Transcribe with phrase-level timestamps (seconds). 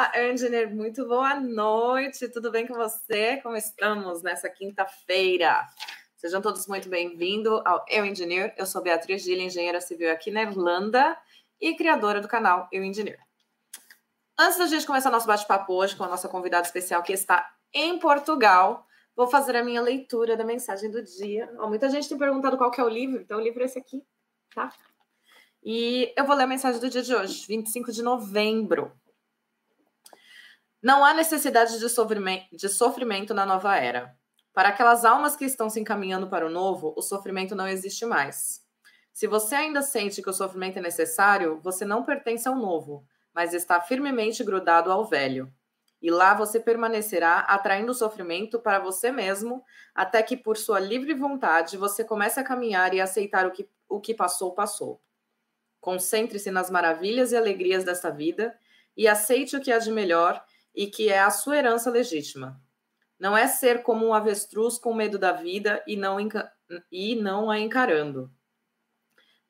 [0.00, 2.26] Olá, Engineer, muito boa noite.
[2.30, 3.36] Tudo bem com você?
[3.42, 5.66] Como estamos nessa quinta-feira?
[6.16, 8.54] Sejam todos muito bem-vindos ao Eu Engineer.
[8.56, 11.14] Eu sou Beatriz Gilli, engenheira civil aqui na Irlanda
[11.60, 13.18] e criadora do canal Eu Engineer.
[14.38, 17.98] Antes da gente começar nosso bate-papo hoje com a nossa convidada especial que está em
[17.98, 21.46] Portugal, vou fazer a minha leitura da mensagem do dia.
[21.68, 24.02] Muita gente tem perguntado qual que é o livro, então o livro é esse aqui,
[24.54, 24.72] tá?
[25.62, 28.98] E eu vou ler a mensagem do dia de hoje, 25 de novembro.
[30.82, 34.16] Não há necessidade de sofrimento, de sofrimento na nova era.
[34.54, 38.62] Para aquelas almas que estão se encaminhando para o novo, o sofrimento não existe mais.
[39.12, 43.04] Se você ainda sente que o sofrimento é necessário, você não pertence ao novo,
[43.34, 45.52] mas está firmemente grudado ao velho.
[46.00, 49.62] E lá você permanecerá atraindo o sofrimento para você mesmo,
[49.94, 54.00] até que, por sua livre vontade, você comece a caminhar e aceitar o que, o
[54.00, 54.98] que passou, passou.
[55.78, 58.58] Concentre-se nas maravilhas e alegrias desta vida
[58.96, 60.42] e aceite o que há de melhor
[60.74, 62.60] e que é a sua herança legítima.
[63.18, 66.16] Não é ser como um avestruz com medo da vida e não,
[66.90, 68.32] e não a encarando,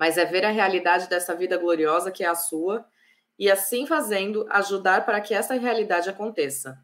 [0.00, 2.86] mas é ver a realidade dessa vida gloriosa que é a sua
[3.38, 6.82] e, assim fazendo, ajudar para que essa realidade aconteça.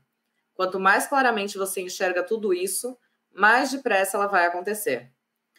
[0.55, 2.97] Quanto mais claramente você enxerga tudo isso,
[3.34, 5.11] mais depressa ela vai acontecer.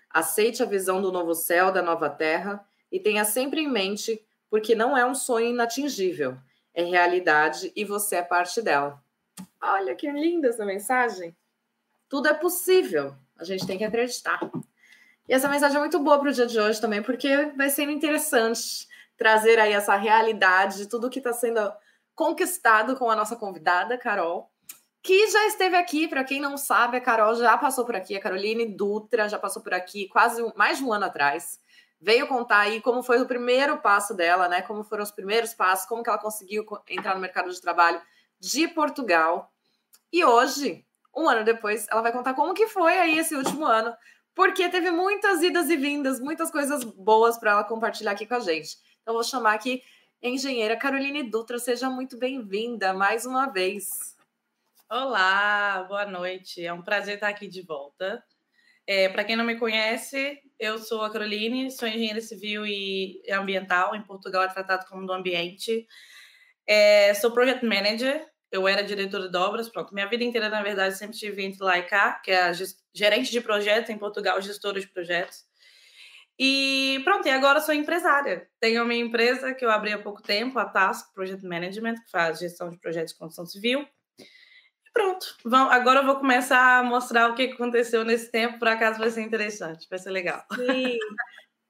[0.10, 4.76] Aceite a visão do novo céu, da nova terra e tenha sempre em mente, porque
[4.76, 6.38] não é um sonho inatingível,
[6.78, 9.02] é realidade e você é parte dela.
[9.60, 11.36] Olha que linda essa mensagem.
[12.08, 14.40] Tudo é possível, a gente tem que acreditar.
[15.28, 17.92] E essa mensagem é muito boa para o dia de hoje também, porque vai sendo
[17.92, 21.60] interessante trazer aí essa realidade de tudo que está sendo
[22.14, 24.52] conquistado com a nossa convidada, Carol,
[25.02, 28.22] que já esteve aqui, para quem não sabe, a Carol já passou por aqui, a
[28.22, 31.60] Caroline Dutra já passou por aqui quase mais de um ano atrás
[32.00, 34.62] veio contar aí como foi o primeiro passo dela, né?
[34.62, 38.02] Como foram os primeiros passos, como que ela conseguiu entrar no mercado de trabalho
[38.40, 39.52] de Portugal.
[40.12, 40.86] E hoje,
[41.16, 43.96] um ano depois, ela vai contar como que foi aí esse último ano,
[44.36, 48.40] porque teve muitas idas e vindas, muitas coisas boas para ela compartilhar aqui com a
[48.40, 48.78] gente.
[49.02, 49.82] Então vou chamar aqui
[50.24, 54.16] a engenheira Caroline Dutra, seja muito bem-vinda mais uma vez.
[54.90, 56.66] Olá, boa noite.
[56.66, 58.24] É um prazer estar aqui de volta.
[58.86, 63.96] É, para quem não me conhece, eu sou a Caroline, sou engenheira civil e ambiental.
[63.96, 65.88] Em Portugal é tratado como do ambiente.
[66.68, 68.26] É, sou project manager.
[68.52, 69.70] Eu era diretora de obras.
[69.70, 72.54] Pronto, minha vida inteira, na verdade, sempre estive entre lá e cá, que é a
[72.94, 75.46] gerente de projetos em Portugal, gestora de projetos.
[76.40, 78.48] E pronto, e agora sou empresária.
[78.60, 82.40] Tenho uma empresa que eu abri há pouco tempo, a Task Project Management, que faz
[82.40, 83.88] gestão de projetos de construção civil
[84.98, 85.38] pronto.
[85.46, 89.12] Vamos, agora eu vou começar a mostrar o que aconteceu nesse tempo, por acaso vai
[89.12, 90.44] ser interessante, vai ser legal.
[90.56, 90.98] Sim.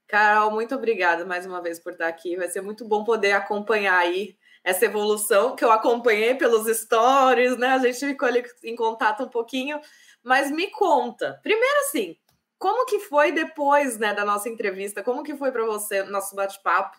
[0.07, 2.38] Carol, muito obrigada mais uma vez por estar aqui.
[2.38, 7.73] Vai ser muito bom poder acompanhar aí essa evolução que eu acompanhei pelos stories, né?
[7.73, 9.81] A gente ficou ali em contato um pouquinho,
[10.23, 11.38] mas me conta.
[11.44, 12.15] Primeiro assim,
[12.57, 15.03] como que foi depois, né, da nossa entrevista?
[15.03, 16.97] Como que foi para você nosso bate-papo?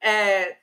[0.00, 0.56] É,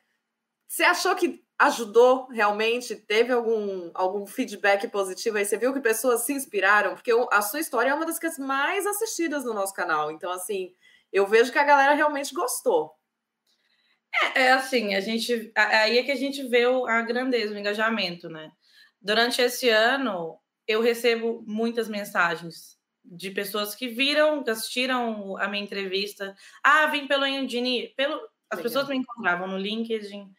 [0.66, 2.96] você achou que ajudou realmente?
[2.96, 5.46] Teve algum, algum feedback positivo aí?
[5.46, 6.96] Você viu que pessoas se inspiraram?
[6.96, 10.12] Porque a sua história é uma das que é mais assistidas no nosso canal.
[10.12, 10.74] Então, assim,
[11.14, 12.92] eu vejo que a galera realmente gostou.
[14.36, 15.52] É, é assim, a gente.
[15.56, 18.52] Aí é que a gente vê a grandeza, o engajamento, né?
[19.00, 25.64] Durante esse ano, eu recebo muitas mensagens de pessoas que viram, que assistiram a minha
[25.64, 26.36] entrevista.
[26.64, 27.90] Ah, vim pelo Indini.
[27.96, 28.16] Pelo...
[28.50, 28.64] As Legal.
[28.64, 30.30] pessoas me encontravam no LinkedIn,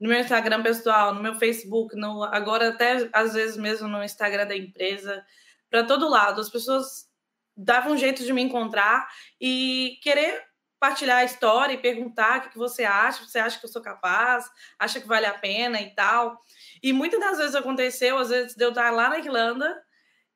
[0.00, 4.46] no meu Instagram pessoal, no meu Facebook, no, agora até às vezes mesmo no Instagram
[4.46, 5.24] da empresa,
[5.70, 6.40] para todo lado.
[6.40, 7.08] As pessoas
[7.56, 9.08] davam um jeito de me encontrar
[9.40, 10.46] e querer
[10.78, 13.82] partilhar a história e perguntar o que, que você acha, você acha que eu sou
[13.82, 14.48] capaz,
[14.78, 16.40] acha que vale a pena e tal.
[16.80, 19.76] E muitas das vezes aconteceu, às vezes de eu estar lá na Irlanda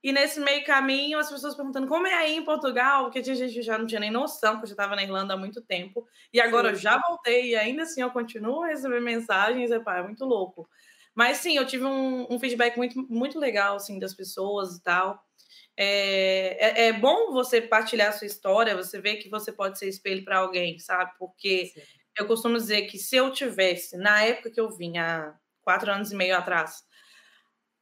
[0.02, 3.62] e nesse meio caminho, as pessoas perguntando como é aí em Portugal, porque a gente
[3.62, 6.06] já não tinha nem noção, porque eu já estava na Irlanda há muito tempo.
[6.32, 6.74] E agora sim.
[6.74, 10.24] eu já voltei e ainda assim eu continuo a receber mensagens, é, pá, é muito
[10.24, 10.68] louco.
[11.14, 15.22] Mas sim, eu tive um, um, feedback muito, muito legal assim, das pessoas e tal.
[15.76, 19.88] É, é, é, bom você partilhar a sua história, você ver que você pode ser
[19.88, 21.12] espelho para alguém, sabe?
[21.16, 21.80] Porque sim.
[22.18, 25.32] eu costumo dizer que se eu tivesse, na época que eu vim, há
[25.62, 26.82] quatro anos e meio atrás,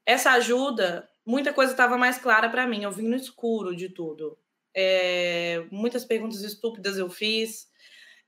[0.04, 2.82] essa ajuda muita coisa estava mais clara para mim.
[2.82, 4.36] Eu vim no escuro de tudo.
[4.74, 7.70] É, muitas perguntas estúpidas eu fiz.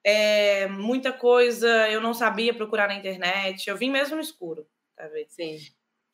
[0.05, 3.69] É, muita coisa eu não sabia procurar na internet.
[3.69, 4.67] Eu vim mesmo no escuro,
[4.97, 5.29] tá vendo?
[5.29, 5.59] Sim.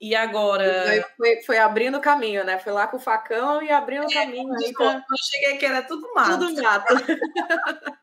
[0.00, 1.04] E agora.
[1.16, 2.58] Foi, foi, abrindo caminho, né?
[2.58, 4.54] Foi lá com o facão e abrindo é, caminho.
[4.64, 4.92] Então...
[4.94, 6.38] eu cheguei que era tudo mato.
[6.38, 6.94] Tudo mato.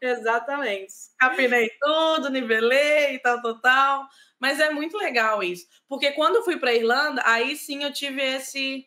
[0.00, 0.92] Exatamente.
[1.18, 4.08] Capinei tudo, nivelei e tal, tal, tal.
[4.40, 5.66] Mas é muito legal isso.
[5.86, 8.86] Porque quando eu fui para Irlanda, aí sim eu tive esse,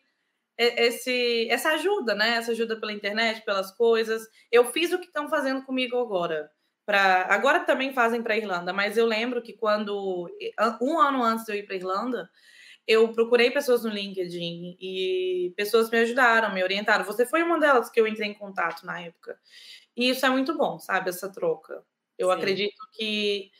[0.56, 2.36] esse, essa ajuda, né?
[2.36, 4.26] Essa ajuda pela internet, pelas coisas.
[4.50, 6.50] Eu fiz o que estão fazendo comigo agora.
[6.88, 10.26] Pra, agora também fazem para Irlanda, mas eu lembro que quando
[10.80, 12.30] um ano antes de eu ir para Irlanda,
[12.86, 17.04] eu procurei pessoas no LinkedIn e pessoas me ajudaram, me orientaram.
[17.04, 19.38] Você foi uma delas que eu entrei em contato na época.
[19.96, 21.10] E isso é muito bom, sabe?
[21.10, 21.84] Essa troca.
[22.18, 22.32] Eu Sim.
[22.32, 23.50] acredito que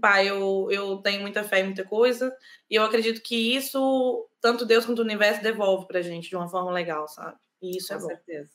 [0.00, 2.36] pá, eu, eu tenho muita fé em muita coisa,
[2.70, 6.48] e eu acredito que isso, tanto Deus quanto o universo, devolve pra gente de uma
[6.48, 7.38] forma legal, sabe?
[7.62, 8.18] E isso Com é bom.
[8.18, 8.53] certeza.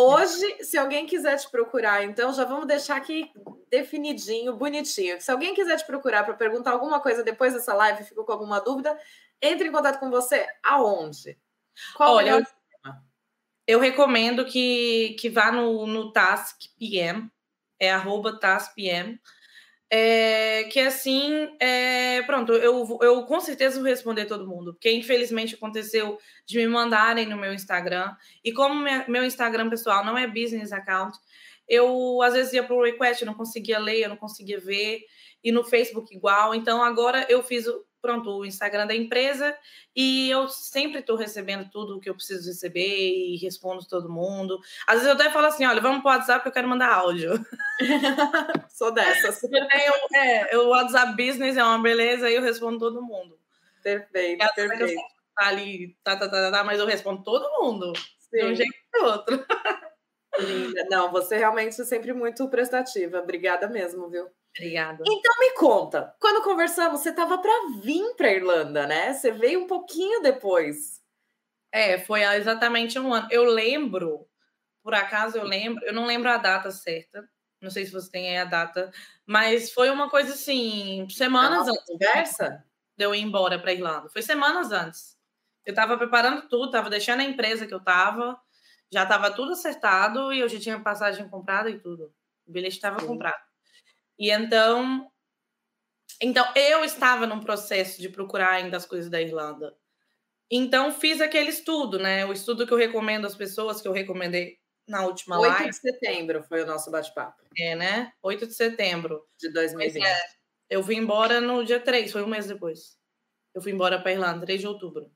[0.00, 3.30] Hoje, se alguém quiser te procurar, então já vamos deixar aqui
[3.70, 5.20] definidinho, bonitinho.
[5.20, 8.60] Se alguém quiser te procurar para perguntar alguma coisa depois dessa live, ficou com alguma
[8.60, 8.98] dúvida,
[9.40, 11.38] entre em contato com você aonde?
[11.96, 12.42] Qual Olha, eu,
[13.66, 17.30] eu, recomendo que, que vá no, no Task PM,
[17.78, 19.20] é arroba Task PM
[19.90, 25.56] é, que assim, é, pronto, eu, eu com certeza vou responder todo mundo, porque infelizmente
[25.56, 26.16] aconteceu
[26.46, 28.14] de me mandarem no meu Instagram,
[28.44, 31.18] e como minha, meu Instagram pessoal não é business account,
[31.68, 35.00] eu às vezes ia para o request, eu não conseguia ler, eu não conseguia ver,
[35.42, 37.66] e no Facebook igual, então agora eu fiz
[38.00, 39.56] pronto, o Instagram da empresa
[39.94, 44.58] e eu sempre estou recebendo tudo o que eu preciso receber e respondo todo mundo.
[44.86, 46.92] Às vezes eu até falo assim, olha, vamos para o WhatsApp que eu quero mandar
[46.92, 47.32] áudio.
[48.70, 49.42] Sou dessas.
[49.50, 53.38] Eu, é, o WhatsApp Business é uma beleza e eu respondo todo mundo.
[53.82, 55.00] Perfeito, perfeito.
[55.34, 57.92] Tá ali, tá, tá, tá, tá, mas eu respondo todo mundo.
[58.18, 58.38] Sim.
[58.38, 59.46] De um jeito ou outro.
[60.38, 60.86] Linda.
[60.90, 63.18] Não, você realmente é sempre muito prestativa.
[63.18, 64.28] Obrigada mesmo, viu?
[64.56, 65.04] Obrigada.
[65.06, 67.52] Então me conta, quando conversamos, você estava para
[67.82, 69.12] vir para Irlanda, né?
[69.14, 71.00] Você veio um pouquinho depois.
[71.72, 73.28] É, foi exatamente um ano.
[73.30, 74.26] Eu lembro,
[74.82, 77.28] por acaso eu lembro, eu não lembro a data certa.
[77.60, 78.90] Não sei se você tem aí a data,
[79.26, 81.84] mas foi uma coisa assim, semanas antes.
[81.86, 82.64] Conversa?
[82.96, 84.08] De eu ir embora para Irlanda.
[84.10, 85.18] Foi semanas antes.
[85.66, 88.40] Eu estava preparando tudo, estava deixando a empresa que eu estava,
[88.92, 92.14] já estava tudo acertado e eu já tinha passagem comprada e tudo.
[92.46, 93.49] O bilhete estava comprado.
[94.20, 95.10] E então,
[96.20, 99.74] então eu estava num processo de procurar ainda as coisas da Irlanda.
[100.50, 102.26] Então fiz aquele estudo, né?
[102.26, 105.64] O estudo que eu recomendo às pessoas, que eu recomendei na última 8 live.
[105.64, 107.42] 8 de setembro foi o nosso bate-papo.
[107.56, 108.12] É, né?
[108.22, 109.26] 8 de setembro.
[109.38, 110.04] De 2020.
[110.04, 110.20] É,
[110.68, 112.98] eu fui embora no dia 3, foi um mês depois.
[113.54, 115.10] Eu fui embora para Irlanda, 3 de outubro.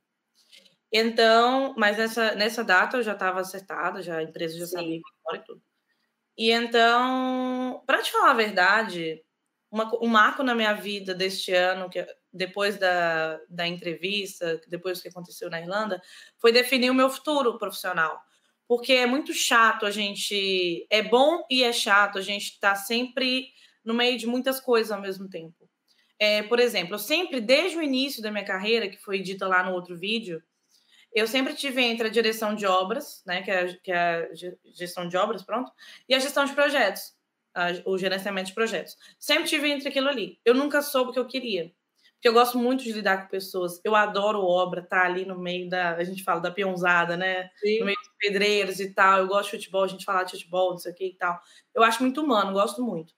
[0.90, 4.72] Então, mas nessa, nessa data eu já estava acertada, já a empresa já Sim.
[4.72, 5.62] sabia embora e tudo.
[6.36, 9.22] E então, para te falar a verdade,
[9.70, 15.02] uma, um marco na minha vida deste ano, que depois da, da entrevista, depois do
[15.02, 16.02] que aconteceu na Irlanda,
[16.38, 18.20] foi definir o meu futuro profissional.
[18.66, 20.86] Porque é muito chato a gente.
[20.90, 23.48] É bom e é chato a gente estar tá sempre
[23.84, 25.68] no meio de muitas coisas ao mesmo tempo.
[26.18, 29.62] É, por exemplo, eu sempre, desde o início da minha carreira, que foi dita lá
[29.62, 30.42] no outro vídeo,
[31.14, 34.28] eu sempre tive entre a direção de obras, né, que é, que é a
[34.74, 35.70] gestão de obras, pronto,
[36.08, 37.14] e a gestão de projetos,
[37.54, 38.96] a, o gerenciamento de projetos.
[39.18, 40.40] Sempre tive entre aquilo ali.
[40.44, 41.72] Eu nunca soube o que eu queria.
[42.24, 43.78] Porque eu gosto muito de lidar com pessoas.
[43.84, 45.94] Eu adoro obra, tá ali no meio da.
[45.94, 47.50] A gente fala da peãozada, né?
[47.62, 47.80] Sim.
[47.80, 49.18] No meio dos pedreiros e tal.
[49.18, 51.38] Eu gosto de futebol, a gente fala de futebol, não sei o que e tal.
[51.74, 53.12] Eu acho muito humano, gosto muito.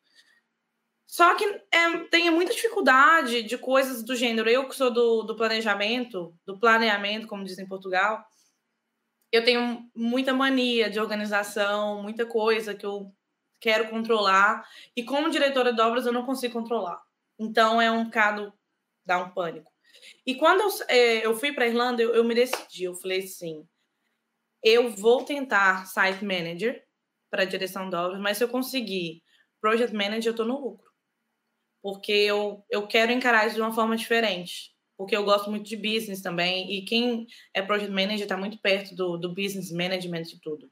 [1.07, 4.51] Só que é, tem muita dificuldade de coisas do gênero.
[4.51, 8.25] Eu que sou do, do planejamento, do planeamento, como dizem em Portugal,
[9.31, 13.13] eu tenho muita mania de organização, muita coisa que eu
[13.61, 14.67] quero controlar.
[14.97, 17.01] E como diretora de obras, eu não consigo controlar.
[17.39, 18.53] Então é um bocado,
[19.05, 19.71] dá um pânico.
[20.27, 22.85] E quando eu, é, eu fui para Irlanda, eu, eu me decidi.
[22.85, 23.67] Eu falei assim:
[24.63, 26.83] eu vou tentar site manager
[27.31, 29.23] para direção de obras, mas se eu conseguir
[29.61, 30.86] project manager, eu estou no lucro
[31.87, 34.73] porque eu, eu quero encarar isso de uma forma diferente.
[34.97, 38.93] Porque eu gosto muito de business também, e quem é project manager está muito perto
[38.93, 40.69] do, do business management e tudo.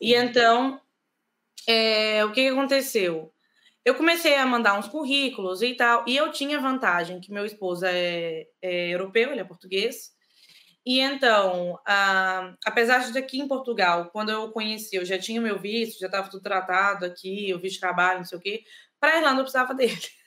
[0.00, 0.80] E então,
[1.64, 3.32] é, o que, que aconteceu?
[3.84, 7.86] Eu comecei a mandar uns currículos e tal, e eu tinha vantagem que meu esposo
[7.86, 10.10] é, é europeu, ele é português,
[10.84, 11.78] e então,
[12.66, 16.28] apesar de aqui em Portugal, quando eu conheci, eu já tinha meu visto, já estava
[16.28, 18.64] tudo tratado aqui, o visto de trabalho, não sei o quê,
[18.98, 20.21] para a Irlanda eu precisava dele.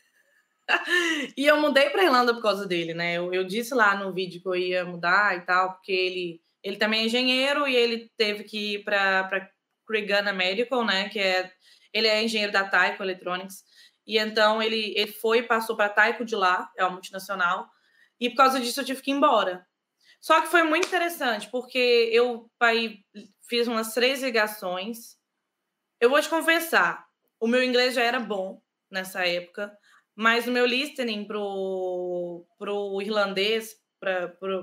[1.38, 3.17] e eu mudei para Irlanda por causa dele, né?
[3.17, 6.77] Eu, eu, disse lá no vídeo que eu ia mudar e tal, porque ele, ele
[6.77, 9.50] também é engenheiro e ele teve que ir para
[9.88, 11.10] Cregan Medical, né?
[11.10, 11.51] Que é
[11.93, 13.63] ele é engenheiro da Taiko Electronics.
[14.05, 17.69] E então ele, ele foi e passou para Taiko de lá, é uma multinacional.
[18.19, 19.65] E por causa disso eu tive que ir embora.
[20.19, 23.00] Só que foi muito interessante, porque eu aí,
[23.48, 25.17] fiz umas três ligações.
[26.00, 27.05] Eu vou te confessar,
[27.39, 29.75] O meu inglês já era bom nessa época,
[30.15, 33.75] mas o meu listening pro, pro irlandês,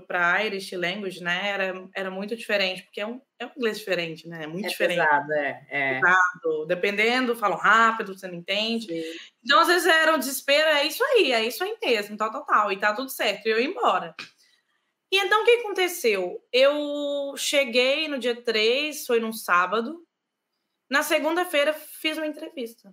[0.07, 4.29] para Irish language, né, era, era muito diferente, porque é um, é um inglês diferente,
[4.29, 4.45] né?
[4.45, 5.05] É muito é diferente.
[5.05, 6.01] Pesado, é, é.
[6.01, 6.67] Pesado.
[6.67, 8.87] Dependendo, falam rápido, você não entende.
[8.87, 9.19] Sim.
[9.45, 12.47] Então, às vezes era um desespero, é isso aí, é isso aí mesmo, tal, tal,
[12.47, 14.15] tal, e tá tudo certo, e eu ia embora.
[15.11, 16.43] E então, o que aconteceu?
[16.51, 20.07] Eu cheguei no dia 3, foi num sábado.
[20.89, 22.93] Na segunda-feira, fiz uma entrevista.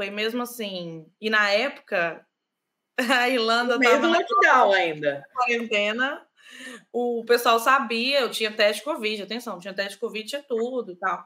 [0.00, 1.04] Foi mesmo assim.
[1.20, 2.26] E na época,
[2.96, 4.08] a Irlanda estava.
[4.08, 5.22] Meio lockdown ainda.
[5.34, 6.26] Quarentena.
[6.90, 10.92] O pessoal sabia, eu tinha teste de Covid, atenção, tinha teste de Covid, tinha tudo
[10.92, 11.22] e tal.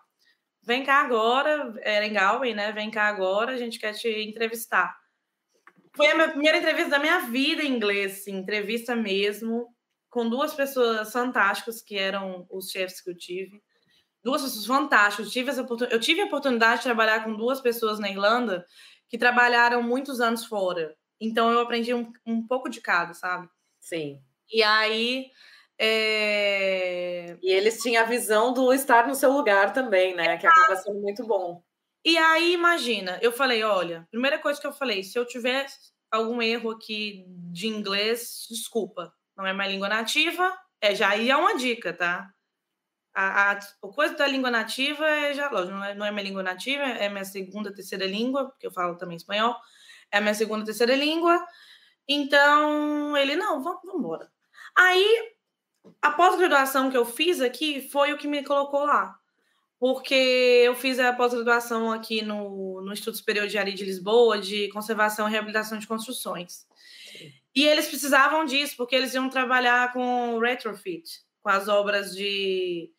[0.61, 2.73] Vem cá agora, era em Galway, né?
[2.73, 4.93] Vem cá agora, a gente quer te entrevistar.
[5.95, 9.69] Foi a minha primeira entrevista da minha vida em inglês, assim, entrevista mesmo,
[10.11, 13.63] com duas pessoas fantásticas que eram os chefes que eu tive.
[14.25, 15.27] Duas pessoas fantásticas.
[15.27, 18.67] Eu tive, essa eu tive a oportunidade de trabalhar com duas pessoas na Irlanda
[19.09, 20.97] que trabalharam muitos anos fora.
[21.21, 23.49] Então eu aprendi um, um pouco de cada, sabe?
[23.81, 24.21] Sim.
[24.51, 25.31] E aí.
[25.79, 27.37] É...
[27.43, 30.37] E eles tinham a visão do estar no seu lugar também, né?
[30.39, 31.63] Que acaba sendo muito bom.
[32.05, 35.67] E aí, imagina, eu falei: olha, primeira coisa que eu falei, se eu tiver
[36.11, 41.37] algum erro aqui de inglês, desculpa, não é minha língua nativa, é já aí é
[41.37, 42.34] uma dica, tá?
[43.15, 46.25] A, a, a coisa da língua nativa é já, lógico, não é, não é minha
[46.25, 49.55] língua nativa, é minha segunda, terceira língua, porque eu falo também espanhol,
[50.11, 51.45] é a minha segunda, terceira língua.
[52.09, 54.31] Então, ele, não, vamos, vamos embora.
[54.77, 55.33] Aí,
[56.03, 59.19] a pós-graduação que eu fiz aqui foi o que me colocou lá.
[59.79, 60.15] Porque
[60.65, 65.29] eu fiz a pós-graduação aqui no, no Instituto Superior de Engenharia de Lisboa, de Conservação
[65.29, 66.67] e Reabilitação de Construções.
[67.13, 67.33] Sim.
[67.55, 72.91] E eles precisavam disso, porque eles iam trabalhar com retrofit, com as obras de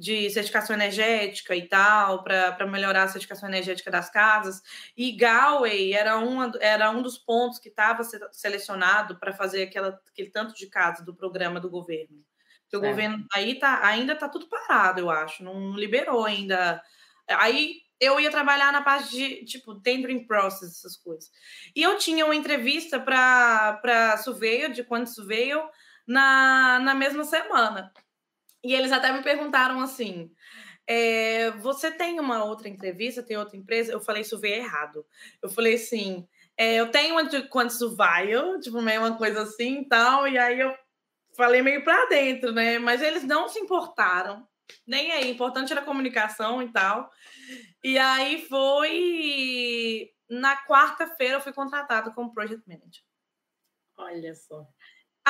[0.00, 4.62] de certificação energética e tal, para melhorar a certificação energética das casas.
[4.96, 8.02] E Galway era, uma, era um dos pontos que estava
[8.32, 12.24] selecionado para fazer aquela, aquele tanto de casas do programa do governo.
[12.62, 16.82] Porque o governo aí tá, ainda está tudo parado, eu acho, não liberou ainda.
[17.28, 21.30] Aí eu ia trabalhar na parte de, tipo, tendering process, essas coisas.
[21.76, 25.68] E eu tinha uma entrevista para Surveyor, de quando Surveyor,
[26.06, 27.92] na, na mesma semana.
[28.62, 30.30] E eles até me perguntaram assim:
[30.86, 33.92] é, você tem uma outra entrevista, tem outra empresa?
[33.92, 35.04] Eu falei, isso veio errado.
[35.42, 36.26] Eu falei assim:
[36.56, 38.28] é, eu tenho uma de quanto vai,
[38.60, 40.74] tipo, meio uma coisa assim e tal, e aí eu
[41.36, 42.78] falei meio para dentro, né?
[42.78, 44.46] Mas eles não se importaram,
[44.86, 47.10] nem aí, importante era a comunicação e tal.
[47.82, 50.10] E aí foi.
[50.28, 53.02] Na quarta-feira eu fui contratada como project manager.
[53.96, 54.66] Olha só.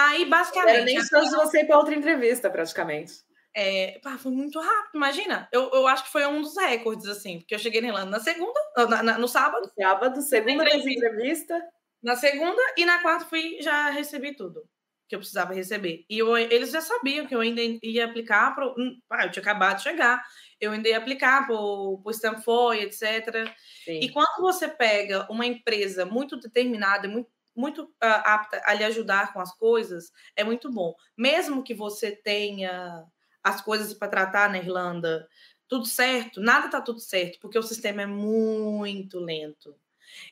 [0.09, 0.77] Aí, basicamente.
[0.77, 3.15] Era nem chance de você ir para outra entrevista, praticamente.
[3.55, 5.49] É, pá, foi muito rápido, imagina.
[5.53, 8.21] Eu, eu acho que foi um dos recordes, assim, porque eu cheguei na Irlanda na
[8.21, 9.71] segunda, na, na, no sábado.
[9.77, 11.61] No sábado, segunda vez entrevista.
[12.03, 14.63] Na segunda e na quarta fui já recebi tudo
[15.11, 16.05] que eu precisava receber.
[16.09, 18.69] E eu, eles já sabiam que eu ainda ia aplicar para.
[18.69, 20.23] Hum, ah, eu tinha acabado de chegar,
[20.61, 23.53] eu ainda ia aplicar para o Stanford, etc.
[23.85, 23.99] Sim.
[24.01, 29.33] E quando você pega uma empresa muito determinada, muito muito uh, apta a lhe ajudar
[29.33, 30.95] com as coisas, é muito bom.
[31.17, 33.05] Mesmo que você tenha
[33.43, 35.29] as coisas para tratar na Irlanda
[35.69, 39.75] tudo certo, nada está tudo certo, porque o sistema é muito lento.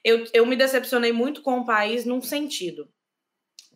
[0.03, 2.89] Eu, eu me decepcionei muito com o país num sentido,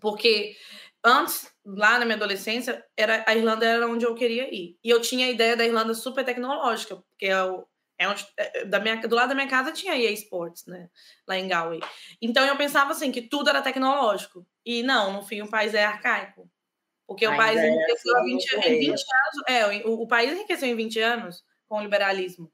[0.01, 0.57] porque
[1.05, 4.77] antes, lá na minha adolescência, era, a Irlanda era onde eu queria ir.
[4.83, 7.65] E eu tinha a ideia da Irlanda super tecnológica, porque é o,
[8.03, 10.89] é é, é, da minha, do lado da minha casa tinha EA Sports, né?
[11.27, 11.81] Lá em Galway.
[12.21, 14.47] Então eu pensava assim que tudo era tecnológico.
[14.65, 16.51] E não, no fim o país é arcaico.
[17.07, 19.03] Porque Ainda o país é enriqueceu assim, 20, em 20 anos.
[19.49, 22.51] É, o, o, país enriqueceu em 20 anos com o liberalismo.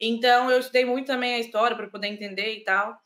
[0.00, 2.96] Então eu estudei muito também a história para poder entender e tal.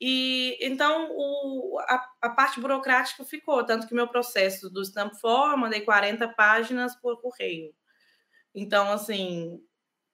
[0.00, 5.56] E então o, a, a, parte burocrática ficou, tanto que meu processo do Stamp For,
[5.56, 7.72] mandei 40 páginas por correio.
[8.54, 9.60] Então, assim,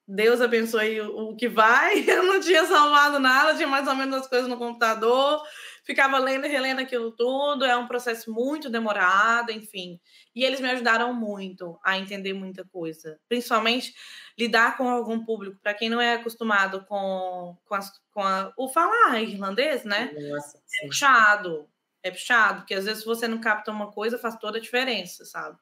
[0.09, 1.99] Deus abençoe o que vai.
[2.09, 5.43] Eu não tinha salvado nada, tinha mais ou menos as coisas no computador,
[5.85, 7.65] ficava lendo e relendo aquilo tudo.
[7.65, 10.01] É um processo muito demorado, enfim.
[10.35, 13.95] E eles me ajudaram muito a entender muita coisa, principalmente
[14.39, 15.59] lidar com algum público.
[15.61, 20.13] Para quem não é acostumado com, com, as, com a, o falar irlandês, né?
[20.31, 21.69] Nossa, é puxado,
[22.01, 25.59] é puxado, porque às vezes você não capta uma coisa, faz toda a diferença, sabe?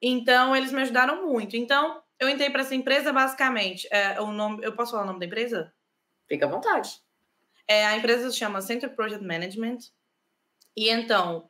[0.00, 1.56] Então, eles me ajudaram muito.
[1.56, 3.86] Então, eu entrei para essa empresa basicamente.
[3.90, 5.72] É, o nome, eu posso falar o nome da empresa?
[6.28, 7.00] Fica à vontade.
[7.68, 9.78] É, a empresa se chama Center Project Management.
[10.76, 11.48] E então,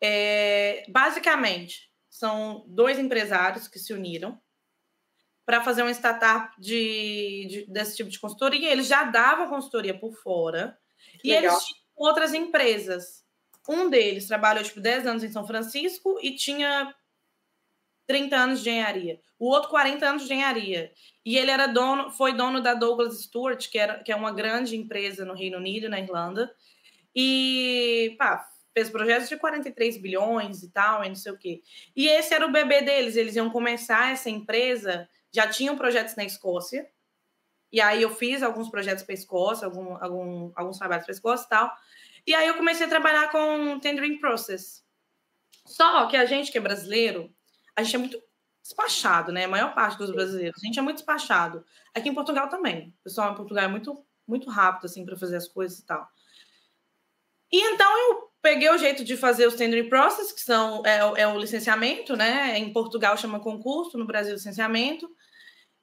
[0.00, 4.40] é, basicamente, são dois empresários que se uniram
[5.44, 8.70] para fazer uma startup de, de, desse tipo de consultoria.
[8.70, 10.78] Eles já davam consultoria por fora.
[11.20, 11.54] Que e legal.
[11.54, 13.24] eles tinham outras empresas.
[13.68, 16.94] Um deles trabalhou tipo 10 anos em São Francisco e tinha
[18.08, 19.20] 30 anos de engenharia.
[19.38, 20.90] O outro 40 anos de engenharia.
[21.24, 24.76] E ele era dono, foi dono da Douglas Stewart, que, era, que é uma grande
[24.76, 26.50] empresa no Reino Unido, na Irlanda.
[27.14, 31.62] E, pá, fez projetos de 43 bilhões e tal, e não sei o quê.
[31.94, 36.24] E esse era o bebê deles, eles iam começar essa empresa, já tinham projetos na
[36.24, 36.88] Escócia,
[37.70, 41.16] e aí eu fiz alguns projetos para a Escócia, algum, algum, alguns trabalhos para a
[41.16, 41.76] Escócia e tal,
[42.26, 44.84] e aí eu comecei a trabalhar com tendering process.
[45.66, 47.34] Só que a gente que é brasileiro,
[47.78, 48.22] a gente é muito
[48.60, 49.44] despachado, né?
[49.44, 51.64] A maior parte dos brasileiros, a gente é muito despachado.
[51.94, 52.88] Aqui em Portugal também.
[53.00, 56.06] O pessoal em Portugal é muito, muito rápido, assim, para fazer as coisas e tal.
[57.52, 61.28] E então eu peguei o jeito de fazer os tendering process, que são é, é,
[61.28, 62.58] o licenciamento, né?
[62.58, 65.08] Em Portugal chama concurso, no Brasil licenciamento.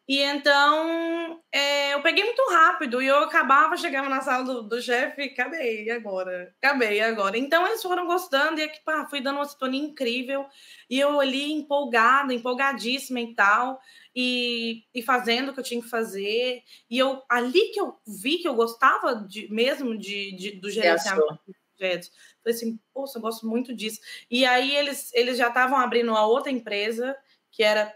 [0.08, 4.80] E então é, eu peguei muito rápido e eu acabava, chegava na sala do, do
[4.80, 7.38] chefe, acabei agora, acabei agora.
[7.38, 10.46] Então eles foram gostando e aqui, pá, fui dando uma sintonia incrível
[10.88, 13.80] e eu ali empolgada, empolgadíssima e tal,
[14.16, 16.62] e, e fazendo o que eu tinha que fazer.
[16.88, 21.40] E eu ali que eu vi que eu gostava de, mesmo de, de do gerenciamento
[21.76, 22.12] projetos.
[22.44, 24.00] Falei assim, poxa, eu gosto muito disso.
[24.30, 27.16] E aí eles, eles já estavam abrindo uma outra empresa
[27.52, 27.94] que era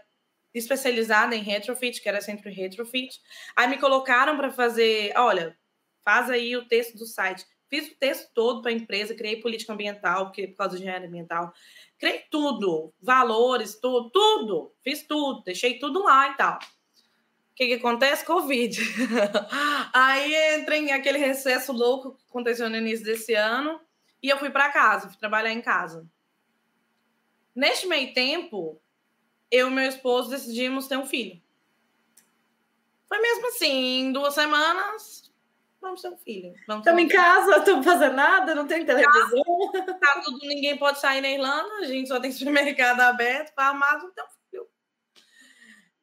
[0.54, 3.20] especializada em retrofit, que era Centro Retrofit.
[3.56, 5.56] Aí me colocaram para fazer, olha,
[6.02, 7.44] faz aí o texto do site.
[7.68, 11.06] Fiz o texto todo para a empresa, criei política ambiental, porque por causa de engenharia
[11.06, 11.52] ambiental.
[11.98, 14.74] Criei tudo, valores, tudo, tudo.
[14.82, 16.58] Fiz tudo, deixei tudo lá e tal.
[16.58, 18.24] O que, que acontece?
[18.24, 18.76] Covid.
[19.94, 23.80] aí entrei em aquele recesso louco que aconteceu no início desse ano
[24.22, 26.04] e eu fui para casa, fui trabalhar em casa.
[27.54, 28.80] Neste meio tempo,
[29.50, 31.40] eu e meu esposo decidimos ter um filho.
[33.08, 35.32] Foi mesmo assim, em duas semanas,
[35.80, 36.54] vamos ter um filho.
[36.54, 39.42] Estamos em casa, estamos fazendo nada, não tem televisão.
[39.72, 44.06] Tá, tá, tudo, ninguém pode sair na Irlanda, a gente só tem supermercado aberto, farmácia,
[44.06, 44.68] então filho.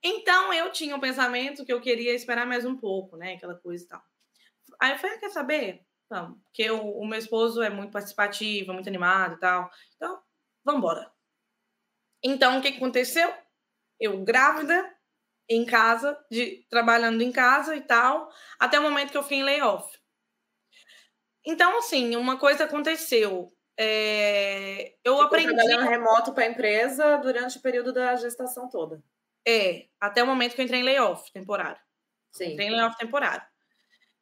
[0.04, 3.36] Então eu tinha o um pensamento que eu queria esperar mais um pouco, né?
[3.36, 4.04] Aquela coisa e tal.
[4.80, 5.86] Aí eu falei, ah, quer saber?
[6.10, 9.69] Não, porque o, o meu esposo é muito participativo, muito animado e tal.
[9.95, 10.19] Então,
[10.63, 11.16] vamos embora.
[12.30, 13.34] Então, o que aconteceu?
[13.98, 14.94] Eu grávida,
[15.50, 19.44] em casa, de, trabalhando em casa e tal, até o momento que eu fui em
[19.44, 19.98] layoff.
[21.46, 23.54] Então, assim, uma coisa aconteceu.
[23.80, 25.56] É, eu Ficou aprendi.
[25.56, 29.02] trabalhando remoto para a empresa durante o período da gestação toda.
[29.48, 31.80] É, até o momento que eu entrei em layoff temporário.
[32.34, 32.52] Sim.
[32.52, 33.48] Entrei em layoff temporário.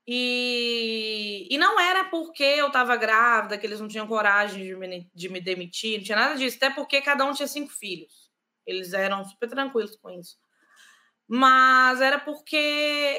[0.08, 5.10] E, e não era porque eu estava grávida, que eles não tinham coragem de me,
[5.14, 8.30] de me demitir, não tinha nada disso, até porque cada um tinha cinco filhos.
[8.66, 10.38] Eles eram super tranquilos com isso.
[11.28, 12.56] Mas era porque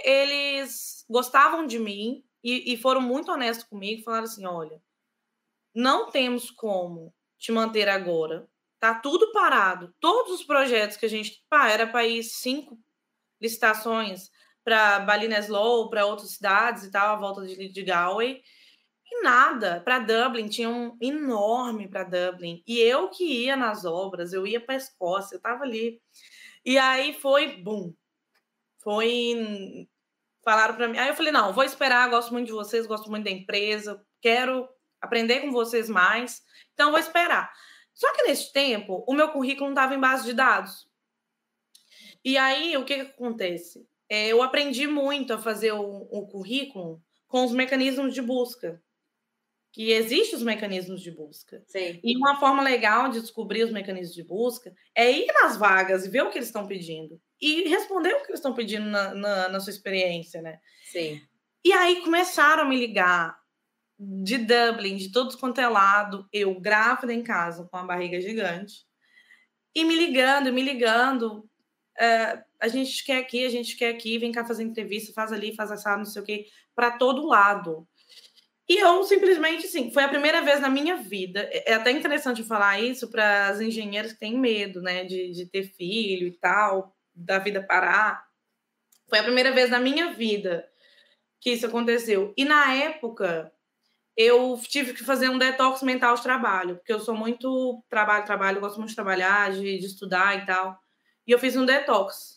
[0.04, 4.04] eles gostavam de mim e, e foram muito honestos comigo.
[4.04, 4.80] Falaram assim: olha,
[5.74, 8.48] não temos como te manter agora.
[8.78, 9.92] Tá tudo parado.
[9.98, 11.44] Todos os projetos que a gente.
[11.48, 12.78] Pá, era para ir cinco
[13.40, 14.30] licitações
[14.66, 18.42] para Ballinasloe, para outras cidades e tal, a volta de, de Galway.
[19.08, 22.64] E nada, para Dublin, tinha um enorme para Dublin.
[22.66, 26.02] E eu que ia nas obras, eu ia para Escócia, eu estava ali.
[26.64, 27.94] E aí foi, bum,
[28.82, 29.88] foi.
[30.44, 30.98] Falaram para mim.
[30.98, 34.68] Aí eu falei: não, vou esperar, gosto muito de vocês, gosto muito da empresa, quero
[35.00, 36.42] aprender com vocês mais,
[36.74, 37.52] então vou esperar.
[37.94, 40.88] Só que nesse tempo, o meu currículo não estava em base de dados.
[42.24, 43.86] E aí, o que, que acontece?
[44.08, 48.82] É, eu aprendi muito a fazer o, o, currículo com os mecanismos de busca.
[49.72, 51.62] Que existem os mecanismos de busca.
[51.66, 52.00] Sim.
[52.02, 56.08] E uma forma legal de descobrir os mecanismos de busca é ir nas vagas e
[56.08, 57.20] ver o que eles estão pedindo.
[57.38, 60.58] E responder o que eles estão pedindo na, na, na sua experiência, né?
[60.90, 61.20] Sim.
[61.62, 63.36] E aí começaram a me ligar
[63.98, 68.84] de Dublin, de todos quanto é lado, eu grávida em casa com a barriga gigante,
[69.74, 74.32] e me ligando, me ligando, uh, a gente quer aqui, a gente quer aqui, vem
[74.32, 77.86] cá fazer entrevista, faz ali, faz essa, não sei o quê, para todo lado.
[78.68, 81.48] E eu simplesmente, assim, foi a primeira vez na minha vida.
[81.52, 85.46] É, é até interessante falar isso para as engenheiras que têm medo, né, de, de
[85.46, 88.26] ter filho e tal, da vida parar.
[89.08, 90.68] Foi a primeira vez na minha vida
[91.40, 92.34] que isso aconteceu.
[92.36, 93.52] E na época,
[94.16, 98.60] eu tive que fazer um detox mental de trabalho, porque eu sou muito trabalho, trabalho,
[98.60, 100.76] gosto muito de trabalhar, de, de estudar e tal.
[101.26, 102.35] E eu fiz um detox.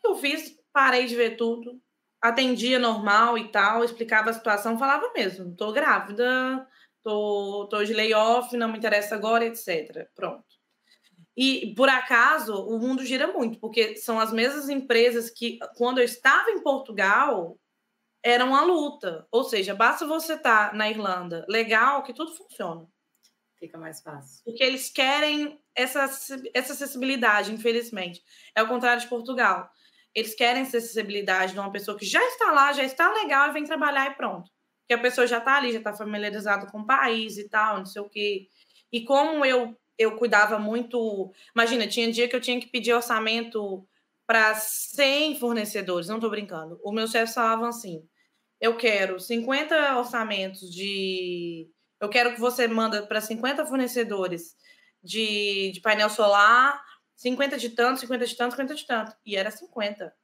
[0.00, 0.58] Que eu fiz?
[0.72, 1.80] Parei de ver tudo,
[2.20, 6.66] atendia normal e tal, explicava a situação, falava mesmo, tô grávida,
[7.02, 10.08] tô, tô de layoff, não me interessa agora, etc.
[10.14, 10.44] Pronto.
[11.36, 16.04] E, por acaso, o mundo gira muito, porque são as mesmas empresas que, quando eu
[16.04, 17.58] estava em Portugal,
[18.22, 19.26] era uma luta.
[19.30, 22.86] Ou seja, basta você estar tá na Irlanda legal que tudo funciona.
[23.58, 24.42] Fica mais fácil.
[24.44, 26.04] Porque eles querem essa,
[26.54, 28.22] essa acessibilidade, infelizmente.
[28.54, 29.70] É o contrário de Portugal.
[30.14, 33.64] Eles querem acessibilidade de uma pessoa que já está lá, já está legal e vem
[33.64, 34.50] trabalhar e pronto.
[34.88, 37.86] Que a pessoa já está ali, já está familiarizada com o país e tal, não
[37.86, 38.48] sei o quê.
[38.92, 41.32] E como eu, eu cuidava muito.
[41.54, 43.86] Imagina, tinha dia que eu tinha que pedir orçamento
[44.26, 46.80] para 100 fornecedores, não estou brincando.
[46.84, 48.02] O meu chefe falava assim:
[48.60, 51.68] eu quero 50 orçamentos de
[52.00, 54.54] eu quero que você manda para 50 fornecedores
[55.02, 56.82] de, de painel solar,
[57.20, 59.16] 50 de tanto, 50 de tanto, 50 de tanto.
[59.26, 60.16] E era 50.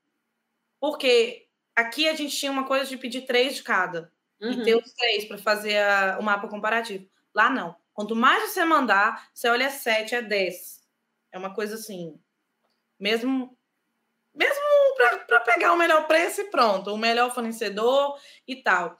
[0.81, 4.11] Porque aqui a gente tinha uma coisa de pedir três de cada.
[4.41, 4.51] Uhum.
[4.51, 7.07] E ter os três para fazer a, o mapa comparativo.
[7.35, 7.77] Lá não.
[7.93, 10.87] Quanto mais você mandar, você olha 7, é 10.
[11.33, 12.19] É uma coisa assim.
[12.99, 13.55] Mesmo
[14.35, 14.63] mesmo
[15.27, 18.99] para pegar o melhor preço e pronto, o melhor fornecedor e tal.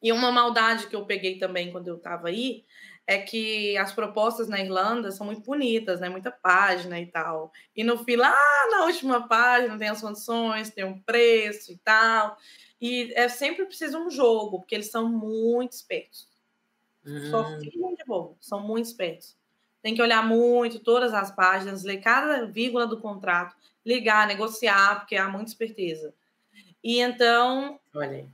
[0.00, 2.64] E uma maldade que eu peguei também quando eu estava aí
[3.06, 6.08] é que as propostas na Irlanda são muito bonitas, né?
[6.08, 7.52] Muita página e tal.
[7.74, 8.36] E no fim, lá
[8.70, 12.36] na última página tem as condições, tem um preço e tal.
[12.80, 16.28] E é sempre preciso um jogo, porque eles são muito espertos.
[17.04, 17.30] Hum.
[17.30, 19.36] Só filham de bobo, são muito espertos.
[19.82, 25.16] Tem que olhar muito todas as páginas, ler cada vírgula do contrato, ligar, negociar, porque
[25.16, 26.14] há muita esperteza.
[26.82, 27.80] E então.
[27.94, 28.26] Olha aí.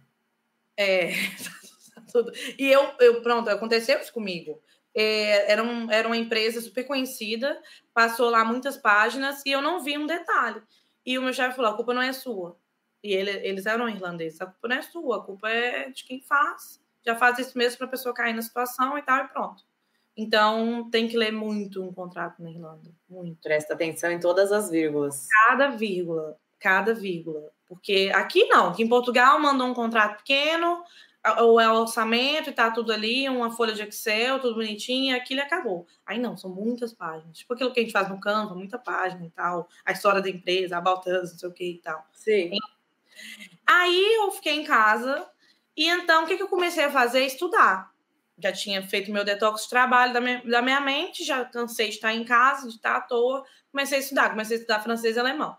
[0.77, 1.11] É,
[2.13, 2.33] tudo.
[2.59, 4.61] E eu, eu, pronto, aconteceu isso comigo.
[4.95, 7.61] É, era, um, era uma empresa super conhecida,
[7.95, 10.63] passou lá muitas páginas e eu não vi um detalhe.
[11.05, 12.59] E o meu chefe falou: a culpa não é sua.
[13.03, 16.21] E ele, eles eram irlandeses, a culpa não é sua, a culpa é de quem
[16.21, 16.83] faz.
[17.07, 19.63] Já faz isso mesmo para a pessoa cair na situação e tal, e pronto.
[20.17, 22.91] Então, tem que ler muito um contrato na Irlanda.
[23.09, 23.41] Muito.
[23.41, 25.29] Presta atenção em todas as vírgulas.
[25.47, 26.37] Cada vírgula.
[26.59, 27.53] Cada vírgula.
[27.69, 30.83] Porque aqui não, aqui em Portugal mandou um contrato pequeno,
[31.35, 35.19] ou é o orçamento e tá tudo ali, uma folha de Excel, tudo bonitinho, e
[35.19, 35.87] aquilo acabou.
[36.07, 37.39] Aí não, são muitas páginas.
[37.39, 40.29] Tipo aquilo que a gente faz no Canva, muita página e tal, a história da
[40.29, 42.07] empresa, a Baltans, não sei o que e tal.
[42.13, 42.51] Sim.
[43.67, 45.29] Aí eu fiquei em casa,
[45.77, 47.25] e então o que, que eu comecei a fazer?
[47.25, 47.93] Estudar.
[48.41, 51.95] Já tinha feito meu detox de trabalho da minha, da minha mente, já cansei de
[51.95, 53.45] estar em casa, de estar à toa.
[53.73, 55.57] Comecei a estudar, comecei a estudar francês e alemão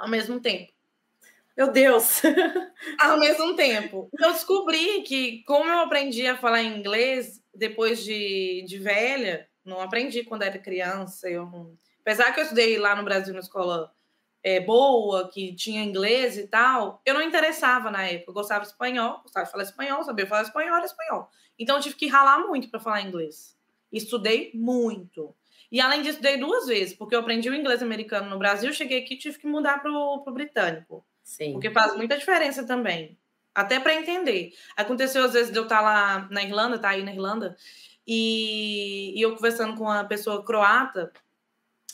[0.00, 0.72] ao mesmo tempo.
[1.60, 2.22] Meu Deus!
[2.98, 4.08] Ao mesmo tempo.
[4.18, 10.24] Eu descobri que, como eu aprendi a falar inglês depois de, de velha, não aprendi
[10.24, 11.28] quando era criança.
[11.28, 11.76] Eu não...
[12.00, 13.92] Apesar que eu estudei lá no Brasil na escola
[14.42, 18.30] é, boa, que tinha inglês e tal, eu não interessava na época.
[18.30, 21.28] Eu gostava espanhol, gostava de falar espanhol, sabia falar espanhol, era espanhol.
[21.58, 23.54] Então eu tive que ralar muito para falar inglês.
[23.92, 25.36] Estudei muito.
[25.70, 29.02] E além disso, estudei duas vezes, porque eu aprendi o inglês americano no Brasil, cheguei
[29.02, 31.04] aqui e tive que mudar para o britânico.
[31.30, 31.52] Sim.
[31.52, 33.16] Porque faz muita diferença também.
[33.54, 34.52] Até para entender.
[34.76, 37.56] Aconteceu às vezes de eu estar tá lá na Irlanda, tá aí na Irlanda,
[38.04, 41.12] e, e eu conversando com uma pessoa croata,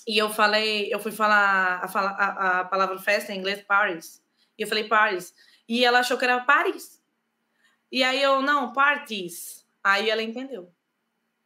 [0.09, 4.23] e eu falei, eu fui falar a, a, a palavra festa em inglês, Paris.
[4.59, 5.35] E eu falei Paris.
[5.69, 7.03] E ela achou que era Paris.
[7.93, 9.67] E aí eu, não, parties.
[9.85, 10.73] Aí ela entendeu.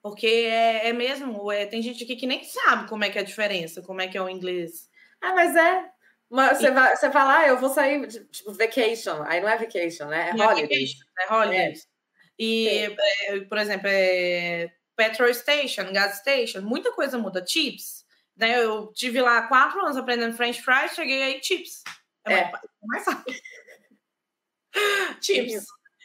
[0.00, 3.22] Porque é, é mesmo, é, tem gente aqui que nem sabe como é que é
[3.22, 4.88] a diferença, como é que é o inglês.
[5.20, 5.90] Ah, mas é.
[6.30, 9.22] Mas você, vai, você fala, ah, eu vou sair, tipo, vacation.
[9.24, 10.30] Aí não é vacation, né?
[10.30, 10.92] É holidays.
[11.18, 11.80] É holidays.
[11.80, 11.90] É.
[12.38, 17.44] E, é, por exemplo, é petrol station, gas station, muita coisa muda.
[17.44, 18.04] Chips.
[18.36, 18.62] Né?
[18.62, 21.82] Eu tive lá quatro anos aprendendo French fries, cheguei aí, chips.
[22.26, 22.52] É, é.
[22.82, 23.24] mais fácil.
[25.20, 25.64] chips.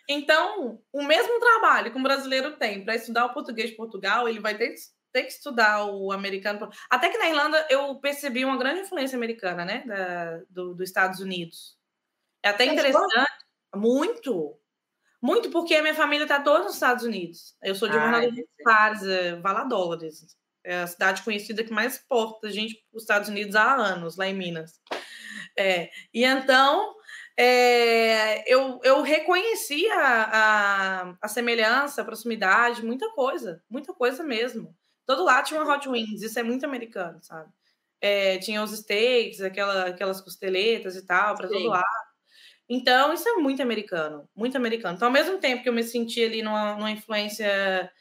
[0.10, 4.40] Então, o mesmo trabalho que um brasileiro tem para estudar o português de Portugal, ele
[4.40, 4.74] vai ter
[5.16, 6.70] ter que estudar o americano.
[6.90, 9.82] Até que na Irlanda eu percebi uma grande influência americana, né?
[9.88, 11.78] Da, do, dos Estados Unidos.
[12.44, 13.16] É até interessante.
[13.74, 14.60] Muito.
[15.22, 17.56] Muito, porque a minha família está toda nos Estados Unidos.
[17.64, 20.36] Eu sou de Governador dos Pares, é, Valadólares.
[20.66, 24.28] É a cidade conhecida que mais exporta gente para os Estados Unidos há anos, lá
[24.28, 24.82] em Minas.
[25.58, 26.94] É, e então,
[27.38, 34.76] é, eu, eu reconheci a, a, a, semelhança, a proximidade, muita coisa, muita coisa mesmo.
[35.06, 37.52] Todo lá tinha uma Hot Wings, isso é muito americano, sabe?
[38.02, 41.86] É, tinha os steaks, aquela, aquelas costeletas e tal, para todo lado.
[42.68, 44.96] Então, isso é muito americano, muito americano.
[44.96, 47.92] Então, ao mesmo tempo que eu me senti ali numa, numa influência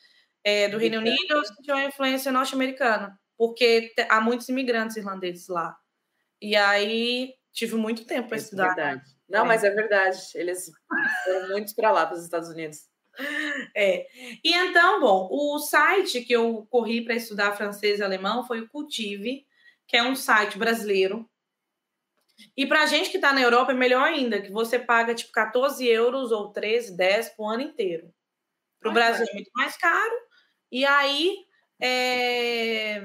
[0.42, 5.76] é, do Reino Unido, eu senti uma influência norte-americana, porque há muitos imigrantes irlandeses lá.
[6.40, 8.74] E aí, tive muito tempo para é estudar.
[8.74, 9.02] Verdade.
[9.28, 10.18] Não, mas é verdade.
[10.34, 10.70] Eles
[11.24, 12.78] foram muitos para lá, para os Estados Unidos.
[13.76, 14.06] É.
[14.42, 18.68] E então, bom, o site que eu corri para estudar francês e alemão foi o
[18.68, 19.46] Cultive,
[19.86, 21.28] que é um site brasileiro.
[22.56, 25.32] E para a gente que está na Europa é melhor ainda, que você paga tipo
[25.32, 28.12] 14 euros ou 13, 10 por ano inteiro.
[28.80, 30.14] Para o Brasil é muito mais caro.
[30.70, 31.36] E aí
[31.80, 32.98] é...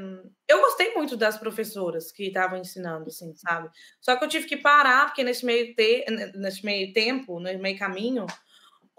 [0.48, 3.70] eu gostei muito das professoras que estavam ensinando, assim, sabe?
[4.02, 6.06] Só que eu tive que parar, porque nesse meio, te...
[6.36, 8.26] nesse meio tempo, no meio caminho,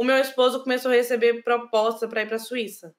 [0.01, 2.97] o meu esposo começou a receber proposta para ir para a Suíça.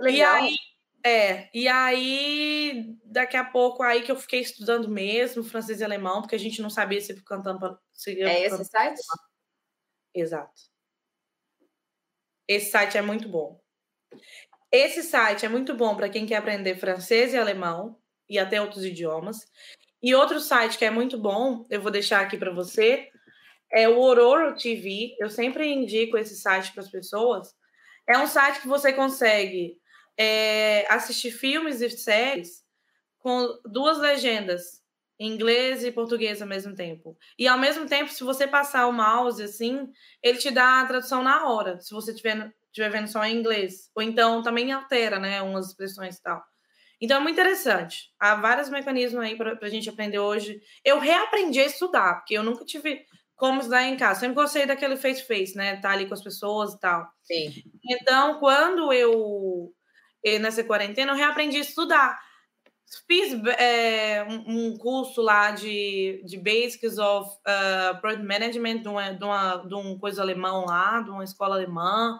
[0.00, 0.44] Legal.
[0.44, 0.56] E aí,
[1.04, 6.20] é, e aí, daqui a pouco, aí que eu fiquei estudando mesmo francês e alemão,
[6.20, 7.76] porque a gente não sabia se cantando.
[7.92, 9.00] Se é esse site?
[10.14, 10.62] Exato.
[12.46, 13.60] Esse site é muito bom.
[14.70, 18.84] Esse site é muito bom para quem quer aprender francês e alemão e até outros
[18.84, 19.50] idiomas.
[20.00, 23.10] E outro site que é muito bom, eu vou deixar aqui para você,
[23.72, 25.16] é o Aurora TV.
[25.18, 27.54] Eu sempre indico esse site para as pessoas.
[28.08, 29.76] É um site que você consegue
[30.16, 32.64] é, assistir filmes e séries
[33.18, 34.82] com duas legendas,
[35.18, 37.16] inglês e português ao mesmo tempo.
[37.38, 39.90] E ao mesmo tempo, se você passar o mouse assim,
[40.22, 43.90] ele te dá a tradução na hora, se você estiver estiver vendo só em inglês.
[43.94, 46.44] Ou então também altera, né, umas expressões e tal.
[47.00, 48.10] Então é muito interessante.
[48.18, 50.60] Há vários mecanismos aí para a gente aprender hoje.
[50.84, 53.04] Eu reaprendi a estudar, porque eu nunca tive
[53.36, 54.20] como estudar em casa.
[54.20, 55.74] Sempre gostei daquele face-to-face, né?
[55.74, 57.06] Estar tá ali com as pessoas e tal.
[57.22, 57.62] Sim.
[57.88, 59.72] Então, quando eu,
[60.40, 62.18] nessa quarentena, eu reaprendi a estudar.
[63.06, 69.10] Fiz é, um, um, curso lá de, de Basics of uh, Project Management de uma,
[69.10, 72.18] de, uma, de um coisa alemão lá, de uma escola alemã.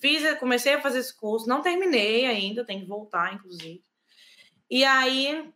[0.00, 3.82] Fiz, comecei a fazer esse curso, não terminei ainda, tenho que voltar, inclusive.
[4.68, 5.52] E aí,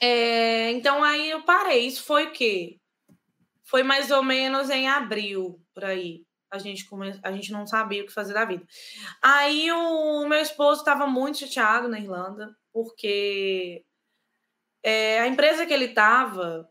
[0.00, 1.86] é, então aí eu parei.
[1.86, 2.77] Isso foi o quê?
[3.68, 6.24] Foi mais ou menos em abril, por aí.
[6.50, 7.18] A gente, come...
[7.22, 8.66] a gente não sabia o que fazer da vida.
[9.22, 13.84] Aí o meu esposo estava muito chateado na Irlanda, porque
[14.82, 16.68] é, a empresa que ele estava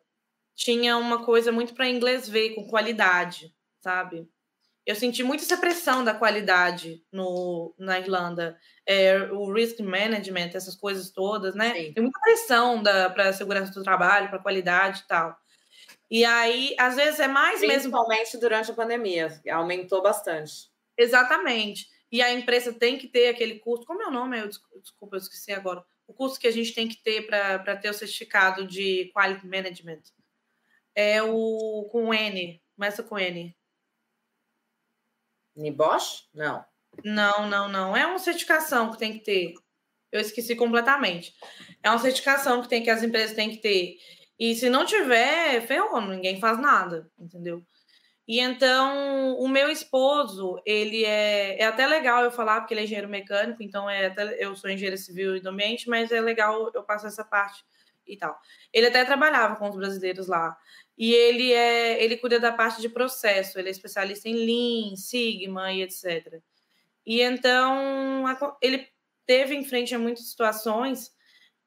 [0.55, 4.27] tinha uma coisa muito para inglês ver, com qualidade, sabe?
[4.87, 8.57] eu senti muito essa pressão da qualidade no, na Irlanda.
[8.85, 11.73] É, o risk management, essas coisas todas, né?
[11.73, 11.93] Sim.
[11.93, 15.37] Tem muita pressão para a segurança do trabalho, para a qualidade e tal.
[16.09, 17.91] E aí, às vezes, é mais Principalmente mesmo.
[17.91, 20.69] Principalmente durante a pandemia, aumentou bastante.
[20.97, 21.87] Exatamente.
[22.11, 23.85] E a empresa tem que ter aquele curso.
[23.85, 24.39] Como é o nome?
[24.39, 25.83] Eu, desculpa, eu esqueci agora.
[26.07, 30.01] O curso que a gente tem que ter para ter o certificado de Quality Management.
[30.95, 32.61] É o com N.
[32.75, 33.55] Começa com N.
[35.55, 36.29] Nibosh?
[36.33, 36.63] Não.
[37.03, 37.97] Não, não, não.
[37.97, 39.53] É uma certificação que tem que ter.
[40.11, 41.35] Eu esqueci completamente.
[41.83, 43.97] É uma certificação que tem que as empresas têm que ter.
[44.39, 47.63] E se não tiver, ferrou, ninguém faz nada, entendeu?
[48.27, 52.83] E então, o meu esposo, ele é, é até legal eu falar, porque ele é
[52.83, 56.69] engenheiro mecânico, então é até, eu sou engenheiro civil e do ambiente, mas é legal
[56.73, 57.63] eu passar essa parte
[58.05, 58.37] e tal.
[58.73, 60.57] Ele até trabalhava com os brasileiros lá.
[60.97, 65.71] E ele é, ele cuida da parte de processo, ele é especialista em Lean, Sigma
[65.71, 66.41] e etc.
[67.05, 68.25] E então
[68.61, 68.87] ele
[69.25, 71.15] teve em frente a muitas situações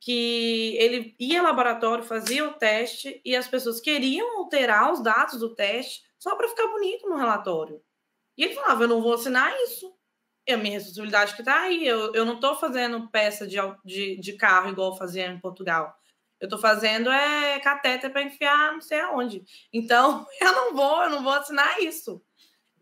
[0.01, 5.39] que ele ia ao laboratório, fazia o teste e as pessoas queriam alterar os dados
[5.39, 7.83] do teste só para ficar bonito no relatório.
[8.37, 9.95] E ele falava: Eu não vou assinar isso.
[10.47, 11.87] É a minha responsabilidade que está aí.
[11.87, 15.95] Eu, eu não estou fazendo peça de, de, de carro igual fazia em Portugal.
[16.41, 19.45] Eu estou fazendo é catéter para enfiar não sei aonde.
[19.71, 22.23] Então, eu não vou, eu não vou assinar isso.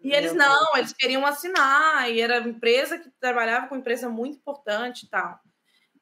[0.00, 5.06] E eles não, eles queriam assinar, e era empresa que trabalhava com empresa muito importante
[5.06, 5.40] e tal.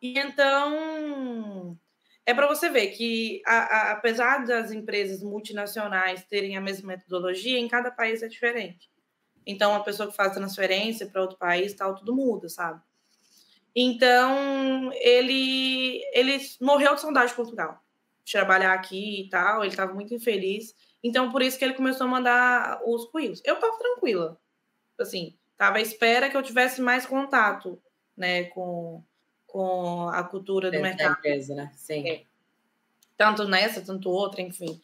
[0.01, 1.79] E então,
[2.25, 7.59] é para você ver que, a, a, apesar das empresas multinacionais terem a mesma metodologia,
[7.59, 8.91] em cada país é diferente.
[9.47, 12.83] Então, a pessoa que faz transferência para outro país, tal, tudo muda, sabe?
[13.75, 17.81] Então, ele, ele morreu de saudade de Portugal,
[18.25, 20.75] de trabalhar aqui e tal, ele estava muito infeliz.
[21.05, 23.41] Então, por isso que ele começou a mandar os currículos.
[23.45, 24.41] Eu estava tranquila,
[24.99, 27.81] assim, estava à espera que eu tivesse mais contato,
[28.17, 29.05] né, com,
[29.47, 31.19] com a cultura do mercado.
[31.19, 31.73] Empresa, né?
[31.77, 32.09] Sim.
[32.09, 32.23] É.
[33.17, 34.81] Tanto nessa, tanto outra, enfim.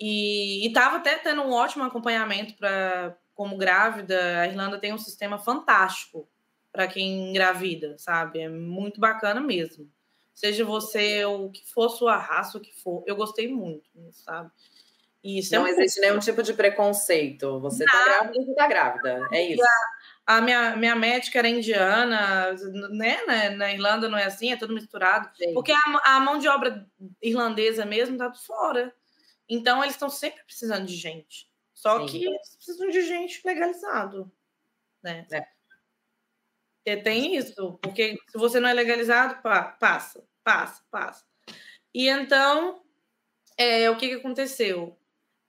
[0.00, 4.40] E estava até tendo um ótimo acompanhamento para como grávida.
[4.40, 6.28] A Irlanda tem um sistema fantástico
[6.72, 8.40] para quem engravida, sabe?
[8.40, 9.88] É muito bacana mesmo.
[10.34, 14.50] Seja você o que for sua raça, o que for, eu gostei muito, sabe?
[15.22, 17.60] E isso é não é existe nenhum tipo de preconceito.
[17.60, 19.28] Você está grávida, você está grávida.
[19.30, 19.62] É isso.
[20.38, 22.52] A, minha, minha médica era indiana,
[22.90, 23.24] né?
[23.26, 25.30] Na, na Irlanda não é assim, é tudo misturado.
[25.36, 25.52] Sim.
[25.54, 26.86] Porque a, a, mão de obra
[27.20, 28.94] irlandesa mesmo está fora.
[29.48, 32.06] Então, eles estão sempre precisando de gente Só Sim.
[32.06, 34.32] que eles precisam de gente legalizado,
[35.02, 35.26] né?
[35.32, 35.46] É.
[36.84, 39.40] E tem isso, porque se você não é legalizado,
[39.78, 41.24] passa, passa, passa.
[41.94, 42.82] E então,
[43.56, 44.98] é, o que, que aconteceu?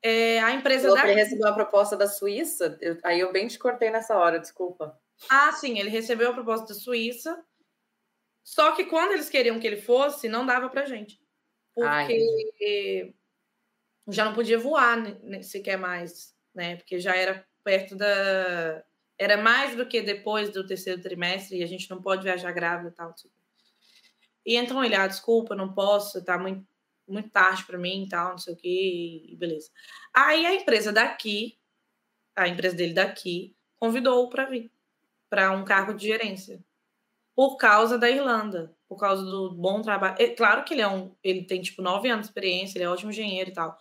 [0.03, 1.07] É, a empresa da...
[1.07, 4.99] Ele recebeu a proposta da Suíça, eu, aí eu bem te cortei nessa hora, desculpa.
[5.29, 7.41] Ah, sim, ele recebeu a proposta da Suíça,
[8.43, 11.17] só que quando eles queriam que ele fosse, não dava pra gente.
[11.73, 13.13] Porque
[14.09, 14.97] já não podia voar
[15.41, 16.75] sequer mais, né?
[16.75, 18.83] Porque já era perto da.
[19.17, 22.89] Era mais do que depois do terceiro trimestre e a gente não pode viajar grávida
[22.89, 23.15] e tal.
[24.45, 26.65] E então ele, ah, desculpa, não posso, tá muito,
[27.07, 29.69] muito tarde para mim e tal, não sei o que, e beleza.
[30.13, 31.57] Aí a empresa daqui,
[32.35, 34.71] a empresa dele daqui, convidou-o para vir
[35.29, 36.63] para um cargo de gerência
[37.35, 40.15] por causa da Irlanda, por causa do bom trabalho.
[40.19, 42.89] É, claro que ele é um, ele tem tipo nove anos de experiência, ele é
[42.89, 43.77] ótimo engenheiro e tal.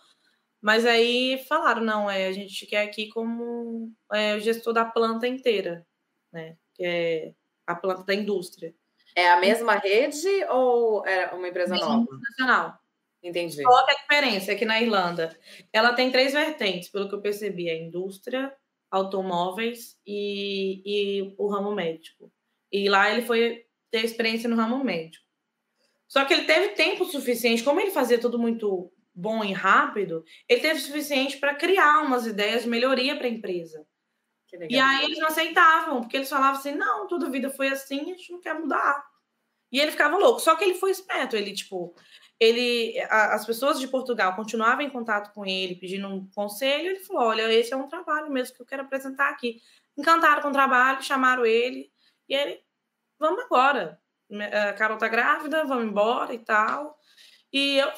[0.59, 5.27] Mas aí falaram, não, é, a gente quer aqui como é, o gestor da planta
[5.27, 5.85] inteira,
[6.31, 6.57] né?
[6.73, 7.33] Que é
[7.67, 8.73] a planta da indústria.
[9.15, 12.07] É a mesma rede ou é uma empresa nova?
[12.11, 12.79] Nacional.
[13.23, 13.63] Entendi.
[13.63, 14.51] Qual é a diferença?
[14.51, 15.37] É que na Irlanda
[15.71, 18.53] ela tem três vertentes, pelo que eu percebi: a indústria,
[18.91, 22.31] automóveis e, e o ramo médico.
[22.71, 25.23] E lá ele foi ter experiência no ramo médico.
[26.07, 30.61] Só que ele teve tempo suficiente, como ele fazia tudo muito bom e rápido, ele
[30.61, 33.85] teve o suficiente para criar umas ideias de melhoria para a empresa.
[34.69, 38.01] E aí eles não aceitavam, porque eles falavam assim: não, toda a vida foi assim,
[38.01, 39.03] a gente não quer mudar.
[39.71, 40.39] E ele ficava louco.
[40.39, 41.95] Só que ele foi esperto, ele, tipo,
[42.39, 46.91] ele, a, as pessoas de Portugal continuavam em contato com ele, pedindo um conselho.
[46.91, 49.61] Ele falou: olha, esse é um trabalho mesmo que eu quero apresentar aqui.
[49.97, 51.91] Encantaram com o trabalho, chamaram ele,
[52.27, 52.61] e ele,
[53.19, 53.99] vamos agora.
[54.69, 56.97] A Carol tá grávida, vamos embora e tal.
[57.51, 57.91] E eu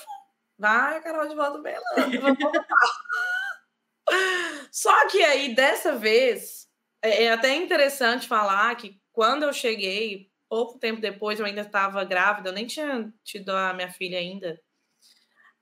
[0.58, 2.22] Vai, Carol, de volta Belândia.
[4.72, 6.70] Só que aí, dessa vez,
[7.02, 12.02] é, é até interessante falar que quando eu cheguei, pouco tempo depois, eu ainda estava
[12.06, 14.58] grávida, eu nem tinha tido a minha filha ainda.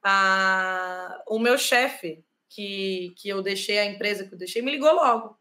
[0.04, 4.94] Ah, o meu chefe, que, que eu deixei, a empresa que eu deixei, me ligou
[4.94, 5.36] logo.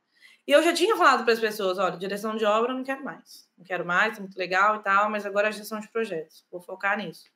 [0.47, 3.05] E eu já tinha falado para as pessoas: olha, direção de obra eu não quero
[3.05, 3.47] mais.
[3.59, 6.47] Não quero mais, é muito legal e tal, mas agora é gestão de projetos.
[6.51, 7.27] Vou focar nisso.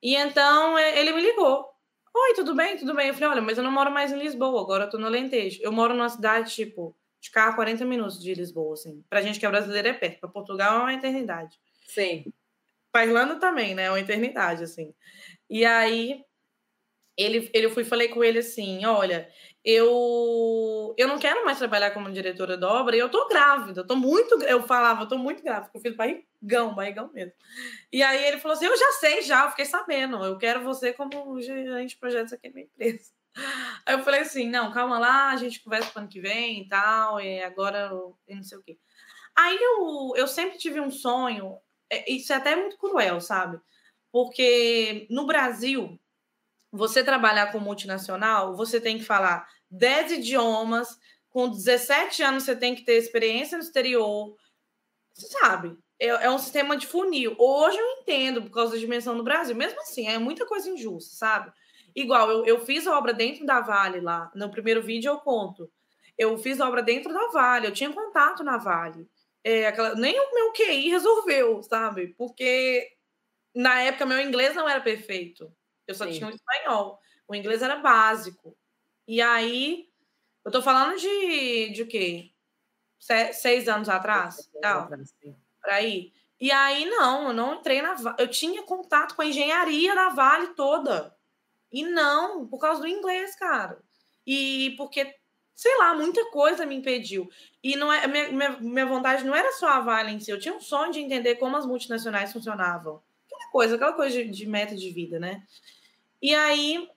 [0.00, 1.68] E então é, ele me ligou.
[2.14, 2.76] Oi, tudo bem?
[2.76, 3.08] Tudo bem?
[3.08, 5.60] Eu falei, olha, mas eu não moro mais em Lisboa, agora eu tô no Alentejo.
[5.60, 9.02] Eu moro numa cidade, tipo, de carro 40 minutos de Lisboa, assim.
[9.08, 11.58] Pra gente que é brasileiro é perto, pra Portugal é uma eternidade.
[11.88, 12.30] Sim.
[12.92, 13.84] Pra Irlanda também, né?
[13.84, 14.94] É uma eternidade, assim.
[15.48, 16.22] E aí,
[17.16, 19.26] ele, ele, eu fui falei com ele assim, olha,
[19.64, 23.86] eu eu não quero mais trabalhar como diretora de obra e eu tô grávida, eu
[23.86, 27.32] tô muito, eu falava, eu tô muito grávida, eu fiz barrigão, barrigão mesmo.
[27.90, 30.92] E aí ele falou assim, eu já sei já, eu fiquei sabendo, eu quero você
[30.92, 33.10] como gerente de projetos aqui na minha empresa.
[33.86, 36.68] Aí eu falei assim, não, calma lá, a gente conversa pro ano que vem e
[36.68, 38.78] tal, e agora não sei o quê.
[39.36, 41.58] Aí eu, eu sempre tive um sonho,
[41.90, 43.60] é, isso é até muito cruel, sabe?
[44.12, 45.98] Porque no Brasil,
[46.70, 50.96] você trabalhar com multinacional, você tem que falar 10 idiomas,
[51.28, 54.36] com 17 anos você tem que ter experiência no exterior,
[55.14, 55.76] sabe?
[55.98, 57.34] É, é, um sistema de funil.
[57.38, 61.14] Hoje eu entendo, por causa da dimensão do Brasil, mesmo assim, é muita coisa injusta,
[61.16, 61.52] sabe?
[61.94, 65.70] Igual, eu, eu fiz obra dentro da Vale lá, no primeiro vídeo eu conto.
[66.18, 69.08] Eu fiz obra dentro da Vale, eu tinha contato na Vale.
[69.42, 72.08] É, aquela, nem o meu QI resolveu, sabe?
[72.16, 72.90] Porque
[73.54, 75.52] na época meu inglês não era perfeito.
[75.86, 76.12] Eu só Sim.
[76.12, 76.98] tinha o espanhol.
[77.28, 78.56] O inglês era básico.
[79.06, 79.88] E aí,
[80.44, 82.30] eu tô falando de, de o quê?
[82.98, 84.50] Se, seis anos atrás?
[84.62, 84.88] Tal.
[84.88, 86.12] Por aí.
[86.40, 90.48] E aí, não, eu não entrei na Eu tinha contato com a engenharia da Vale
[90.48, 91.13] toda.
[91.74, 93.76] E não, por causa do inglês, cara.
[94.24, 95.12] E porque,
[95.56, 97.28] sei lá, muita coisa me impediu.
[97.60, 100.38] E não é, minha, minha, minha vontade não era só a Vale em si, eu
[100.38, 103.02] tinha um sonho de entender como as multinacionais funcionavam.
[103.26, 105.42] Aquela coisa, aquela coisa de, de meta de vida, né?
[106.22, 106.88] E aí,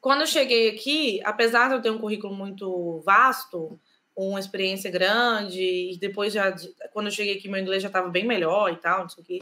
[0.00, 3.80] quando eu cheguei aqui, apesar de eu ter um currículo muito vasto,
[4.14, 6.54] uma experiência grande, e depois já,
[6.92, 9.26] quando eu cheguei aqui, meu inglês já estava bem melhor e tal, não sei o
[9.26, 9.40] quê,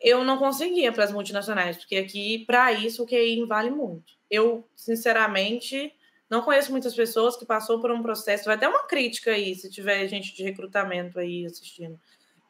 [0.00, 4.12] eu não conseguia para as multinacionais, porque aqui, para isso, o QI vale muito.
[4.30, 5.92] Eu, sinceramente,
[6.30, 9.70] não conheço muitas pessoas que passou por um processo, vai até uma crítica aí, se
[9.70, 11.98] tiver gente de recrutamento aí assistindo.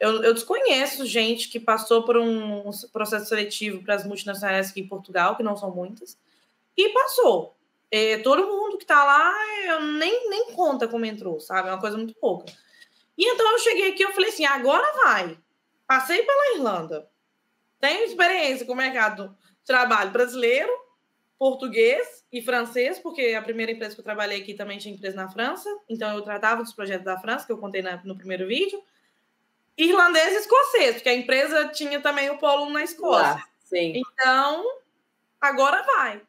[0.01, 4.89] Eu, eu desconheço gente que passou por um processo seletivo para as multinacionais aqui em
[4.89, 6.19] Portugal, que não são muitas,
[6.77, 7.57] e passou.
[7.91, 9.35] É, todo mundo que está lá,
[9.99, 11.69] nem, nem conta como entrou, sabe?
[11.69, 12.45] É uma coisa muito pouca.
[13.17, 15.39] E então eu cheguei aqui eu falei assim: agora vai.
[15.87, 17.11] Passei pela Irlanda.
[17.81, 19.29] Tenho experiência com o mercado
[19.61, 20.71] de trabalho brasileiro
[21.39, 25.29] português e francês, porque a primeira empresa que eu trabalhei aqui também tinha empresa na
[25.29, 28.83] França, então eu tratava dos projetos da França, que eu contei na, no primeiro vídeo.
[29.77, 33.41] Irlandês e escocês, porque a empresa tinha também o polo na Escócia.
[33.41, 33.93] Ah, sim.
[33.95, 34.65] Então,
[35.41, 36.21] agora vai.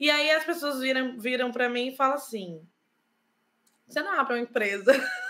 [0.00, 2.60] E aí as pessoas viram, viram para mim e falam assim:
[3.86, 4.92] você não abre uma empresa.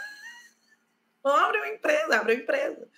[1.30, 2.88] Abre uma empresa, abre uma empresa.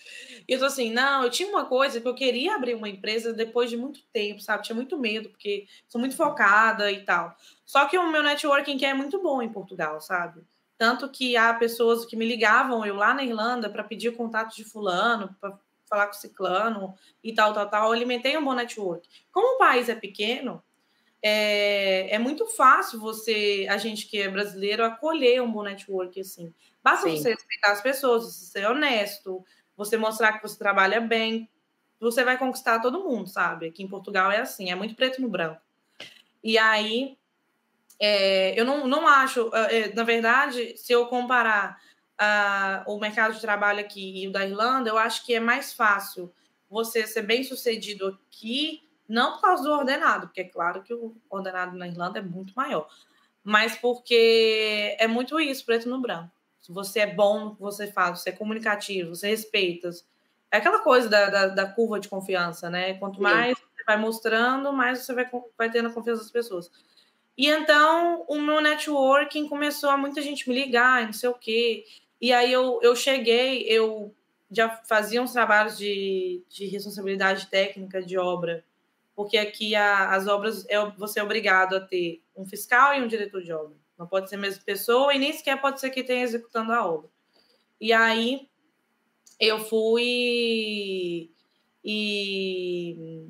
[0.49, 3.33] E eu tô assim, não, eu tinha uma coisa que eu queria abrir uma empresa
[3.33, 4.63] depois de muito tempo, sabe?
[4.63, 7.35] Tinha muito medo, porque sou muito focada e tal.
[7.65, 10.43] Só que o meu networking é muito bom em Portugal, sabe?
[10.77, 14.65] Tanto que há pessoas que me ligavam, eu lá na Irlanda, para pedir contato de
[14.65, 15.59] fulano, para
[15.91, 17.89] falar com ciclano e tal, tal, tal.
[17.89, 19.07] Eu alimentei um bom network.
[19.31, 20.63] Como o país é pequeno,
[21.23, 26.55] é, é muito fácil você, a gente que é brasileiro, acolher um bom network assim.
[26.83, 27.17] Basta Sim.
[27.17, 29.45] você respeitar as pessoas, você ser honesto,
[29.77, 31.49] você mostrar que você trabalha bem,
[31.99, 33.67] você vai conquistar todo mundo, sabe?
[33.67, 35.61] Aqui em Portugal é assim, é muito preto no branco.
[36.43, 37.19] E aí,
[37.99, 41.79] é, eu não, não acho, é, na verdade, se eu comparar
[42.21, 45.73] uh, o mercado de trabalho aqui e o da Irlanda, eu acho que é mais
[45.73, 46.33] fácil
[46.69, 51.17] você ser bem sucedido aqui não por causa do ordenado, porque é claro que o
[51.29, 52.89] ordenado na Irlanda é muito maior,
[53.43, 56.31] mas porque é muito isso, preto no branco.
[56.73, 59.91] Você é bom no que você faz, você é comunicativo, você respeita.
[60.51, 62.95] É aquela coisa da, da, da curva de confiança, né?
[62.95, 63.65] Quanto mais Sim.
[63.65, 66.71] você vai mostrando, mais você vai, vai tendo a confiança das pessoas.
[67.37, 71.85] E então o meu networking começou a muita gente me ligar, não sei o quê.
[72.21, 74.15] E aí eu, eu cheguei, eu
[74.51, 78.65] já fazia uns trabalhos de, de responsabilidade técnica de obra
[79.21, 83.07] porque aqui a, as obras é, você é obrigado a ter um fiscal e um
[83.07, 83.77] diretor de obra.
[84.01, 86.87] Não pode ser a mesma pessoa e nem sequer pode ser quem tenha executando a
[86.87, 87.11] obra.
[87.79, 88.49] E aí
[89.39, 91.31] eu fui
[91.85, 93.29] e,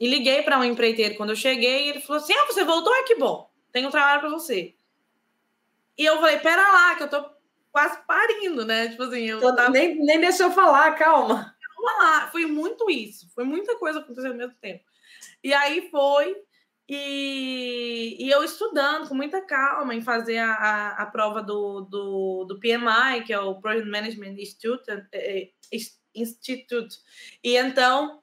[0.00, 2.94] e liguei para um empreiteiro quando eu cheguei e ele falou assim: Ah, você voltou?
[2.94, 4.74] É que bom, tenho um trabalho para você.
[5.98, 7.30] E eu falei: Pera lá, que eu tô
[7.70, 8.88] quase parindo, né?
[8.88, 9.68] Tipo assim, eu tava...
[9.68, 11.54] nem, nem deixou eu falar, calma.
[11.76, 14.82] Vamos lá, foi muito isso, foi muita coisa acontecendo ao mesmo tempo.
[15.44, 16.42] E aí foi,
[16.92, 22.44] e, e eu estudando com muita calma em fazer a, a, a prova do, do,
[22.46, 25.50] do PMI, que é o Project Management Institute, é, é,
[26.12, 26.96] Institute.
[27.44, 28.20] E então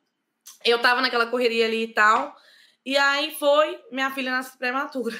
[0.65, 2.35] eu tava naquela correria ali e tal.
[2.85, 5.15] E aí foi, minha filha nasceu prematura.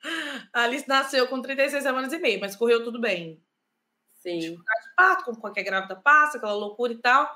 [0.52, 3.40] A Alice nasceu com 36 semanas e meia, mas correu tudo bem.
[4.16, 4.38] Sim.
[4.40, 7.32] Dificuldade de parto, como qualquer grávida passa, aquela loucura e tal.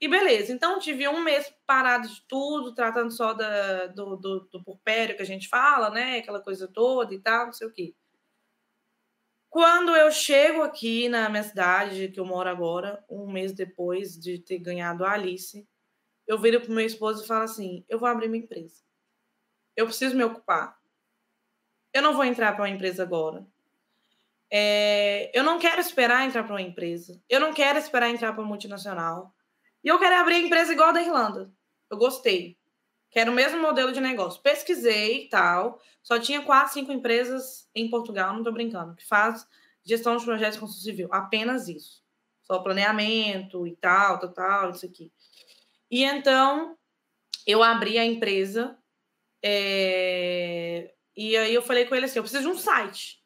[0.00, 4.62] E beleza, então tive um mês parado de tudo, tratando só da, do, do, do
[4.62, 6.18] purpério que a gente fala, né?
[6.18, 7.94] Aquela coisa toda e tal, não sei o quê.
[9.50, 14.38] Quando eu chego aqui na minha cidade, que eu moro agora, um mês depois de
[14.38, 15.66] ter ganhado a Alice,
[16.26, 18.82] eu viro pro meu esposo e falo assim: eu vou abrir minha empresa.
[19.74, 20.78] Eu preciso me ocupar.
[21.92, 23.46] Eu não vou entrar para uma empresa agora.
[24.50, 27.20] É, eu não quero esperar entrar para uma empresa.
[27.28, 29.34] Eu não quero esperar entrar para multinacional.
[29.82, 31.52] E eu quero abrir a empresa igual a da Irlanda.
[31.90, 32.58] Eu gostei.
[33.10, 34.42] Quero o mesmo modelo de negócio.
[34.42, 35.80] Pesquisei e tal.
[36.02, 39.46] Só tinha quatro, cinco empresas em Portugal, não estou brincando, que faz
[39.84, 41.08] gestão de projetos de construção civil.
[41.12, 42.02] Apenas isso.
[42.44, 45.12] Só planeamento e tal, tal, tal, isso aqui.
[45.90, 46.76] E então
[47.46, 48.78] eu abri a empresa.
[49.42, 50.94] É...
[51.16, 53.22] E aí eu falei com ele assim: eu preciso de um site.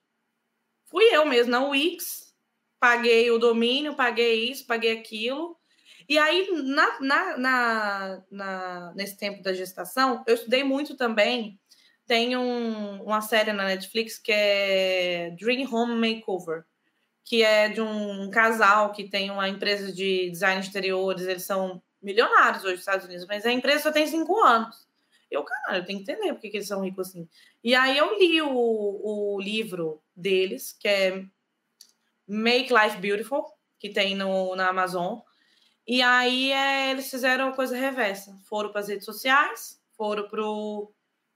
[0.87, 2.35] Fui eu mesmo na Wix,
[2.79, 5.57] paguei o domínio, paguei isso, paguei aquilo.
[6.09, 11.59] E aí, na, na, na, na, nesse tempo da gestação, eu estudei muito também.
[12.07, 16.65] Tem um, uma série na Netflix que é Dream Home Makeover,
[17.25, 21.27] que é de um casal que tem uma empresa de design de exteriores.
[21.27, 24.87] Eles são milionários hoje nos Estados Unidos, mas a empresa só tem cinco anos.
[25.31, 27.27] Eu, caralho, eu tenho que entender porque que eles são ricos assim.
[27.65, 31.25] E aí eu li o, o livro deles, que é
[32.27, 33.45] Make Life Beautiful,
[33.79, 35.21] que tem no, na Amazon.
[35.87, 38.37] E aí é, eles fizeram a coisa reversa.
[38.45, 40.93] Foram para as redes sociais, foram pro,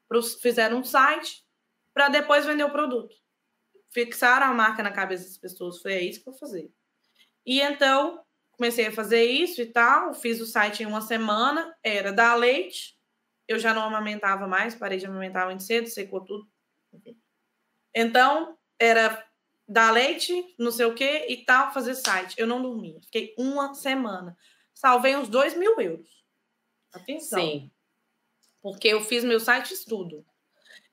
[0.09, 1.45] pro fizeram um site
[1.93, 3.17] para depois vender o produto.
[3.91, 5.81] Fixaram a marca na cabeça das pessoas.
[5.81, 6.71] Foi é isso que eu fazer.
[7.45, 8.23] E então
[8.53, 10.15] comecei a fazer isso e tal.
[10.15, 11.77] Fiz o site em uma semana.
[11.83, 12.97] Era da leite.
[13.49, 16.49] Eu já não amamentava mais, parei de amamentar muito cedo, secou tudo.
[17.95, 19.25] Então, era
[19.69, 22.35] dar leite, não sei o que e tal, fazer site.
[22.39, 23.01] Eu não dormia.
[23.03, 24.37] Fiquei uma semana.
[24.75, 26.25] Salvei uns dois mil euros.
[26.93, 27.41] Atenção.
[27.41, 27.71] Sim.
[28.63, 30.25] Porque eu fiz meu site estudo.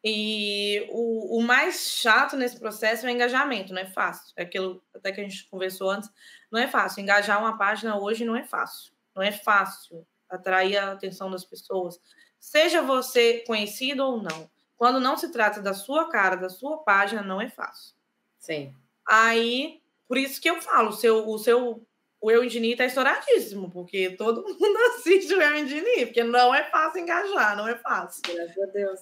[0.03, 4.33] E o, o mais chato nesse processo é o engajamento, não é fácil.
[4.35, 6.09] É aquilo até que a gente conversou antes.
[6.51, 7.01] Não é fácil.
[7.01, 8.93] Engajar uma página hoje não é fácil.
[9.15, 12.01] Não é fácil atrair a atenção das pessoas.
[12.39, 17.21] seja você conhecido ou não, quando não se trata da sua cara, da sua página,
[17.21, 17.95] não é fácil.
[18.43, 18.75] Sim.
[19.07, 21.87] Aí, por isso que eu falo, o seu, o seu
[22.19, 26.63] o Eu Indini tá estouradíssimo, porque todo mundo assiste o Eu Indini, porque não é
[26.69, 28.21] fácil engajar, não é fácil.
[28.27, 28.99] Graças a Deus.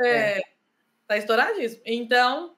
[0.00, 0.42] É, é.
[1.06, 1.82] tá estouradíssimo.
[1.86, 2.56] Então.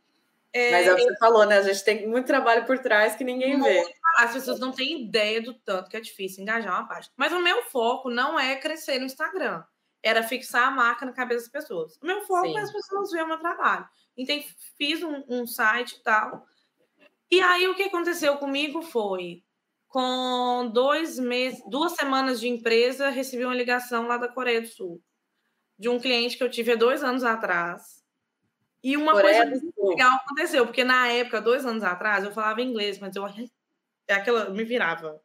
[0.51, 1.59] É, Mas é o que você falou, né?
[1.59, 3.85] A gente tem muito trabalho por trás que ninguém vê.
[4.19, 7.13] As pessoas não têm ideia do tanto que é difícil engajar uma página.
[7.17, 9.65] Mas o meu foco não é crescer no Instagram.
[10.01, 11.99] Era fixar a marca na cabeça das pessoas.
[12.01, 12.57] O meu foco Sim.
[12.57, 13.89] é as pessoas verem o meu trabalho.
[14.17, 14.43] Então,
[14.77, 16.47] fiz um, um site e tal.
[17.31, 19.43] E aí, o que aconteceu comigo foi
[19.89, 25.01] com dois meses, duas semanas de empresa, recebi uma ligação lá da Coreia do Sul,
[25.79, 28.03] de um cliente que eu tive há dois anos atrás.
[28.83, 32.99] E uma Coreia coisa legal aconteceu, porque na época, dois anos atrás, eu falava inglês,
[32.99, 33.25] mas eu
[34.07, 35.21] é aquela me virava.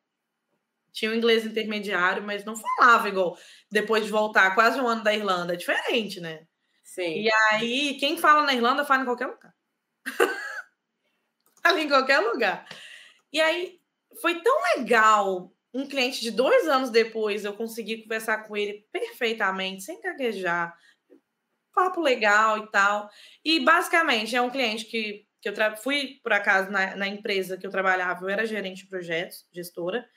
[0.91, 3.37] Tinha um inglês intermediário, mas não falava igual
[3.71, 5.53] depois de voltar quase um ano da Irlanda.
[5.53, 6.45] É diferente, né?
[6.89, 7.21] Sim.
[7.21, 9.53] E aí, quem fala na Irlanda fala em qualquer lugar.
[11.63, 12.67] fala em qualquer lugar.
[13.31, 13.79] E aí,
[14.19, 15.53] foi tão legal.
[15.71, 20.75] Um cliente de dois anos depois, eu consegui conversar com ele perfeitamente, sem gaguejar.
[21.75, 23.07] Papo legal e tal.
[23.45, 27.67] E basicamente é um cliente que, que eu fui, por acaso, na, na empresa que
[27.67, 30.09] eu trabalhava, eu era gerente de projetos, gestora.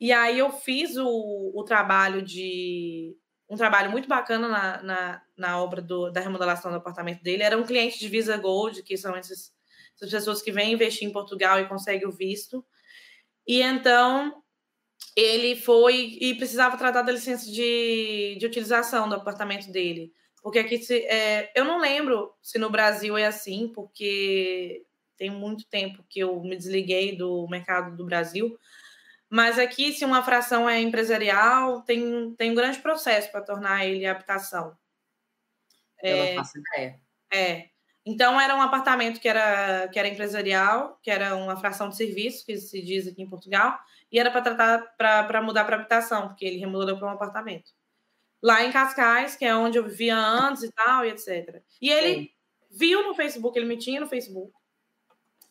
[0.00, 3.14] E aí eu fiz o, o trabalho de.
[3.48, 7.42] Um trabalho muito bacana na, na, na obra do, da remodelação do apartamento dele.
[7.42, 9.52] Era um cliente de Visa Gold, que são esses,
[9.96, 12.64] essas pessoas que vêm investir em Portugal e conseguem o visto.
[13.46, 14.42] E então
[15.16, 20.12] ele foi e precisava tratar da licença de, de utilização do apartamento dele.
[20.42, 24.84] Porque aqui, se, é, eu não lembro se no Brasil é assim, porque
[25.16, 28.58] tem muito tempo que eu me desliguei do mercado do Brasil.
[29.34, 34.06] Mas aqui, se uma fração é empresarial, tem, tem um grande processo para tornar ele
[34.06, 34.78] habitação.
[36.00, 36.36] É.
[37.32, 37.68] É.
[38.06, 42.46] Então, era um apartamento que era, que era empresarial, que era uma fração de serviço,
[42.46, 43.76] que se diz aqui em Portugal,
[44.12, 47.72] e era para tratar para mudar para habitação, porque ele remodou para um apartamento.
[48.40, 51.60] Lá em Cascais, que é onde eu vivia antes e tal, e etc.
[51.82, 52.30] E ele Sim.
[52.70, 54.52] viu no Facebook, ele me tinha no Facebook,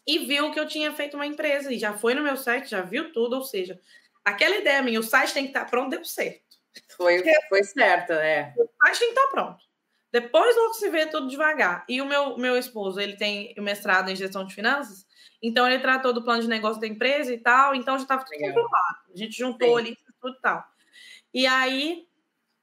[0.05, 2.81] e viu que eu tinha feito uma empresa, e já foi no meu site, já
[2.81, 3.79] viu tudo, ou seja,
[4.23, 6.41] aquela ideia minha, o site tem que estar pronto, deu certo.
[6.97, 8.53] Foi, foi certo, é.
[8.57, 9.63] O site tem que estar pronto.
[10.11, 11.83] Depois logo se vê tudo devagar.
[11.89, 15.05] E o meu, meu esposo, ele tem o mestrado em gestão de finanças,
[15.41, 18.39] então ele tratou do plano de negócio da empresa e tal, então já estava tudo
[18.39, 18.97] comprovado.
[19.13, 19.77] A gente juntou Sim.
[19.77, 20.63] ali tudo e tal.
[21.33, 22.07] E aí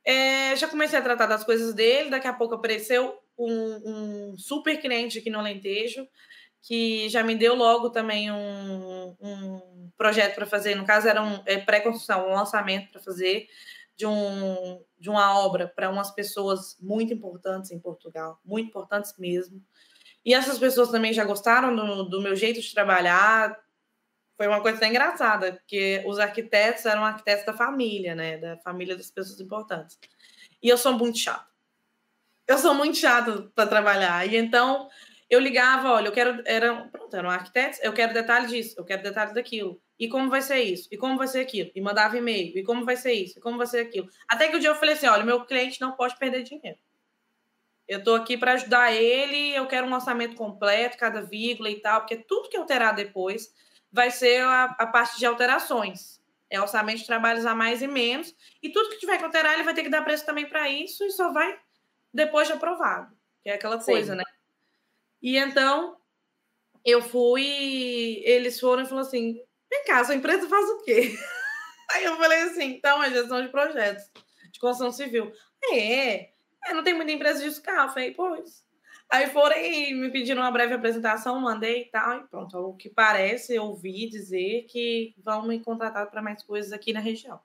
[0.05, 4.81] é, já comecei a tratar das coisas dele, daqui a pouco apareceu um, um super
[4.81, 6.07] cliente aqui no Alentejo,
[6.63, 11.43] que já me deu logo também um, um projeto para fazer, no caso era um
[11.47, 13.49] é, pré-construção, um lançamento para fazer
[13.97, 19.63] de, um, de uma obra para umas pessoas muito importantes em Portugal, muito importantes mesmo.
[20.25, 23.59] E essas pessoas também já gostaram do, do meu jeito de trabalhar.
[24.37, 28.39] Foi uma coisa até engraçada, porque os arquitetos eram arquitetos da família, né?
[28.39, 29.99] Da família das pessoas importantes.
[30.63, 31.47] E eu sou muito chata.
[32.47, 34.27] Eu sou muito chata para trabalhar.
[34.27, 34.89] E então
[35.31, 36.43] eu ligava, olha, eu quero.
[36.45, 40.41] Era, pronto, eram arquitetos, eu quero detalhe disso, eu quero detalhe daquilo e como vai
[40.41, 43.39] ser isso, e como vai ser aquilo, e mandava e-mail, e como vai ser isso,
[43.39, 44.09] e como vai ser aquilo.
[44.27, 46.79] Até que o um dia eu falei assim: olha, meu cliente não pode perder dinheiro.
[47.87, 52.01] Eu estou aqui para ajudar ele, eu quero um orçamento completo, cada vírgula e tal,
[52.01, 53.53] porque tudo que alterar depois
[53.93, 56.19] vai ser a, a parte de alterações.
[56.49, 59.65] É orçamento de trabalhos a mais e menos, e tudo que tiver que alterar, ele
[59.65, 61.59] vai ter que dar preço também para isso, e só vai
[62.13, 64.19] depois de aprovado, que é aquela coisa, Sim.
[64.19, 64.25] né?
[65.23, 65.97] E então,
[66.85, 69.41] eu fui, eles foram e falaram assim:
[69.71, 71.15] Vem cá, sua empresa faz o quê?
[71.93, 74.05] Aí eu falei assim, então, é gestão de projetos
[74.53, 75.33] de construção civil.
[75.73, 76.31] É,
[76.65, 77.85] é não tem muita empresa disso cá.
[77.85, 78.65] Eu falei, pois.
[79.11, 82.57] Aí foram e me pediram uma breve apresentação, mandei e tal, e pronto.
[82.59, 87.01] O que parece, eu ouvi dizer que vão me contratar para mais coisas aqui na
[87.01, 87.41] região.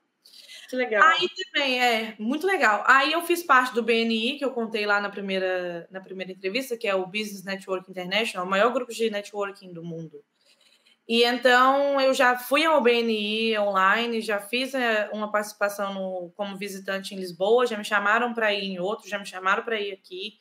[0.68, 1.02] Que legal.
[1.02, 2.82] Aí também, é, muito legal.
[2.86, 6.76] Aí eu fiz parte do BNI, que eu contei lá na primeira, na primeira entrevista,
[6.76, 10.22] que é o Business Network International, o maior grupo de networking do mundo.
[11.08, 16.56] E então eu já fui ao BNI online, já fiz é, uma participação no, como
[16.56, 19.92] visitante em Lisboa, já me chamaram para ir em outro, já me chamaram para ir
[19.92, 20.36] aqui,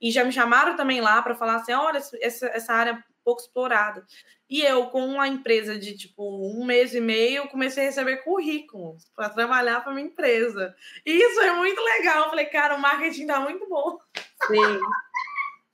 [0.00, 3.42] e já me chamaram também lá para falar assim: olha, essa, essa área é pouco
[3.42, 4.06] explorada.
[4.48, 9.10] E eu, com uma empresa de tipo um mês e meio, comecei a receber currículos
[9.14, 10.74] para trabalhar para minha empresa.
[11.04, 12.24] E isso é muito legal.
[12.24, 13.98] Eu falei, cara, o marketing tá muito bom.
[14.46, 14.80] Sim.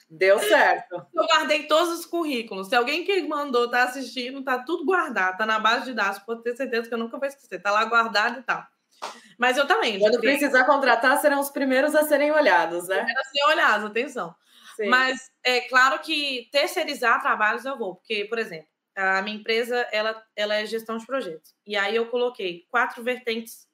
[0.08, 1.06] Deu certo.
[1.14, 2.68] Eu guardei todos os currículos.
[2.68, 6.42] Se alguém que mandou tá assistindo, tá tudo guardado, tá na base de dados, pode
[6.42, 7.60] ter certeza que eu nunca vou esquecer.
[7.60, 8.66] Tá lá guardado e tal.
[9.38, 9.98] Mas eu também.
[9.98, 13.00] Quando precisar contratar, serão os primeiros a serem olhados, né?
[13.00, 14.34] A serem olhados, atenção.
[14.88, 20.22] Mas é claro que terceirizar trabalhos eu vou, porque, por exemplo, a minha empresa ela,
[20.36, 21.54] ela é gestão de projetos.
[21.66, 23.66] E aí eu coloquei quatro vertentes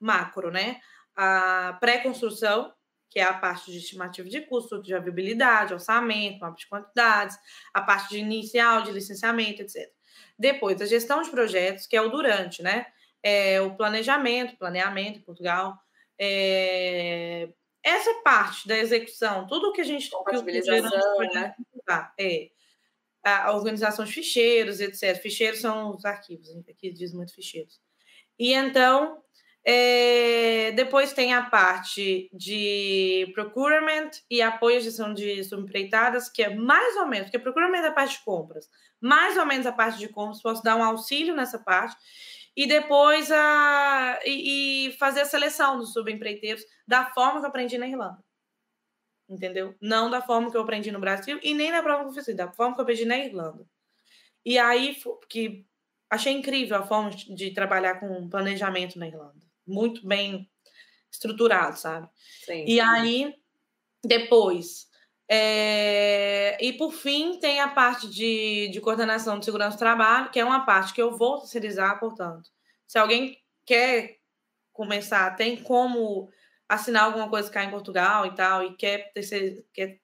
[0.00, 0.80] macro, né?
[1.14, 2.72] A pré-construção,
[3.10, 7.36] que é a parte de estimativa de custo, de viabilidade, orçamento, mapa de quantidades,
[7.74, 9.90] a parte de inicial, de licenciamento, etc.
[10.38, 12.86] Depois, a gestão de projetos, que é o durante, né?
[13.22, 15.78] É o planejamento, planeamento em Portugal,
[16.18, 17.48] é...
[17.84, 20.10] essa parte da execução, tudo que a gente...
[20.10, 21.54] Compatibilização, que né?
[22.18, 22.50] É
[23.24, 25.20] a organização de ficheiros, etc.
[25.20, 27.80] Ficheiros são os arquivos, aqui diz muito ficheiros.
[28.38, 29.22] E então,
[29.64, 36.54] é, depois tem a parte de procurement e apoio à gestão de subempreitadas, que é
[36.54, 38.68] mais ou menos, porque procurement é a parte de compras,
[39.00, 41.96] mais ou menos a parte de compras, posso dar um auxílio nessa parte,
[42.56, 47.78] e depois a, e, e fazer a seleção dos subempreiteiros da forma que eu aprendi
[47.78, 48.22] na Irlanda
[49.32, 49.74] entendeu?
[49.80, 52.36] Não da forma que eu aprendi no Brasil e nem na prova que eu fiz,
[52.36, 53.66] da forma que eu aprendi na Irlanda.
[54.44, 54.96] E aí,
[55.28, 55.64] que
[56.10, 59.40] achei incrível a forma de trabalhar com planejamento na Irlanda.
[59.66, 60.50] Muito bem
[61.10, 62.08] estruturado, sabe?
[62.44, 62.80] Sim, e sim.
[62.80, 63.34] aí,
[64.04, 64.88] depois,
[65.34, 66.58] é...
[66.60, 70.44] e por fim, tem a parte de, de coordenação de segurança do trabalho, que é
[70.44, 72.50] uma parte que eu vou terceirizar, portanto.
[72.86, 74.18] Se alguém quer
[74.74, 76.28] começar, tem como
[76.68, 79.98] assinar alguma coisa cá em Portugal e tal, e quer, ter, quer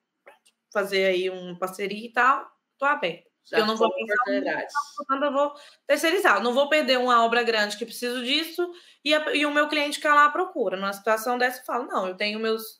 [0.73, 2.49] fazer aí uma parceria e tal,
[2.79, 3.29] tô aberta.
[3.51, 4.65] eu não vou pensar
[4.97, 5.53] portanto, eu vou
[5.85, 6.37] terceirizar.
[6.37, 8.67] Eu não vou perder uma obra grande que preciso disso
[9.05, 10.75] e, a, e o meu cliente que lá procura.
[10.75, 12.78] Numa situação dessa, eu falo, não, eu tenho meus,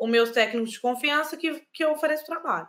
[0.00, 2.68] os meus técnicos de confiança que, que eu ofereço trabalho.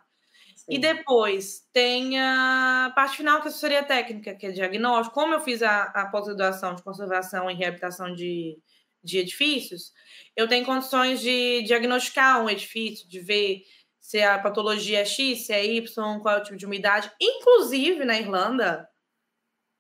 [0.56, 0.66] Sim.
[0.76, 5.16] E depois tem a parte final, que é a assessoria técnica, que é diagnóstico.
[5.16, 8.60] Como eu fiz a, a pós-graduação de conservação e reabilitação de,
[9.02, 9.94] de edifícios,
[10.36, 13.64] eu tenho condições de diagnosticar um edifício, de ver
[14.00, 17.10] se a patologia é X, se é Y, qual é o tipo de umidade.
[17.20, 18.88] Inclusive, na Irlanda,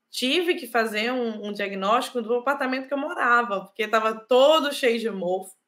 [0.09, 4.99] tive que fazer um, um diagnóstico do apartamento que eu morava, porque estava todo cheio
[4.99, 5.60] de mofo.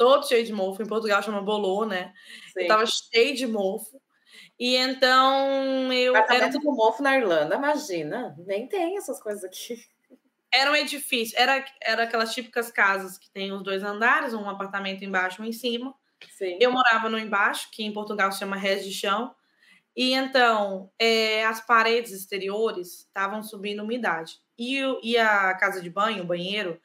[0.00, 0.82] Todo cheio de mofo.
[0.82, 2.14] Em Portugal chama bolô, né?
[2.56, 4.00] Estava cheio de mofo.
[4.58, 6.16] E então eu.
[6.16, 6.64] Apartamento era...
[6.64, 8.34] com mofo na Irlanda, imagina.
[8.38, 9.78] Nem tem essas coisas aqui.
[10.50, 15.04] Era um edifício, era, era aquelas típicas casas que tem os dois andares, um apartamento
[15.04, 15.94] embaixo e um em cima.
[16.30, 16.56] Sim.
[16.58, 19.34] Eu morava no embaixo, que em Portugal se chama res de chão.
[19.94, 24.40] E então, é, as paredes exteriores estavam subindo umidade.
[24.58, 26.80] E, e a casa de banho, o banheiro,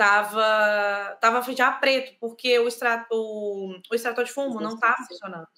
[0.00, 5.48] estava tava já preto, porque o, extrato, o, o extrator de fumo não estava funcionando.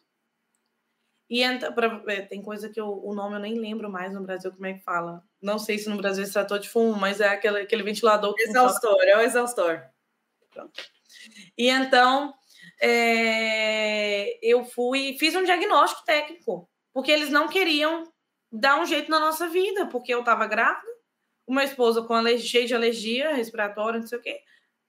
[1.30, 4.22] E entra, pra, é, tem coisa que eu, o nome eu nem lembro mais no
[4.22, 5.22] Brasil, como é que fala.
[5.40, 8.34] Não sei se no Brasil é extrator de fumo, mas é aquele, aquele ventilador.
[8.38, 9.82] Exaustor, é o exaustor.
[10.50, 10.82] Pronto.
[11.56, 12.34] E então,
[12.80, 18.04] é, eu fui, fiz um diagnóstico técnico, porque eles não queriam
[18.50, 20.91] dar um jeito na nossa vida, porque eu estava grávida,
[21.52, 24.40] uma esposa com alergia, cheia de alergia respiratória, não sei o quê.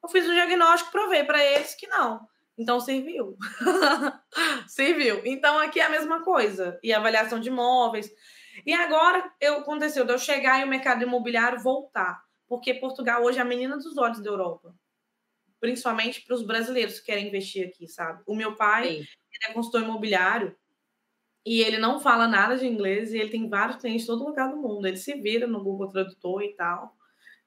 [0.02, 2.26] Eu fiz um diagnóstico, provei para eles que não.
[2.58, 3.38] Então serviu.
[4.68, 5.22] serviu.
[5.26, 6.80] Então aqui é a mesma coisa.
[6.82, 8.10] E avaliação de imóveis.
[8.66, 12.24] E agora eu, aconteceu de eu chegar e o mercado imobiliário voltar.
[12.48, 14.74] Porque Portugal hoje é a menina dos olhos da Europa.
[15.60, 18.22] Principalmente para os brasileiros que querem investir aqui, sabe?
[18.26, 19.08] O meu pai ele
[19.50, 20.56] é consultor imobiliário
[21.46, 24.50] e ele não fala nada de inglês e ele tem vários clientes em todo lugar
[24.50, 24.88] do mundo.
[24.88, 26.96] Ele se vira no Google Tradutor e tal.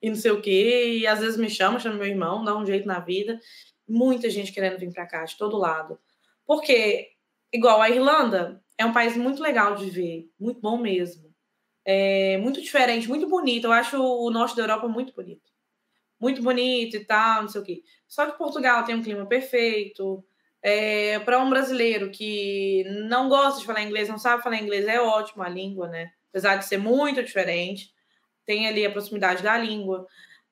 [0.03, 0.99] E não sei o quê.
[1.01, 3.41] E às vezes me chama, chama meu irmão, dá um jeito na vida
[3.89, 5.99] muita gente querendo vir para cá, de todo lado.
[6.47, 7.11] Porque,
[7.53, 11.35] igual a Irlanda, é um país muito legal de viver, muito bom mesmo.
[11.85, 13.67] É muito diferente, muito bonito.
[13.67, 15.53] Eu acho o norte da Europa muito bonito.
[16.21, 17.83] Muito bonito e tal, não sei o quê.
[18.09, 20.25] Só que Portugal tem um clima perfeito.
[20.63, 25.01] É, para um brasileiro que não gosta de falar inglês, não sabe falar inglês, é
[25.01, 26.11] ótimo a língua, né?
[26.31, 27.91] Apesar de ser muito diferente,
[28.45, 30.07] tem ali a proximidade da língua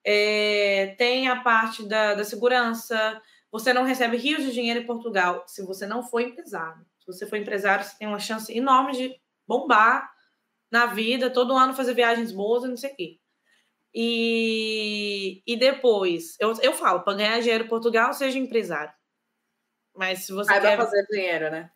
[0.05, 3.19] é, tem a parte da, da segurança.
[3.51, 6.85] Você não recebe rios de dinheiro em Portugal se você não for empresário.
[6.99, 10.07] Se você for empresário, você tem uma chance enorme de bombar
[10.71, 13.19] na vida, todo ano fazer viagens boas e não sei o quê.
[13.93, 18.93] E, e depois, eu, eu falo, para ganhar dinheiro em Portugal, seja empresário.
[19.95, 21.71] Mas se você Aí quer fazer dinheiro, né?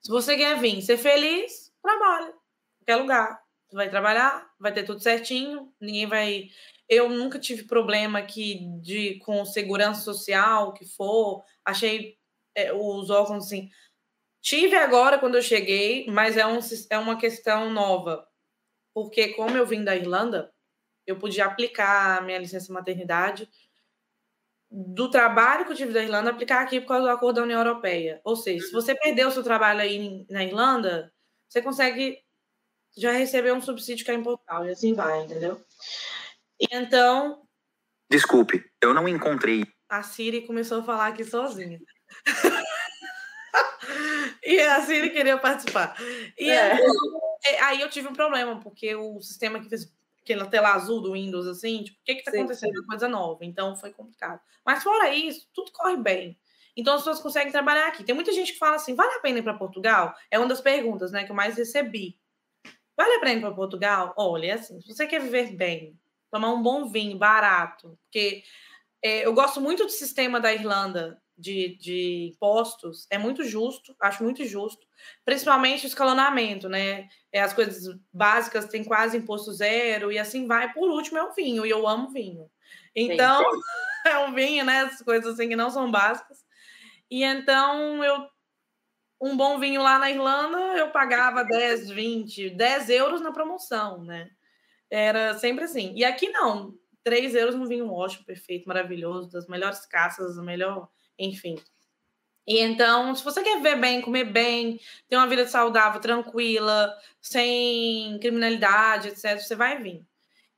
[0.00, 2.32] Se você quer vir ser feliz, trabalha.
[2.78, 3.42] Qualquer lugar.
[3.68, 6.50] Você vai trabalhar, vai ter tudo certinho, ninguém vai
[6.90, 11.44] eu nunca tive problema aqui de com segurança social, que for.
[11.64, 12.18] Achei
[12.52, 13.70] é, os órgãos assim.
[14.42, 16.58] Tive agora quando eu cheguei, mas é, um,
[16.90, 18.26] é uma questão nova.
[18.92, 20.52] Porque como eu vim da Irlanda,
[21.06, 23.48] eu podia aplicar a minha licença maternidade
[24.70, 27.58] do trabalho que eu tive da Irlanda aplicar aqui por causa do acordo da União
[27.58, 28.20] Europeia.
[28.22, 31.12] Ou seja, se você perdeu o seu trabalho aí na Irlanda,
[31.48, 32.18] você consegue
[32.96, 35.60] já receber um subsídio que é em Portugal, e assim vai, entendeu?
[36.60, 37.42] E então.
[38.08, 39.64] Desculpe, eu não encontrei.
[39.88, 41.80] A Siri começou a falar aqui sozinha.
[44.44, 45.96] e a Siri queria participar.
[46.38, 46.72] E é.
[46.72, 46.80] aí,
[47.62, 49.92] aí eu tive um problema, porque o sistema que fez
[50.22, 52.76] aquela tela azul do Windows, assim, tipo, o que que tá sim, acontecendo?
[52.76, 52.86] Sim.
[52.86, 53.44] Coisa nova.
[53.44, 54.40] Então, foi complicado.
[54.64, 56.38] Mas fora isso, tudo corre bem.
[56.76, 58.04] Então, as pessoas conseguem trabalhar aqui.
[58.04, 60.14] Tem muita gente que fala assim, vale a pena ir para Portugal?
[60.30, 62.18] É uma das perguntas, né, que eu mais recebi.
[62.96, 64.14] Vale a pena ir para Portugal?
[64.16, 65.98] Olha, é assim, se você quer viver bem,
[66.30, 68.42] tomar um bom vinho, barato, porque
[69.02, 74.22] é, eu gosto muito do sistema da Irlanda, de, de impostos é muito justo, acho
[74.22, 74.86] muito justo,
[75.24, 77.08] principalmente o escalonamento, né?
[77.32, 80.72] É, as coisas básicas têm quase imposto zero e assim vai.
[80.72, 82.50] Por último é o vinho, e eu amo vinho.
[82.94, 83.42] Então,
[84.06, 84.82] é o vinho, né?
[84.82, 86.44] As coisas assim que não são básicas.
[87.10, 88.28] E então eu
[89.20, 94.30] um bom vinho lá na Irlanda, eu pagava 10, 20, 10 euros na promoção, né?
[94.88, 95.92] Era sempre assim.
[95.94, 96.74] E aqui não,
[97.04, 100.88] 3 euros no vinho ótimo, perfeito, maravilhoso, das melhores caças, o melhor
[101.20, 101.56] enfim.
[102.46, 108.18] E então, se você quer viver bem, comer bem, ter uma vida saudável, tranquila, sem
[108.20, 110.04] criminalidade, etc., você vai vir.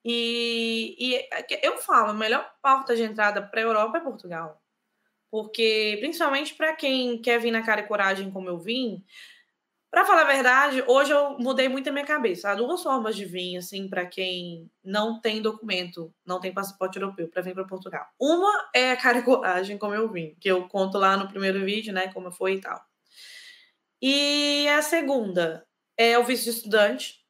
[0.04, 1.28] E, e
[1.62, 4.62] eu falo, a melhor porta de entrada para a Europa é Portugal.
[5.30, 9.04] Porque, principalmente para quem quer vir na cara e coragem como eu vim,
[9.92, 12.48] para falar a verdade, hoje eu mudei muito a minha cabeça.
[12.48, 17.28] Há duas formas de vir, assim, para quem não tem documento, não tem passaporte europeu,
[17.28, 18.06] para vir para Portugal.
[18.18, 21.62] Uma é a cara e coragem, como eu vim, que eu conto lá no primeiro
[21.62, 22.82] vídeo, né, como foi e tal.
[24.00, 27.22] E a segunda é o visto de estudante.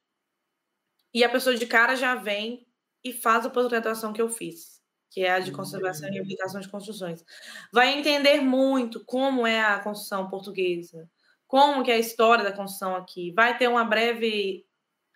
[1.13, 2.65] E a pessoa de cara já vem
[3.03, 6.69] e faz a pós-graduação que eu fiz, que é a de conservação e reabilitação de
[6.69, 7.25] construções.
[7.73, 11.09] Vai entender muito como é a construção portuguesa
[11.47, 13.31] como que é a história da construção aqui.
[13.31, 14.65] Vai ter uma breve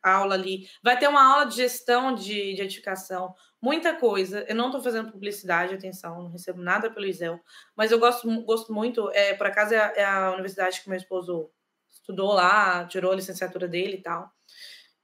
[0.03, 4.45] aula ali, vai ter uma aula de gestão de, de edificação, muita coisa.
[4.47, 7.39] Eu não estou fazendo publicidade, atenção, não recebo nada pelo ISEL,
[7.75, 9.09] mas eu gosto, gosto muito.
[9.11, 11.49] É, por acaso é a, é a universidade que meu esposo
[11.89, 14.32] estudou lá, tirou a licenciatura dele e tal.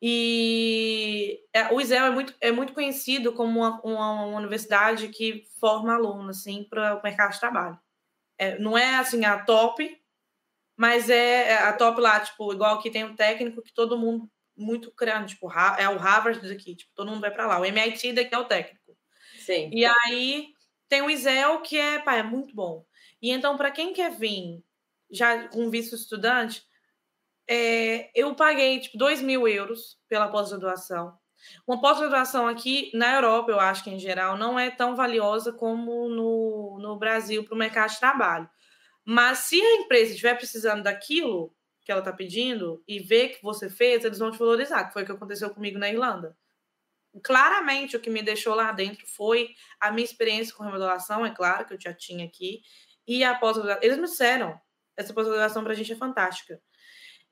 [0.05, 5.45] E é, o ISEL é muito, é muito conhecido como uma, uma, uma universidade que
[5.59, 7.80] forma alunos assim, para o mercado de trabalho.
[8.38, 10.03] É, não é assim a top,
[10.84, 14.30] mas é, é a top lá, tipo, igual que tem um técnico que todo mundo
[14.54, 17.58] muito grande, tipo, é o Harvard daqui, tipo, todo mundo vai para lá.
[17.58, 18.94] O MIT daqui é o técnico.
[19.40, 19.70] Sim.
[19.72, 20.50] E aí
[20.90, 22.86] tem o ISEL, que é, pá, é muito bom.
[23.22, 24.62] E então, para quem quer vir
[25.10, 26.62] já com visto estudante,
[27.50, 31.18] é, eu paguei, tipo, 2 mil euros pela pós-graduação.
[31.66, 36.10] Uma pós-graduação aqui na Europa, eu acho que em geral, não é tão valiosa como
[36.10, 38.50] no, no Brasil para o mercado de trabalho.
[39.06, 43.70] Mas se a empresa estiver precisando daquilo que ela está pedindo e ver que você
[43.70, 46.38] fez, eles vão te valorizar, que foi o que aconteceu comigo na Irlanda.
[47.22, 51.66] Claramente, o que me deixou lá dentro foi a minha experiência com remodelação, é claro,
[51.66, 52.62] que eu já tinha aqui,
[53.06, 53.84] e a pós-graduação.
[53.84, 54.60] Eles me disseram,
[54.95, 56.62] essa pós-graduação para a gente é fantástica.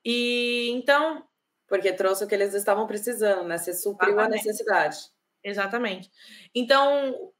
[0.03, 1.25] E então.
[1.67, 3.57] Porque trouxe o que eles estavam precisando, né?
[3.57, 4.97] Você supriu a necessidade.
[5.41, 6.11] Exatamente.
[6.53, 7.31] Então,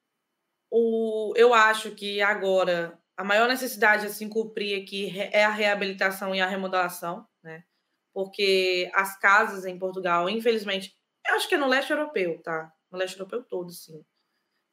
[0.70, 6.34] o, eu acho que agora a maior necessidade a se cumprir aqui é a reabilitação
[6.34, 7.64] e a remodelação, né?
[8.14, 10.96] Porque as casas em Portugal, infelizmente,
[11.28, 12.72] eu acho que é no leste europeu, tá?
[12.92, 14.04] No leste europeu todo, sim.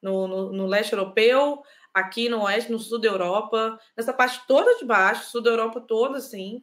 [0.02, 1.62] No, no, no leste europeu,
[1.92, 5.80] aqui no oeste, no sul da Europa, nessa parte toda de baixo, sul da Europa
[5.80, 6.62] toda, sim.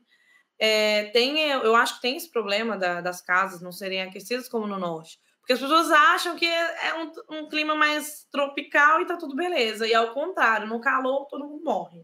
[0.57, 4.67] É, tem, eu acho que tem esse problema da, das casas não serem aquecidas como
[4.67, 5.19] no norte.
[5.45, 9.35] Porque as pessoas acham que é, é um, um, clima mais tropical e tá tudo
[9.35, 9.87] beleza.
[9.87, 12.03] E ao contrário, no calor todo mundo morre.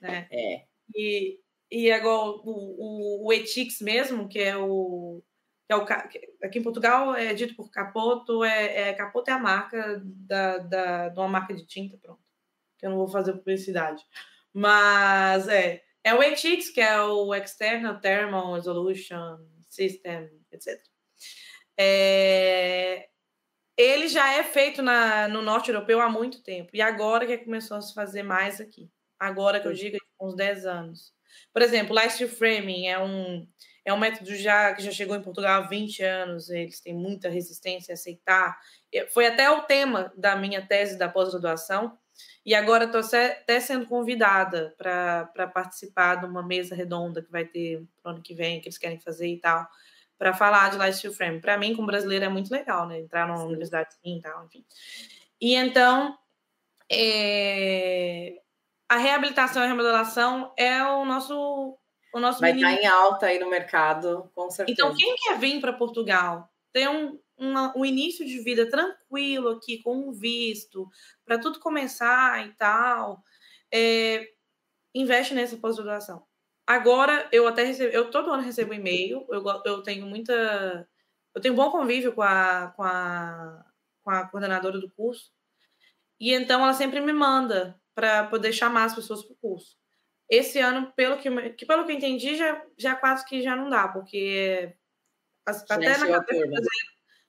[0.00, 0.28] Né?
[0.30, 0.64] É.
[0.94, 1.40] E,
[1.72, 5.20] e agora o, o, o Etix mesmo, que é o.
[5.66, 9.40] Que é o aqui em Portugal é dito por Capoto, é, é Capoto é a
[9.40, 12.22] marca da, da, de uma marca de tinta, pronto.
[12.78, 14.04] Que eu não vou fazer publicidade.
[14.52, 20.87] Mas é, é o ETIX, que é o External Thermal Resolution System, etc.
[21.78, 23.08] É,
[23.76, 26.70] ele já é feito na, no norte europeu há muito tempo.
[26.74, 28.90] E agora que começou a se fazer mais aqui.
[29.18, 31.12] Agora que eu digo, uns 10 anos.
[31.52, 33.46] Por exemplo, o Steel Framing é um,
[33.84, 36.50] é um método já que já chegou em Portugal há 20 anos.
[36.50, 38.58] Eles têm muita resistência a aceitar.
[39.10, 41.96] Foi até o tema da minha tese da pós-graduação.
[42.44, 47.84] E agora estou até sendo convidada para participar de uma mesa redonda que vai ter
[48.02, 49.68] para o ano que vem, que eles querem fazer e tal
[50.18, 51.40] para falar de Light Steel Frame.
[51.40, 52.98] Para mim, como brasileiro, é muito legal, né?
[52.98, 54.64] Entrar numa universidade assim e tal, enfim.
[55.40, 56.18] E então,
[56.90, 58.40] é...
[58.88, 61.78] a reabilitação e a remodelação é o nosso.
[62.12, 64.72] O nosso Vai estar em alta aí no mercado, com certeza.
[64.72, 69.82] Então, quem quer vir para Portugal, ter um, uma, um início de vida tranquilo aqui,
[69.82, 70.88] com um visto,
[71.24, 73.22] para tudo começar e tal,
[73.70, 74.26] é,
[74.94, 76.26] investe nessa pós-graduação.
[76.68, 80.86] Agora, eu até recebo, eu todo ano recebo e-mail, eu, eu tenho muita.
[81.34, 83.64] Eu tenho bom convívio com a, com, a,
[84.04, 85.32] com a coordenadora do curso,
[86.20, 89.78] e então ela sempre me manda para poder chamar as pessoas para o curso.
[90.28, 93.70] Esse ano, pelo que, que, pelo que eu entendi, já, já quase que já não
[93.70, 94.74] dá, porque
[95.46, 96.60] as, até na cabeça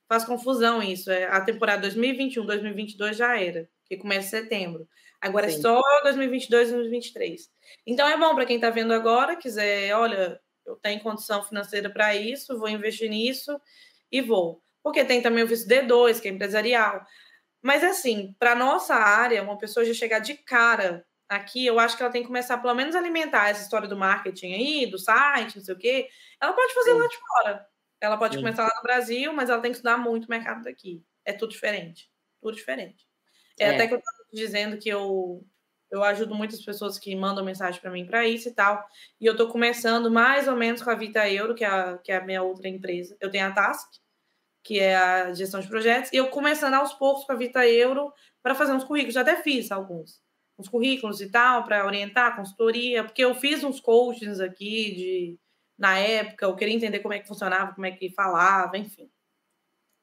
[0.09, 1.09] faz confusão isso.
[1.09, 4.85] É, a temporada 2021, 2022 já era, que começa em setembro.
[5.21, 5.57] Agora Sim.
[5.57, 7.49] é só 2022 e 2023.
[7.85, 12.15] Então é bom para quem está vendo agora, quiser, olha, eu tenho condição financeira para
[12.15, 13.59] isso, vou investir nisso
[14.11, 14.61] e vou.
[14.81, 17.05] Porque tem também o visto D2, que é empresarial.
[17.61, 22.01] Mas assim, para nossa área, uma pessoa já chegar de cara aqui, eu acho que
[22.01, 25.57] ela tem que começar pelo menos a alimentar essa história do marketing aí, do site,
[25.57, 26.07] não sei o quê.
[26.41, 26.97] Ela pode fazer Sim.
[26.97, 27.67] lá de fora.
[28.01, 28.41] Ela pode Sim.
[28.41, 31.03] começar lá no Brasil, mas ela tem que estudar muito o mercado daqui.
[31.25, 32.09] É tudo diferente.
[32.41, 33.05] Tudo diferente.
[33.59, 33.75] É, é.
[33.75, 35.43] até que eu estava dizendo que eu
[35.91, 38.85] eu ajudo muitas pessoas que mandam mensagem para mim para isso e tal.
[39.19, 42.11] E eu estou começando mais ou menos com a Vita Euro, que é a, que
[42.11, 43.17] é a minha outra empresa.
[43.19, 43.89] Eu tenho a Task,
[44.63, 48.13] que é a gestão de projetos, e eu começando aos poucos com a Vita Euro
[48.43, 49.15] para fazer uns currículos.
[49.15, 50.21] Já até fiz alguns,
[50.59, 55.39] uns currículos e tal, para orientar, consultoria, porque eu fiz uns coachings aqui de
[55.77, 59.09] na época, eu queria entender como é que funcionava, como é que falava, enfim.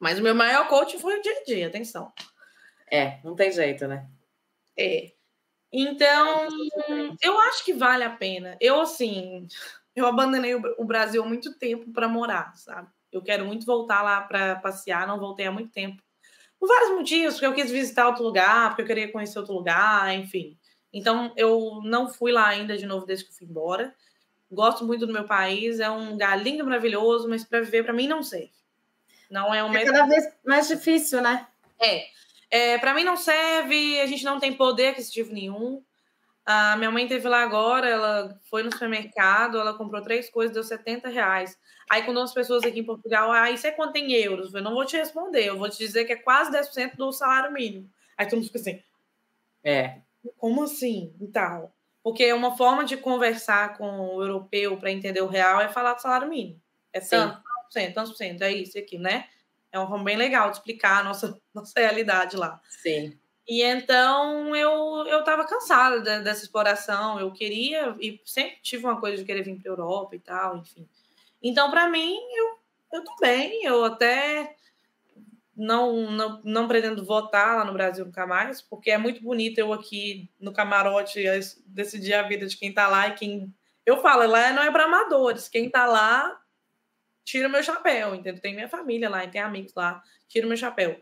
[0.01, 2.11] Mas o meu maior coaching foi o dia a dia, atenção.
[2.91, 4.09] É, não tem jeito, né?
[4.79, 5.13] É.
[5.73, 6.49] Então,
[7.23, 8.57] eu acho que vale a pena.
[8.61, 9.47] Eu, assim,
[9.95, 12.89] eu abandonei o Brasil há muito tempo para morar, sabe?
[13.11, 16.03] Eu quero muito voltar lá para passear, não voltei há muito tempo.
[16.59, 20.15] Por vários motivos, porque eu quis visitar outro lugar, porque eu queria conhecer outro lugar,
[20.15, 20.57] enfim.
[20.93, 23.95] Então, eu não fui lá ainda de novo desde que eu fui embora.
[24.51, 28.07] Gosto muito do meu país, é um lugar lindo, maravilhoso, mas para viver, para mim,
[28.07, 28.53] não serve.
[29.31, 31.47] Não é é cada vez mais difícil, né?
[31.79, 32.07] É.
[32.51, 35.83] É, para mim não serve, a gente não tem poder aquisitivo nenhum.
[36.45, 40.63] A minha mãe teve lá agora, ela foi no supermercado, ela comprou três coisas, deu
[40.63, 41.59] 70 reais.
[41.91, 44.55] Aí, quando as pessoas aqui em Portugal, ah, isso é quanto em euros?
[44.55, 47.53] Eu não vou te responder, eu vou te dizer que é quase 10% do salário
[47.53, 47.91] mínimo.
[48.17, 48.81] Aí todo mundo fica assim.
[49.65, 50.01] É.
[50.39, 51.13] Como assim?
[51.21, 51.71] Então.
[52.03, 55.95] Porque é uma forma de conversar com o europeu para entender o real é falar
[55.95, 56.61] do salário mínimo.
[56.93, 59.29] É tanto, tanto por cento, tanto por cento, é isso aqui, né?
[59.73, 62.61] É uma forma bem legal de explicar a nossa, nossa realidade lá.
[62.69, 63.19] Sim.
[63.49, 67.21] E então eu eu estava cansada de, dessa exploração.
[67.21, 70.89] Eu queria e sempre tive uma coisa de querer vir para Europa e tal, enfim.
[71.43, 72.57] Então para mim eu
[72.93, 73.65] eu tô bem.
[73.65, 74.57] Eu até
[75.57, 79.73] não, não não pretendo votar lá no Brasil nunca mais, porque é muito bonito eu
[79.73, 81.23] aqui no camarote
[81.67, 83.55] decidir a vida de quem está lá e quem
[83.87, 85.49] eu falo lá não é para amadores.
[85.49, 86.37] Quem está lá
[87.27, 88.41] tiro meu chapéu, entendeu?
[88.41, 90.99] Tem minha família lá, tem amigos lá, tiro meu chapéu.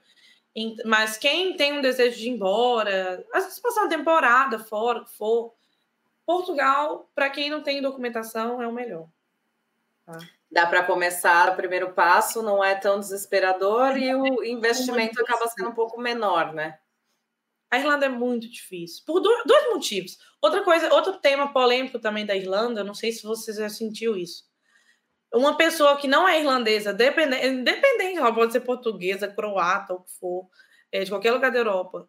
[0.85, 5.15] Mas quem tem um desejo de ir embora, às vezes passar uma temporada fora, que
[5.15, 5.53] for,
[6.25, 9.07] Portugal, para quem não tem documentação, é o melhor.
[10.07, 10.19] Tá?
[10.51, 15.71] Dá para começar o primeiro passo, não é tão desesperador e o investimento acaba sendo
[15.71, 16.79] um pouco menor, né?
[17.71, 20.17] A Irlanda é muito difícil, por dois motivos.
[20.41, 24.45] Outra coisa, outro tema polêmico também da Irlanda, não sei se você já sentiu isso
[25.35, 30.13] uma pessoa que não é irlandesa, independente, independente ela pode ser portuguesa, croata, o que
[30.13, 30.49] for,
[30.93, 32.09] é, de qualquer lugar da Europa,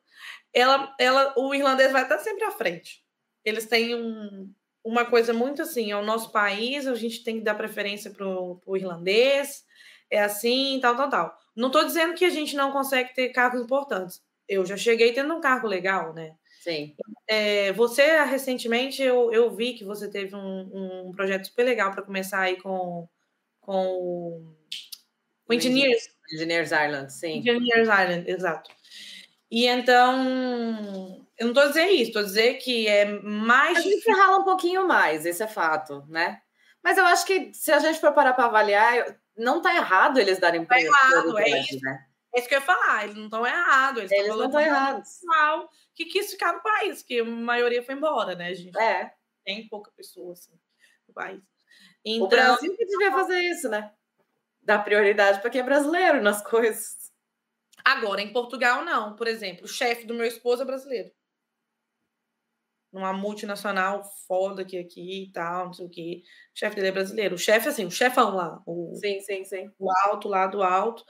[0.53, 3.03] ela, ela, o irlandês vai estar sempre à frente.
[3.43, 4.53] Eles têm um,
[4.83, 8.25] uma coisa muito assim, é o nosso país, a gente tem que dar preferência para
[8.27, 9.65] o irlandês,
[10.09, 11.37] é assim, tal, tal, tal.
[11.55, 14.21] Não estou dizendo que a gente não consegue ter cargos importantes.
[14.47, 16.35] Eu já cheguei tendo um cargo legal, né?
[16.61, 16.95] Sim.
[17.27, 22.03] É, você, recentemente, eu, eu vi que você teve um, um projeto super legal para
[22.03, 23.07] começar aí com
[23.65, 24.45] com
[25.47, 26.07] o Engineers.
[26.31, 27.39] Engineers Island, sim.
[27.39, 28.71] Engineers Island, exato.
[29.49, 33.77] E então, eu não estou dizendo isso, estou dizendo que é mais.
[33.77, 36.41] A gente rala um pouquinho mais, esse é fato, né?
[36.83, 40.37] Mas eu acho que se a gente for parar para avaliar, não está errado eles
[40.37, 41.79] darem tá errado, é isso.
[41.81, 42.05] Né?
[42.35, 44.03] É isso que eu ia falar, eles não estão errados.
[44.03, 45.09] Eles, eles não estão errados.
[45.95, 48.77] Que quis ficar no país, que a maioria foi embora, né, gente?
[48.77, 49.11] É.
[49.43, 50.53] Tem pouca pessoa assim
[51.07, 51.41] no país.
[52.05, 53.91] Então, o Brasil que devia fazer isso, né?
[54.61, 57.11] Dar prioridade para quem é brasileiro nas coisas.
[57.85, 59.15] Agora, em Portugal, não.
[59.15, 61.11] Por exemplo, o chefe do meu esposo é brasileiro.
[62.91, 66.21] numa multinacional foda aqui, aqui e tal, não sei o quê.
[66.55, 67.35] O chefe dele é brasileiro.
[67.35, 68.61] O chefe, assim, o chefão lá.
[68.65, 69.69] O, sim, sim, sim.
[69.77, 71.03] O alto lá do alto.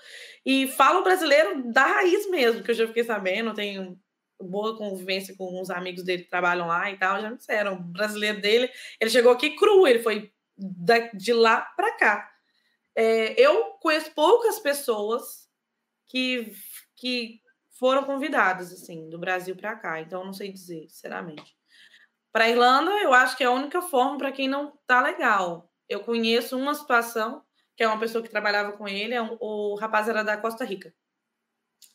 [0.44, 3.54] E fala o brasileiro da raiz mesmo, que eu já fiquei sabendo.
[3.54, 4.00] Tenho
[4.42, 7.22] boa convivência com uns amigos dele que trabalham lá e tal.
[7.22, 7.76] Já me disseram.
[7.76, 8.70] O brasileiro dele,
[9.00, 12.32] ele chegou aqui cru, ele foi de lá para cá.
[12.96, 15.50] É, eu conheço poucas pessoas
[16.08, 16.56] que,
[16.96, 17.42] que
[17.78, 20.00] foram convidadas, assim, do Brasil para cá.
[20.00, 21.56] Então, não sei dizer, sinceramente.
[22.32, 25.72] Para Irlanda, eu acho que é a única forma para quem não tá legal.
[25.88, 27.44] Eu conheço uma situação
[27.76, 30.64] que é uma pessoa que trabalhava com ele, é um, o rapaz era da Costa
[30.64, 30.94] Rica.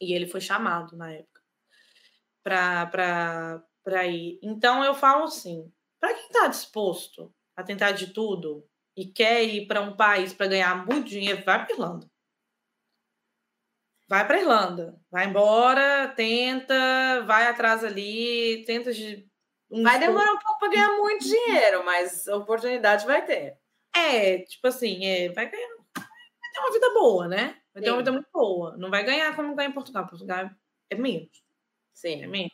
[0.01, 1.41] E ele foi chamado na época
[2.43, 4.39] para ir.
[4.43, 9.67] Então eu falo assim, para quem está disposto a tentar de tudo e quer ir
[9.67, 12.11] para um país para ganhar muito dinheiro, vai para Irlanda.
[14.09, 19.31] Vai para Irlanda, vai embora, tenta, vai atrás ali, tenta de
[19.71, 23.57] um vai demorar um pouco para ganhar muito dinheiro, mas oportunidade vai ter.
[23.95, 25.69] É, tipo assim, é, vai ganhar.
[25.97, 27.57] Vai ter uma vida boa, né?
[27.73, 27.93] Vai ter Sim.
[27.93, 28.77] uma vida muito boa.
[28.77, 30.09] Não vai ganhar como ganha em Portugal.
[30.09, 30.51] Portugal
[30.91, 31.45] é menos.
[31.95, 32.23] Sim.
[32.23, 32.53] É menos.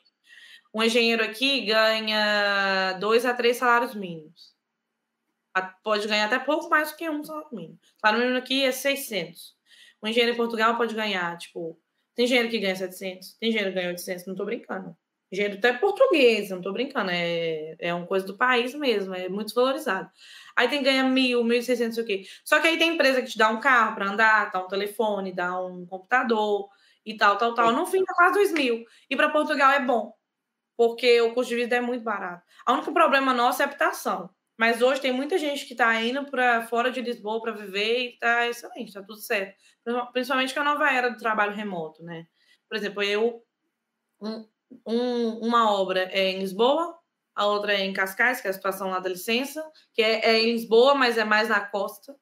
[0.75, 4.55] Um engenheiro aqui ganha dois a três salários mínimos.
[5.83, 7.79] Pode ganhar até pouco mais do que um salário mínimo.
[7.97, 9.57] O salário mínimo aqui é 600.
[10.03, 11.79] Um engenheiro em Portugal pode ganhar, tipo,
[12.15, 14.97] tem engenheiro que ganha 700, tem engenheiro que ganha 800, não tô brincando.
[15.31, 19.55] Engenheiro até português, não tô brincando, é, é uma coisa do país mesmo, é muito
[19.55, 20.09] valorizado.
[20.57, 22.25] Aí tem ganha mil, mil e seiscentos, o quê.
[22.45, 25.35] Só que aí tem empresa que te dá um carro para andar, dá um telefone,
[25.35, 26.69] dá um computador
[27.05, 27.73] e tal, tal, tal.
[27.73, 28.85] No fim, dá quase dois mil.
[29.11, 30.15] E para Portugal é bom,
[30.77, 32.45] porque o custo de vida é muito barato.
[32.69, 34.31] O único problema nosso é a habitação.
[34.57, 38.15] Mas hoje tem muita gente que está indo para fora de Lisboa para viver e
[38.15, 39.55] está excelente, está tudo certo.
[40.13, 42.27] Principalmente com a nova era do trabalho remoto, né?
[42.69, 43.45] Por exemplo, eu
[44.21, 44.47] um,
[44.87, 46.99] um, uma obra é em Lisboa,
[47.35, 50.41] a outra é em Cascais, que é a situação lá da licença, que é, é
[50.41, 52.17] em Lisboa, mas é mais na costa.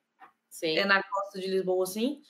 [0.51, 0.77] Sim.
[0.77, 2.21] É na costa de Lisboa, sim.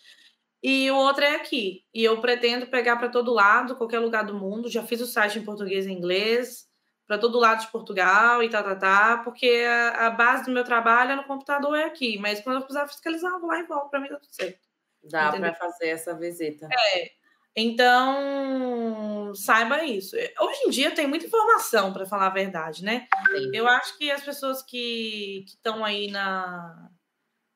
[0.62, 1.84] E o outro é aqui.
[1.92, 4.70] E eu pretendo pegar para todo lado, qualquer lugar do mundo.
[4.70, 6.66] Já fiz o site em português e inglês,
[7.06, 10.64] para todo lado de Portugal e tá, tá, tá, porque a, a, base do meu
[10.64, 12.18] trabalho é no computador é aqui.
[12.18, 14.60] Mas quando eu precisar fiscalizar, eu vou lá e volto, para mim tá tudo certo.
[15.02, 16.66] Dá para fazer essa visita.
[16.94, 17.10] É.
[17.56, 20.16] Então, saiba isso.
[20.16, 23.06] Hoje em dia tem muita informação, para falar a verdade, né?
[23.28, 23.50] Sim.
[23.52, 26.90] Eu acho que as pessoas que estão aí na,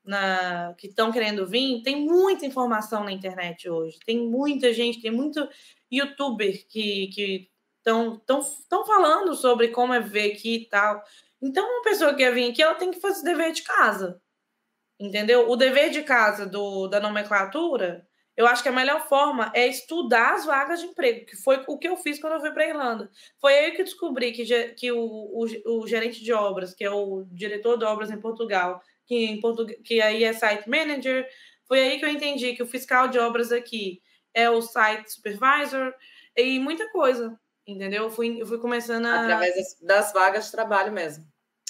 [0.04, 3.98] na que estão querendo vir, tem muita informação na internet hoje.
[4.06, 5.48] Tem muita gente, tem muito
[5.90, 7.47] youtuber que
[7.88, 11.02] estão tão, tão falando sobre como é ver aqui e tal.
[11.40, 14.20] Então, uma pessoa que quer vir aqui, ela tem que fazer dever de casa.
[14.98, 15.48] Entendeu?
[15.48, 18.06] O dever de casa do, da nomenclatura
[18.38, 21.76] eu acho que a melhor forma é estudar as vagas de emprego, que foi o
[21.76, 23.10] que eu fiz quando eu fui para a Irlanda.
[23.40, 27.26] Foi aí que descobri que, que o, o, o, gerente de obras, que é o
[27.32, 29.82] diretor de obras em Portugal, que, em Portug...
[29.82, 31.28] que aí é site manager,
[31.66, 34.00] foi aí que eu entendi que o fiscal de obras aqui
[34.32, 35.92] é o site supervisor
[36.36, 37.36] e muita coisa,
[37.68, 38.04] entendeu?
[38.04, 39.20] Eu fui, eu fui começando a...
[39.20, 41.24] Através das, vagas de trabalho mesmo.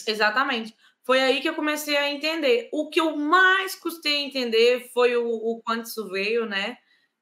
[0.06, 0.74] Exatamente.
[1.02, 2.68] Foi aí que eu comecei a entender.
[2.72, 6.76] O que eu mais custei a entender foi o, o Quant Surveyor, né?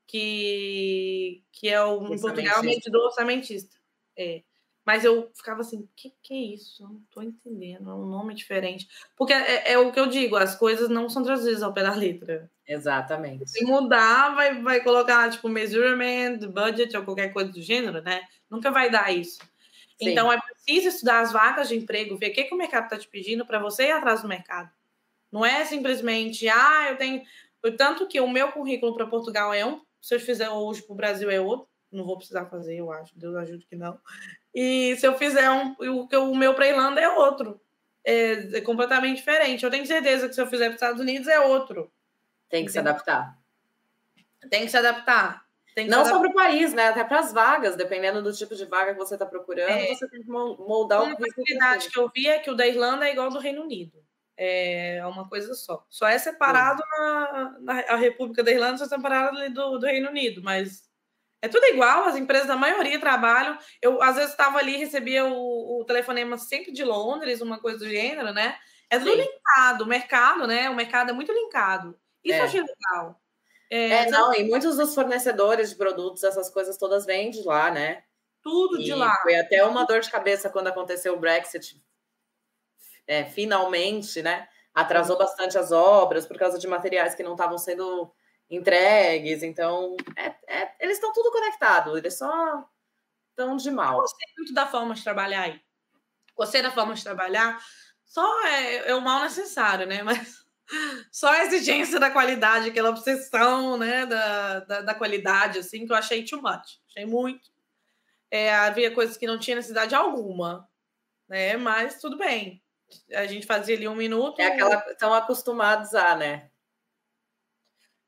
[0.07, 3.75] Que, que é o, em Portugal, medidor orçamentista.
[4.17, 4.43] É.
[4.87, 6.85] Mas eu ficava assim, o que, que é isso?
[6.85, 8.87] Não estou entendendo, é um nome diferente.
[9.17, 11.93] Porque é, é, o que eu digo, as coisas não são traduzidas ao pé da
[11.93, 12.49] letra.
[12.65, 13.51] Exatamente.
[13.51, 18.23] Se mudar, vai, vai colocar, tipo, measurement, budget ou qualquer coisa do gênero, né?
[18.49, 19.41] Nunca vai dar isso.
[19.99, 20.11] Sim.
[20.11, 22.97] Então, é preciso estudar as vagas de emprego, ver o que, que o mercado está
[22.97, 24.71] te pedindo para você ir atrás do mercado.
[25.33, 27.23] Não é simplesmente, ah, eu tenho.
[27.77, 30.97] Tanto que o meu currículo para Portugal é um, se eu fizer hoje para o
[30.97, 31.67] Brasil é outro.
[31.91, 33.19] Não vou precisar fazer, eu acho.
[33.19, 33.99] Deus ajude que não.
[34.57, 37.61] E se eu fizer um, o, o meu para Irlanda é outro.
[38.03, 39.63] É, é, completamente diferente.
[39.63, 41.93] Eu tenho certeza que se eu fizer para os Estados Unidos é outro.
[42.49, 42.73] Tem que Entendeu?
[42.73, 43.39] se adaptar.
[44.49, 45.45] Tem que se adaptar.
[45.89, 46.89] Não só para o país, né?
[46.89, 49.89] Até para as vagas, dependendo do tipo de vaga que você está procurando, é.
[49.89, 53.07] você tem que moldar uma o possibilidade que eu vi é que o da Irlanda
[53.07, 54.03] é igual ao do Reino Unido.
[54.39, 55.85] É uma coisa só.
[55.91, 56.83] Só é separado
[57.61, 60.89] na, República da Irlanda, só é separado ali do, do Reino Unido, mas
[61.43, 63.59] é tudo igual, as empresas da maioria trabalham.
[63.81, 67.89] Eu, às vezes, estava ali recebia o, o, telefonema sempre de Londres, uma coisa do
[67.89, 68.57] gênero, né?
[68.89, 69.19] É tudo Sim.
[69.19, 70.71] linkado, o mercado, né?
[70.71, 71.99] O mercado é muito linkado.
[72.25, 72.41] Isso é.
[72.41, 73.21] eu achei legal.
[73.71, 77.71] É, é, não, e muitos dos fornecedores de produtos, essas coisas todas vêm de lá,
[77.71, 78.05] né?
[78.43, 79.15] Tudo e de lá.
[79.23, 81.83] Foi até uma dor de cabeça quando aconteceu o Brexit,
[83.07, 84.49] é, finalmente, né?
[84.73, 88.13] Atrasou bastante as obras por causa de materiais que não estavam sendo
[88.51, 89.43] entregues.
[89.43, 92.69] Então, é, é, eles estão tudo conectados, eles só
[93.31, 93.95] estão de mal.
[93.95, 95.61] Eu gostei muito da forma de trabalhar aí.
[96.35, 97.61] Gostei da forma de trabalhar.
[98.05, 100.03] Só é, é o mal necessário, né?
[100.05, 100.45] Mas
[101.11, 105.97] só a exigência da qualidade, aquela obsessão, né, da, da, da qualidade, assim, que eu
[105.97, 106.81] achei too much.
[106.89, 107.51] Achei muito.
[108.31, 110.69] É, havia coisas que não tinha necessidade alguma,
[111.29, 111.57] né?
[111.57, 112.63] Mas tudo bem.
[113.13, 114.41] A gente fazia ali um minuto.
[114.41, 114.85] É aquela.
[114.91, 116.51] Estão acostumados a, né?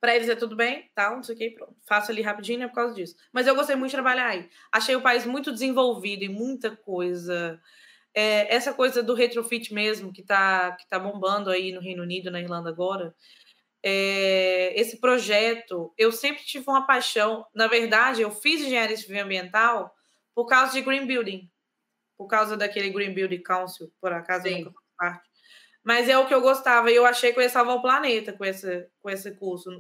[0.01, 1.75] Para eles é tudo bem, tal, não sei o que, pronto.
[1.89, 3.17] Faço ali rapidinho, é por causa disso.
[3.33, 4.49] Mas eu gostei muito de trabalhar aí.
[4.73, 7.61] Achei o país muito desenvolvido em muita coisa.
[8.15, 12.31] É, essa coisa do retrofit mesmo, que está que tá bombando aí no Reino Unido,
[12.31, 13.15] na Irlanda agora.
[13.83, 17.47] É, esse projeto, eu sempre tive uma paixão.
[17.55, 19.93] Na verdade, eu fiz engenharia civil ambiental
[20.35, 21.51] por causa de green building,
[22.17, 24.51] por causa daquele Green Building Council, por acaso Sim.
[24.51, 25.29] eu nunca fiz parte.
[25.89, 28.31] Mas é o que eu gostava e eu achei que eu ia salvar o planeta
[28.35, 29.71] com esse, com esse curso.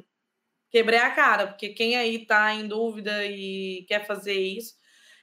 [0.70, 4.72] Quebrei a cara, porque quem aí está em dúvida e quer fazer isso,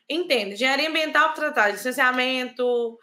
[0.08, 0.54] entende.
[0.54, 3.00] Engenharia ambiental para tratar de licenciamento,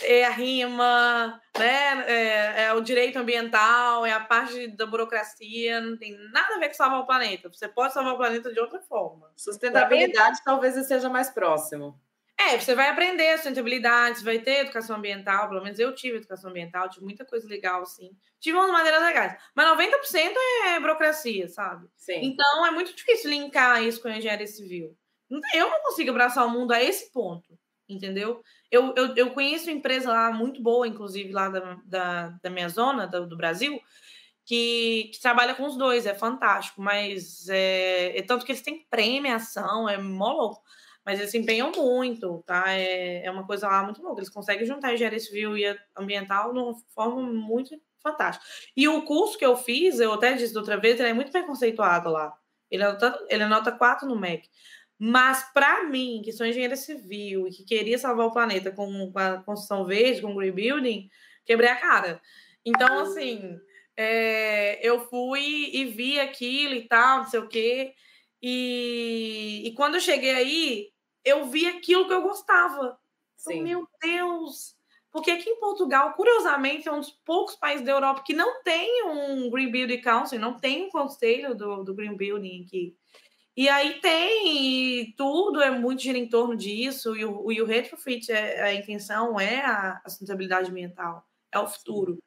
[0.00, 2.04] é a rima, né?
[2.08, 6.70] É, é, o direito ambiental, é a parte da burocracia, não tem nada a ver
[6.70, 7.48] com salvar o planeta.
[7.48, 9.30] Você pode salvar o planeta de outra forma.
[9.36, 11.96] Sustentabilidade talvez seja mais próximo.
[12.38, 16.50] É, você vai aprender sustentabilidade, você vai ter educação ambiental, pelo menos eu tive educação
[16.50, 18.10] ambiental, tive muita coisa legal, assim.
[18.40, 20.34] Tive umas maneiras legais, mas 90%
[20.66, 21.86] é burocracia, sabe?
[21.96, 22.20] Sim.
[22.22, 24.96] Então é muito difícil linkar isso com a engenharia civil.
[25.54, 27.58] Eu não consigo abraçar o mundo a esse ponto,
[27.88, 28.42] entendeu?
[28.70, 32.68] Eu, eu, eu conheço uma empresa lá muito boa, inclusive lá da, da, da minha
[32.68, 33.80] zona, do, do Brasil,
[34.44, 38.84] que, que, trabalha com os dois, é fantástico, mas é, é, tanto que eles têm
[38.90, 40.62] premiação, é mó louco,
[41.04, 42.72] mas eles se empenham muito, tá?
[42.72, 44.20] É, é uma coisa lá muito louca.
[44.20, 45.64] Eles conseguem juntar engenharia civil e
[45.96, 48.44] ambiental de uma forma muito fantástica.
[48.76, 51.46] E o curso que eu fiz, eu até disse outra vez, ele é muito bem
[51.46, 52.32] conceituado lá.
[52.70, 54.48] Ele é nota, ele é nota 4 no MEC.
[54.98, 59.42] Mas, para mim, que sou engenheira civil e que queria salvar o planeta com, a
[59.42, 61.10] construção verde, com green building,
[61.44, 62.20] quebrei a cara.
[62.64, 63.58] Então, assim,
[63.96, 67.94] é, eu fui e vi aquilo e tal, não sei o quê.
[68.40, 70.91] E, e quando eu cheguei aí,
[71.24, 72.98] eu vi aquilo que eu gostava.
[73.36, 73.62] Sim.
[73.62, 74.76] meu Deus!
[75.10, 79.04] Porque aqui em Portugal, curiosamente, é um dos poucos países da Europa que não tem
[79.04, 82.96] um Green Building Council, não tem um conselho do, do Green Building aqui.
[83.54, 88.32] E aí tem tudo, é muito gira em torno disso, e o, e o retrofit,
[88.32, 92.18] é, a intenção é a, a sustentabilidade ambiental, é o futuro.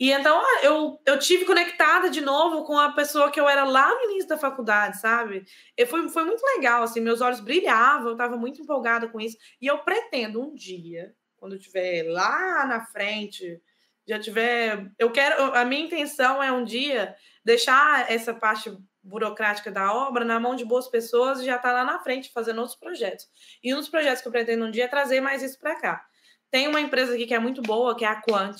[0.00, 3.64] E então ah, eu, eu tive conectada de novo com a pessoa que eu era
[3.64, 5.44] lá no início da faculdade, sabe?
[5.76, 9.36] E foi, foi muito legal, assim, meus olhos brilhavam, eu estava muito empolgada com isso.
[9.60, 13.60] E eu pretendo um dia, quando eu estiver lá na frente,
[14.08, 14.90] já tiver.
[14.98, 15.54] Eu quero.
[15.54, 20.64] A minha intenção é um dia deixar essa parte burocrática da obra na mão de
[20.64, 23.26] boas pessoas e já está lá na frente fazendo outros projetos.
[23.62, 26.06] E um dos projetos que eu pretendo um dia é trazer mais isso para cá.
[26.50, 28.56] Tem uma empresa aqui que é muito boa, que é a Quant,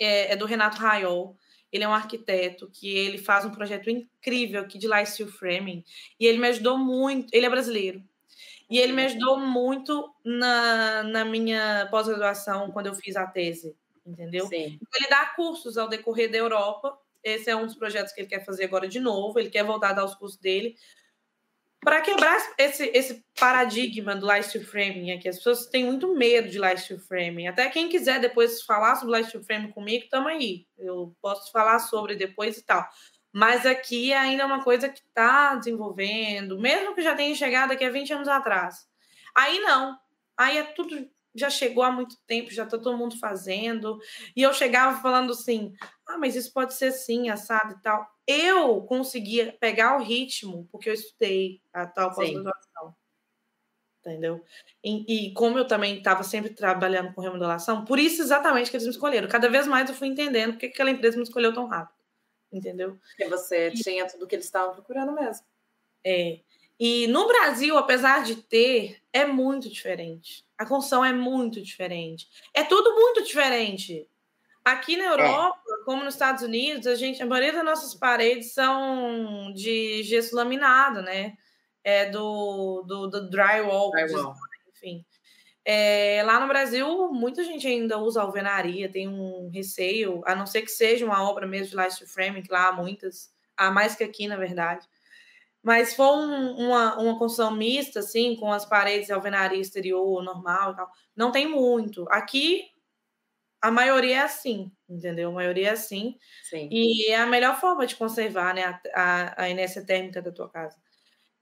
[0.00, 1.36] é, é do Renato Raiol.
[1.70, 5.84] Ele é um arquiteto que ele faz um projeto incrível aqui de steel framing
[6.18, 7.32] e ele me ajudou muito.
[7.32, 8.02] Ele é brasileiro
[8.68, 14.46] e ele me ajudou muito na, na minha pós-graduação quando eu fiz a tese, entendeu?
[14.46, 14.80] Sim.
[14.94, 18.44] Ele dá cursos ao decorrer da Europa esse é um dos projetos que ele quer
[18.44, 19.38] fazer agora de novo.
[19.38, 20.76] Ele quer voltar a dar os cursos dele
[21.80, 25.28] para quebrar esse, esse paradigma do lifestyle framing aqui.
[25.28, 27.46] As pessoas têm muito medo de lifestyle framing.
[27.46, 30.66] Até quem quiser depois falar sobre lifestyle framing comigo, estamos aí.
[30.76, 32.86] Eu posso falar sobre depois e tal.
[33.32, 37.84] Mas aqui ainda é uma coisa que está desenvolvendo, mesmo que já tenha chegado aqui
[37.84, 38.86] há 20 anos atrás.
[39.34, 39.96] Aí não.
[40.36, 43.98] Aí é tudo já chegou há muito tempo, já está todo mundo fazendo.
[44.34, 45.72] E eu chegava falando assim:
[46.08, 48.06] ah, mas isso pode ser assim, assado e tal.
[48.30, 52.94] Eu conseguia pegar o ritmo, porque eu estudei a tal pós-graduação.
[54.00, 54.42] Entendeu?
[54.82, 58.86] E, e, como eu também estava sempre trabalhando com remodelação, por isso exatamente que eles
[58.86, 59.28] me escolheram.
[59.28, 61.98] Cada vez mais eu fui entendendo porque aquela empresa me escolheu tão rápido.
[62.52, 62.98] Entendeu?
[63.10, 65.44] Porque você e, tinha tudo que eles estavam procurando mesmo.
[66.04, 66.40] É.
[66.78, 70.46] E no Brasil, apesar de ter, é muito diferente.
[70.56, 72.26] A construção é muito diferente.
[72.54, 74.08] É tudo muito diferente.
[74.64, 75.08] Aqui na é.
[75.08, 75.59] Europa, é.
[75.84, 81.02] Como nos Estados Unidos, a gente, a maioria das nossas paredes são de gesso laminado,
[81.02, 81.34] né?
[81.82, 84.34] É do, do, do drywall, drywall.
[84.68, 85.04] enfim.
[85.64, 90.62] É, lá no Brasil, muita gente ainda usa alvenaria, tem um receio, a não ser
[90.62, 94.02] que seja uma obra mesmo de last framing, que lá há muitas, há mais que
[94.02, 94.86] aqui, na verdade.
[95.62, 100.72] Mas foi um, uma, uma construção mista, assim, com as paredes de alvenaria exterior normal
[100.72, 102.06] e tal, não tem muito.
[102.10, 102.64] Aqui,
[103.60, 105.30] a maioria é assim, entendeu?
[105.30, 106.16] A maioria é assim.
[106.48, 106.68] Sim.
[106.70, 110.48] E é a melhor forma de conservar né, a, a, a inércia térmica da tua
[110.48, 110.76] casa.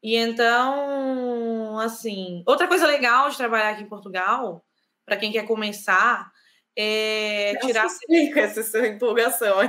[0.03, 4.65] E então, assim, outra coisa legal de trabalhar aqui em Portugal,
[5.05, 6.31] para quem quer começar,
[6.77, 7.87] é, tirar.
[7.87, 9.61] Explica essa sua empolgação.
[9.61, 9.69] É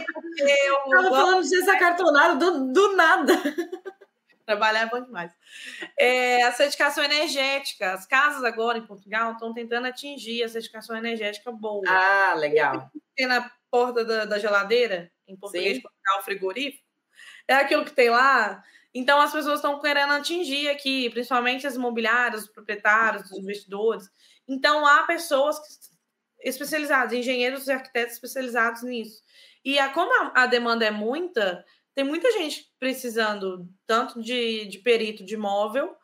[0.00, 0.76] porque eu.
[0.90, 3.34] Tava falando de gesso acartonado do, do nada.
[4.46, 5.32] Trabalhar é bom demais.
[5.98, 7.92] É, a certificação energética.
[7.92, 11.82] As casas agora em Portugal estão tentando atingir a certificação energética boa.
[11.88, 12.90] Ah, legal.
[13.16, 16.84] Tem na porta da, da geladeira, em português, Portugal, frigorífico.
[17.48, 18.62] É aquilo que tem lá.
[18.94, 24.08] Então, as pessoas estão querendo atingir aqui, principalmente as imobiliárias, os proprietários, os investidores.
[24.46, 25.58] Então, há pessoas
[26.40, 29.22] especializadas, engenheiros e arquitetos especializados nisso.
[29.64, 31.64] E a, como a, a demanda é muita,
[31.94, 35.96] tem muita gente precisando tanto de, de perito de imóvel,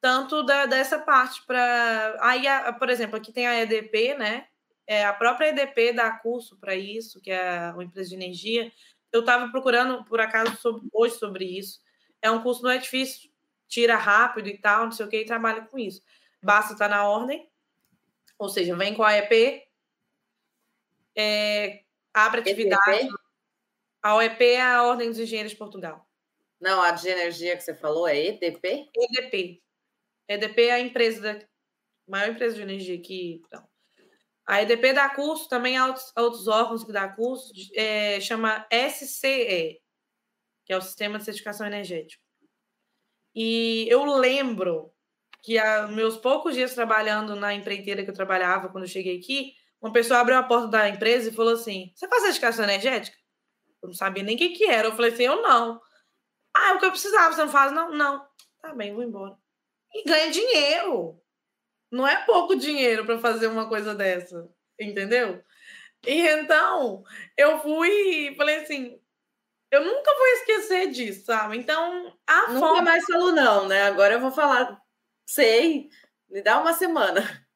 [0.00, 2.16] tanto da, dessa parte para.
[2.20, 4.46] Aí, a, por exemplo, aqui tem a EDP, né?
[4.86, 8.72] É, a própria EDP dá curso para isso, que é uma empresa de energia.
[9.12, 11.80] Eu estava procurando, por acaso, sobre, hoje sobre isso.
[12.20, 13.30] É um curso, não é difícil,
[13.68, 16.02] tira rápido e tal, não sei o que, e trabalha com isso.
[16.42, 17.48] Basta estar tá na ordem,
[18.38, 19.62] ou seja, vem com a EP,
[21.16, 22.90] é, abre atividade.
[22.90, 23.23] EDP?
[24.04, 26.06] A OEP é a Ordem dos Engenheiros de Portugal.
[26.60, 28.90] Não, a de energia que você falou é EDP?
[28.94, 29.62] EDP.
[30.28, 31.46] EDP é a empresa, da,
[32.06, 33.40] maior empresa de energia aqui.
[33.46, 33.66] Então.
[34.46, 39.80] A EDP dá curso, também há outros, outros órgãos que dá curso, é, chama SCE,
[40.66, 42.22] que é o Sistema de Certificação Energética.
[43.34, 44.92] E eu lembro
[45.42, 49.54] que há meus poucos dias trabalhando na empreiteira que eu trabalhava quando eu cheguei aqui,
[49.80, 53.23] uma pessoa abriu a porta da empresa e falou assim: Você faz certificação energética?
[53.84, 54.88] Eu não sabia nem o que, que era.
[54.88, 55.78] Eu falei assim, eu não.
[56.56, 57.70] Ah, é o que eu precisava, você não faz?
[57.70, 58.26] Não, não.
[58.62, 59.36] Tá bem, vou embora.
[59.92, 61.20] E ganha dinheiro.
[61.90, 64.48] Não é pouco dinheiro para fazer uma coisa dessa.
[64.80, 65.44] Entendeu?
[66.06, 67.04] E então,
[67.36, 68.98] eu fui e falei assim,
[69.70, 71.58] eu nunca vou esquecer disso, sabe?
[71.58, 72.82] Então, a nunca forma...
[72.82, 73.82] mais falou não, né?
[73.82, 74.80] Agora eu vou falar,
[75.26, 75.90] sei,
[76.30, 77.46] me dá uma semana.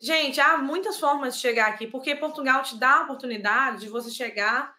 [0.00, 4.10] Gente, há muitas formas de chegar aqui, porque Portugal te dá a oportunidade de você
[4.10, 4.77] chegar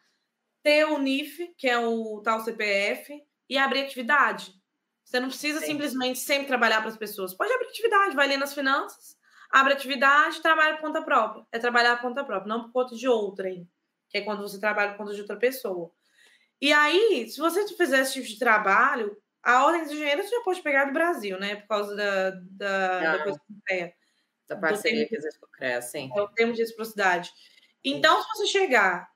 [0.64, 4.54] ter o NIF, que é o tal CPF, e abrir atividade.
[5.04, 5.68] Você não precisa Sim.
[5.68, 7.34] simplesmente sempre trabalhar para as pessoas.
[7.34, 9.18] Pode abrir atividade, vai ali nas finanças,
[9.50, 11.46] abre atividade, trabalha por conta própria.
[11.52, 13.68] É trabalhar por conta própria, não por conta de outrem,
[14.10, 15.92] que é quando você trabalha por conta de outra pessoa.
[16.62, 20.62] E aí, se você fizer esse tipo de trabalho, a ordem dos engenheiros já pode
[20.62, 21.56] pegar do Brasil, né?
[21.56, 23.94] Por causa da, da, da coisa com CREA.
[24.48, 26.12] Da parceria que existe com o CREA, sim.
[26.16, 27.32] É o termo de reciprocidade.
[27.84, 29.10] Então, se você chegar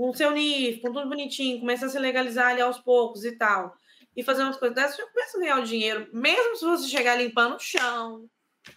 [0.00, 3.76] com seu NIF, com tudo bonitinho, começa a se legalizar ali aos poucos e tal,
[4.16, 7.16] e fazer umas coisas dessas, você começa a ganhar o dinheiro, mesmo se você chegar
[7.16, 8.26] limpando o chão,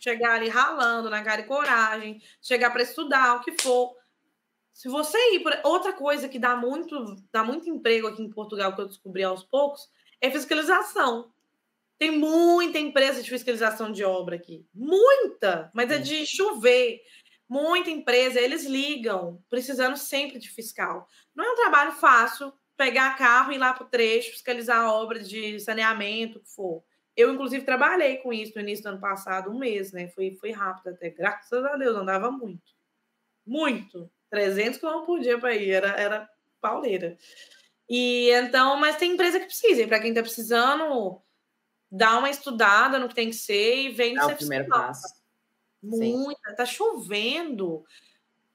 [0.01, 3.95] chegar ali ralando na cara e coragem, chegar para estudar, o que for.
[4.73, 8.75] Se você ir por outra coisa que dá muito, dá muito emprego aqui em Portugal
[8.75, 9.89] que eu descobri aos poucos,
[10.19, 11.31] é fiscalização.
[11.97, 14.65] Tem muita empresa de fiscalização de obra aqui.
[14.73, 16.99] Muita, mas é de chover.
[17.53, 21.07] Muita empresa, eles ligam, precisando sempre de fiscal.
[21.35, 24.91] Não é um trabalho fácil pegar carro e ir lá para o trecho, fiscalizar a
[24.91, 26.83] obra de saneamento, o que for.
[27.15, 30.07] Eu, inclusive, trabalhei com isso no início do ano passado, um mês, né?
[30.07, 32.73] Foi, foi rápido até, graças a Deus, andava muito.
[33.45, 34.09] Muito.
[34.31, 37.15] 300 km por dia para ir, era, era pauleira.
[37.87, 41.21] E então, mas tem empresa que precisa, e para quem está precisando,
[41.91, 45.21] dá uma estudada no que tem que ser e vem é o primeiro passo.
[45.83, 46.55] Muita, Sim.
[46.55, 47.83] tá chovendo.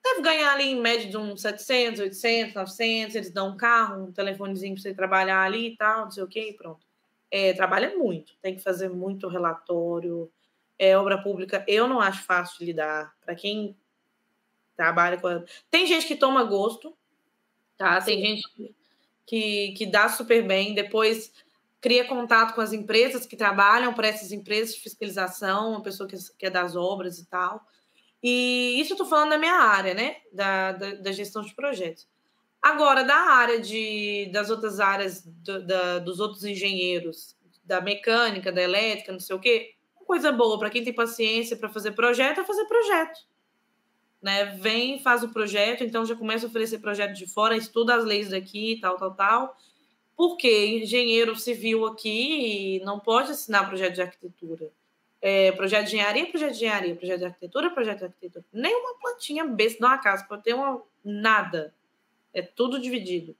[0.03, 3.15] Deve ganhar ali em média de uns 700, 800, 900.
[3.15, 6.29] Eles dão um carro, um telefonezinho para você trabalhar ali e tal, não sei o
[6.29, 6.87] quê, e pronto.
[7.31, 10.33] É, trabalha muito, tem que fazer muito relatório.
[10.79, 13.15] É, obra pública, eu não acho fácil de lidar.
[13.21, 13.77] Para quem
[14.77, 15.27] trabalha com.
[15.27, 15.45] A...
[15.71, 16.97] Tem gente que toma gosto,
[17.77, 18.01] tá?
[18.01, 18.27] Tem Sim.
[18.27, 18.75] gente
[19.27, 20.73] que, que dá super bem.
[20.73, 21.33] Depois
[21.81, 26.17] cria contato com as empresas que trabalham para essas empresas de fiscalização, uma pessoa que,
[26.37, 27.65] que é das obras e tal.
[28.23, 30.17] E isso eu estou falando da minha área, né?
[30.33, 32.09] Da, da, da, gestão de projetos.
[32.61, 38.61] Agora, da área de, das outras áreas, do, da, dos outros engenheiros, da mecânica, da
[38.61, 39.75] elétrica, não sei o quê,
[40.05, 43.21] coisa boa para quem tem paciência para fazer projeto é fazer projeto.
[44.21, 44.47] Né?
[44.57, 48.31] Vem, faz o projeto, então já começa a oferecer projeto de fora, estuda as leis
[48.31, 49.57] daqui, tal, tal, tal
[50.19, 54.69] porque engenheiro civil aqui não pode assinar projeto de arquitetura.
[55.23, 58.45] É, projeto de engenharia, projeto de engenharia, projeto de arquitetura, projeto de arquitetura.
[58.53, 61.73] Nem uma plantinha besta numa casa pode ter uma, nada.
[62.35, 63.37] É tudo dividido.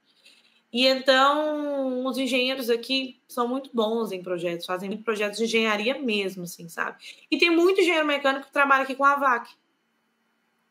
[0.71, 6.43] E então, os engenheiros aqui são muito bons em projetos, fazem projetos de engenharia mesmo,
[6.43, 6.97] assim, sabe?
[7.29, 9.49] E tem muito engenheiro mecânico que trabalha aqui com a VAC.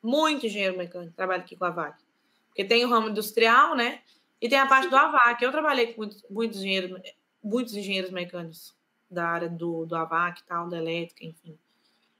[0.03, 2.03] Muito engenheiro mecânico que trabalha aqui com a VAC.
[2.49, 4.01] Porque tem o ramo industrial, né?
[4.41, 5.43] E tem a parte do AVAC.
[5.43, 7.01] Eu trabalhei com muitos, muitos, engenheiros,
[7.43, 8.77] muitos engenheiros mecânicos
[9.11, 11.59] da área do, do AVAC, tal, da elétrica, enfim.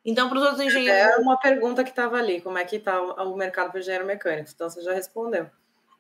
[0.05, 1.13] Então, para os outros engenheiros.
[1.13, 4.51] É uma pergunta que estava ali: como é que está o mercado para engenheiro mecânico?
[4.53, 5.51] Então, você já respondeu.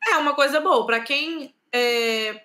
[0.06, 0.86] É uma coisa boa.
[0.86, 1.54] Para quem.
[1.72, 2.44] É...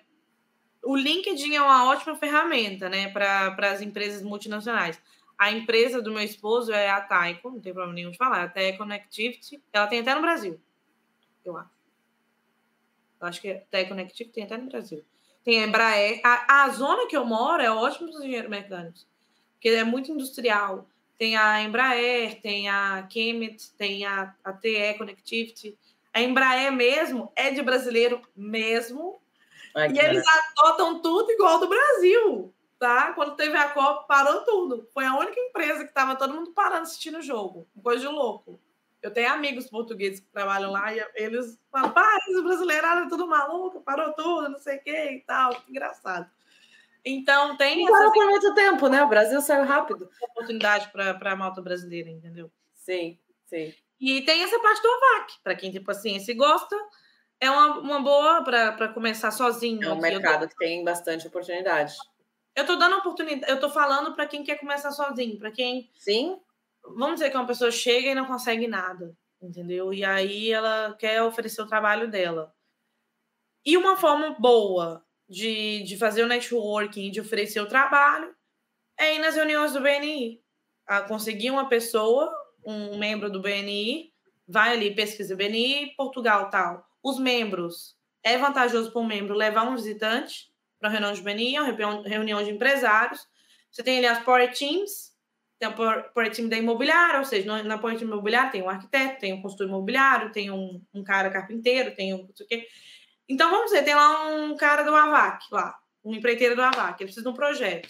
[0.82, 5.00] O LinkedIn é uma ótima ferramenta, né, para as empresas multinacionais.
[5.38, 8.48] A empresa do meu esposo é a Taiko, não tem problema nenhum de falar, a
[8.48, 9.62] Taiko Connectivity.
[9.72, 10.60] Ela tem até no Brasil,
[11.42, 11.73] eu acho.
[13.24, 15.04] Acho que a Taiko Connectivity tem até no Brasil.
[15.44, 16.20] Tem a Embraer.
[16.24, 19.06] A, a zona que eu moro é ótima para os engenheiros mecânicos,
[19.54, 20.88] porque é muito industrial.
[21.18, 25.78] Tem a Embraer, tem a Kemet, tem a, a TE Connectivity.
[26.12, 29.20] A Embraer mesmo é de brasileiro mesmo.
[29.74, 33.12] Ai, e eles adotam tudo igual do Brasil, tá?
[33.12, 34.88] Quando teve a Copa, parou tudo.
[34.94, 37.66] Foi a única empresa que estava todo mundo parando assistindo o jogo.
[37.82, 38.60] Coisa de louco.
[39.04, 43.26] Eu tenho amigos portugueses que trabalham lá e eles falam, pai, os brasileiros eram tudo
[43.26, 45.54] maluco, parou tudo, não sei o que e tal.
[45.60, 46.26] Que engraçado.
[47.04, 47.84] Então, tem.
[47.84, 49.02] Não por muito tempo, né?
[49.02, 50.08] O Brasil saiu rápido.
[50.22, 52.50] Oportunidade para a malta brasileira, entendeu?
[52.72, 53.74] Sim, sim.
[54.00, 56.74] E tem essa parte do AVAC, para quem tem paciência e gosta,
[57.38, 59.84] é uma, uma boa para começar sozinho.
[59.84, 61.94] É um mercado que tem bastante oportunidade.
[62.56, 65.90] Eu estou dando oportunidade, eu estou falando para quem quer começar sozinho, para quem.
[65.94, 66.40] Sim.
[66.84, 69.92] Vamos dizer que uma pessoa chega e não consegue nada, entendeu?
[69.92, 72.54] E aí ela quer oferecer o trabalho dela.
[73.64, 78.34] E uma forma boa de, de fazer o networking, de oferecer o trabalho,
[78.98, 80.42] é ir nas reuniões do BNI.
[80.86, 82.30] A conseguir uma pessoa,
[82.64, 84.12] um membro do BNI,
[84.46, 86.86] vai ali, pesquisa BNI, Portugal, tal.
[87.02, 91.58] Os membros, é vantajoso para um membro levar um visitante para a reunião de BNI,
[91.58, 93.26] uma reunião de empresários.
[93.70, 95.13] Você tem ali as Power Teams,
[95.58, 99.32] tem a Power Team da imobiliária, ou seja, na Team imobiliária tem um arquiteto, tem
[99.32, 102.68] um consultor imobiliário, tem um, um cara carpinteiro, tem um não sei o quê.
[103.28, 107.06] Então, vamos dizer, tem lá um cara do AVAC, lá, um empreiteiro do AVAC, ele
[107.06, 107.88] precisa de um projeto.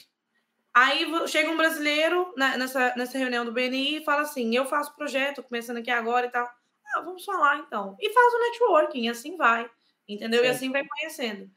[0.75, 5.43] Aí chega um brasileiro nessa, nessa reunião do BNI e fala assim: eu faço projeto,
[5.43, 6.51] começando aqui agora e tal.
[6.87, 7.97] Ah, vamos falar então.
[8.01, 9.71] E faz o networking, assim vai.
[10.09, 10.41] Entendeu?
[10.41, 10.47] Sim.
[10.47, 11.49] E assim vai conhecendo.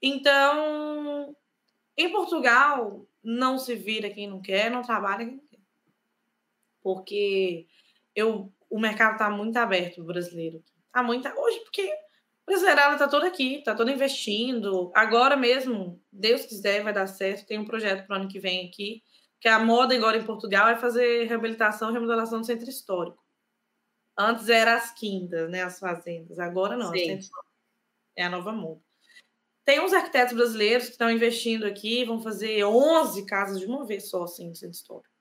[0.00, 1.36] Então,
[1.98, 5.51] em Portugal, não se vira quem não quer, não trabalha quem não quer.
[6.82, 7.66] Porque
[8.14, 10.62] eu, o mercado está muito aberto brasileiro.
[10.92, 11.28] Tá muito.
[11.28, 11.90] Hoje, porque
[12.44, 14.90] Brasileirada está toda aqui, está toda investindo.
[14.94, 17.46] Agora mesmo, Deus quiser, vai dar certo.
[17.46, 19.02] Tem um projeto para o ano que vem aqui,
[19.40, 23.22] que a moda agora em Portugal é fazer reabilitação e remodelação do centro histórico.
[24.18, 26.38] Antes era as quintas, né, as fazendas.
[26.38, 26.92] Agora não,
[28.16, 28.80] é a nova moda.
[29.64, 34.10] Tem uns arquitetos brasileiros que estão investindo aqui, vão fazer 11 casas de uma vez
[34.10, 35.11] só, assim, no centro histórico.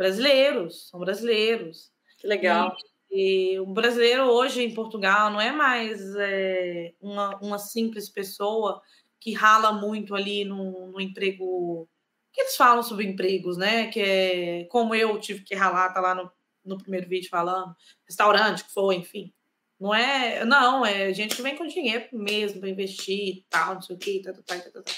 [0.00, 1.90] Brasileiros, são brasileiros.
[2.18, 2.74] Que legal.
[2.74, 8.80] E e o brasileiro hoje em Portugal não é mais é, uma, uma simples pessoa
[9.18, 11.88] que rala muito ali no, no emprego.
[12.32, 13.88] que eles falam sobre empregos, né?
[13.88, 16.30] Que é como eu tive que ralar, tá lá no,
[16.64, 17.74] no primeiro vídeo falando,
[18.06, 19.32] restaurante, que foi, enfim.
[19.78, 20.44] Não é.
[20.44, 23.98] Não, é gente que vem com dinheiro mesmo para investir e tal, não sei o
[23.98, 24.22] quê.
[24.24, 24.92] Tá, tá, tá, tá, tá.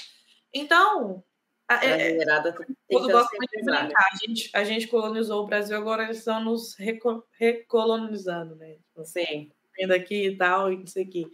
[0.53, 1.23] Então,
[1.67, 3.93] a brasileirada tem que muito brincar.
[3.95, 8.73] A gente, a gente colonizou o Brasil, agora eles estão nos reco recolonizando, né?
[8.73, 9.51] Tipo, Sim.
[9.77, 11.25] Vindo aqui e tal, e não sei o quê.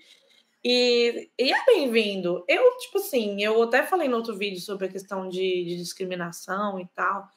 [0.64, 2.44] E, e é bem-vindo.
[2.48, 6.80] Eu, tipo assim, eu até falei no outro vídeo sobre a questão de, de discriminação
[6.80, 7.28] e tal.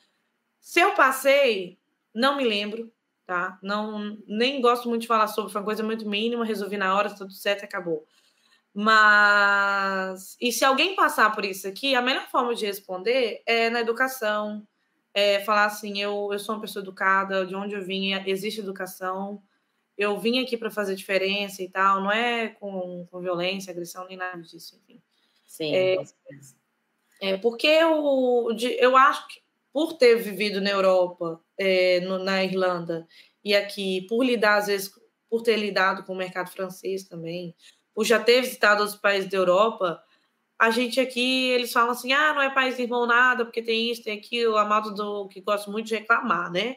[0.61, 1.79] Se eu passei,
[2.15, 2.93] não me lembro,
[3.27, 3.59] tá?
[3.63, 7.15] Não, nem gosto muito de falar sobre, foi uma coisa muito mínima, resolvi na hora,
[7.15, 8.07] tudo certo, acabou.
[8.75, 13.81] Mas, e se alguém passar por isso aqui, a melhor forma de responder é na
[13.81, 14.67] educação,
[15.13, 19.43] é falar assim: eu, eu sou uma pessoa educada, de onde eu vim, existe educação,
[19.97, 24.17] eu vim aqui para fazer diferença e tal, não é com, com violência, agressão, nem
[24.17, 25.03] nada disso, enfim.
[25.47, 25.97] Sim, é,
[27.21, 33.07] é porque eu, eu acho que por ter vivido na Europa, é, no, na Irlanda
[33.45, 34.91] e aqui, por lidar, às vezes,
[35.29, 37.55] por ter lidado com o mercado francês também,
[37.95, 40.03] por já ter visitado outros países da Europa,
[40.59, 44.05] a gente aqui, eles falam assim, ah, não é país irmão nada, porque tem isso,
[44.05, 46.77] tem aquilo, a malta do que gosta muito de reclamar, né?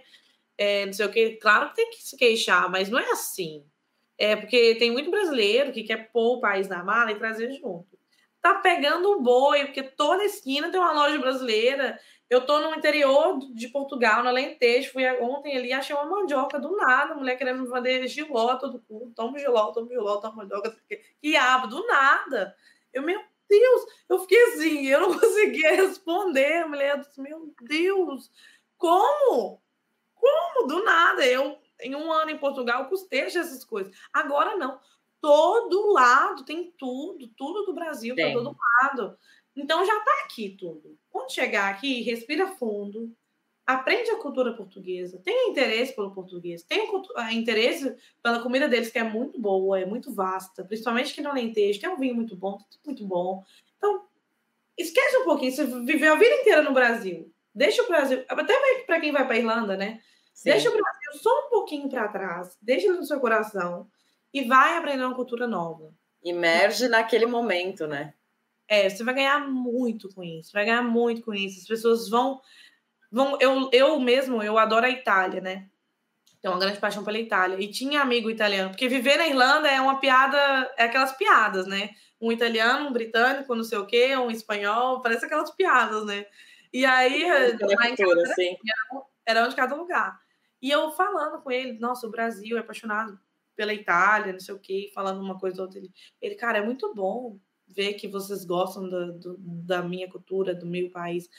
[0.58, 3.64] É, não sei o que, claro que tem que se queixar, mas não é assim.
[4.18, 7.98] É porque tem muito brasileiro que quer pôr o país na mala e trazer junto.
[8.42, 12.00] Tá pegando o boi, porque toda esquina tem uma loja brasileira
[12.30, 16.76] eu tô no interior de Portugal, no Alentejo, fui ontem ali, achei uma mandioca do
[16.76, 20.76] nada, a mulher querendo me vender giló todo cu, toma giló, toma giló, toma mandioca,
[21.22, 22.56] que aba, do nada.
[22.92, 28.32] Eu, meu Deus, eu fiquei assim, eu não conseguia responder, a mulher disse, meu Deus,
[28.78, 29.62] como?
[30.16, 30.68] Como?
[30.68, 33.96] Do nada, eu, em um ano em Portugal, custejo essas coisas.
[34.12, 34.80] Agora não,
[35.22, 38.34] todo lado tem tudo, tudo do Brasil, tem.
[38.34, 39.18] todo lado.
[39.56, 40.98] Então já está aqui tudo.
[41.10, 43.16] Quando chegar aqui, respira fundo,
[43.66, 46.86] aprende a cultura portuguesa, tenha interesse pelo português, tenha
[47.34, 51.84] interesse pela comida deles, que é muito boa, é muito vasta, principalmente que no Alentejo,
[51.84, 53.44] é um vinho muito bom, tudo muito bom.
[53.78, 54.06] Então,
[54.78, 57.34] esquece um pouquinho, você viveu a vida inteira no Brasil.
[57.54, 60.02] Deixa o Brasil, até para quem vai para Irlanda, né?
[60.34, 60.50] Sim.
[60.50, 63.88] Deixa o Brasil só um pouquinho para trás, deixa ele no seu coração
[64.34, 65.94] e vai aprender uma cultura nova.
[66.22, 68.14] Emerge naquele momento, né?
[68.68, 71.60] É, você vai ganhar muito com isso, vai ganhar muito com isso.
[71.60, 72.42] As pessoas vão
[73.12, 75.70] vão eu, eu mesmo, eu adoro a Itália, né?
[76.42, 77.58] Tenho uma grande paixão pela Itália.
[77.60, 80.38] E tinha amigo italiano, porque viver na Irlanda é uma piada,
[80.78, 81.90] é aquelas piadas, né?
[82.20, 86.26] Um italiano, um britânico, não sei o quê, um espanhol, parece aquelas piadas, né?
[86.74, 87.24] E aí,
[87.96, 88.58] cultura, era, sim.
[89.26, 90.20] era onde cada lugar.
[90.62, 93.20] E eu falando com ele, nossa, o Brasil é apaixonado
[93.56, 95.80] pela Itália, não sei o quê, falando uma coisa ou outra.
[95.80, 100.54] Ele, ele cara, é muito bom ver que vocês gostam da, do, da minha cultura,
[100.54, 101.30] do meu país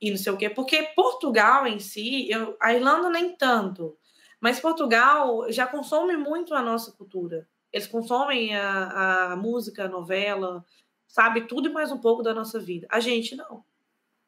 [0.00, 3.96] e não sei o quê, porque Portugal em si, eu, a Irlanda nem tanto,
[4.40, 7.46] mas Portugal já consome muito a nossa cultura.
[7.72, 10.64] Eles consomem a, a música, a novela,
[11.06, 12.86] sabe tudo e mais um pouco da nossa vida.
[12.90, 13.62] A gente não.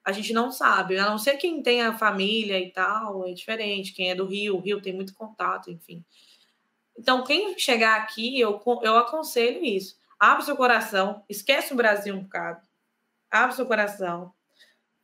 [0.04, 3.92] A gente não sabe, a não ser quem tem a família e tal, é diferente.
[3.92, 6.04] Quem é do Rio, o Rio tem muito contato, enfim.
[6.98, 9.96] Então, quem chegar aqui, eu, eu aconselho isso.
[10.22, 12.64] Abre seu coração, esquece o Brasil um bocado.
[13.30, 14.32] Abre seu coração,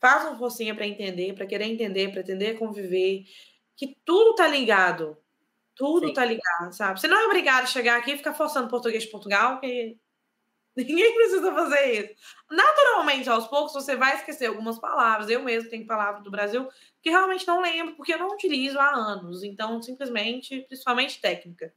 [0.01, 3.25] Faça uma forcinha para entender, para querer entender, para entender conviver,
[3.77, 5.17] que tudo tá ligado.
[5.75, 6.13] Tudo Sim.
[6.15, 7.01] tá ligado, sabe?
[7.01, 9.97] Você não é obrigado a chegar aqui e ficar forçando português de Portugal, que
[10.77, 12.15] ninguém precisa fazer isso.
[12.51, 15.29] Naturalmente, aos poucos, você vai esquecer algumas palavras.
[15.29, 16.69] Eu mesmo tenho palavras do Brasil
[17.03, 19.43] que realmente não lembro, porque eu não utilizo há anos.
[19.43, 21.75] Então, simplesmente, principalmente técnica.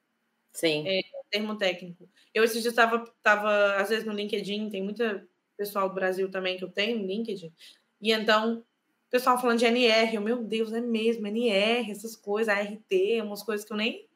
[0.53, 0.87] Sim.
[0.87, 2.09] É, termo técnico.
[2.33, 6.57] Eu esses dias estava, tava, às vezes, no LinkedIn, tem muita pessoal do Brasil também
[6.57, 7.53] que eu tenho no LinkedIn.
[8.01, 12.53] E então, o pessoal falando de NR, eu, meu Deus, é mesmo, NR, essas coisas,
[12.53, 12.91] ART,
[13.23, 14.07] umas coisas que eu nem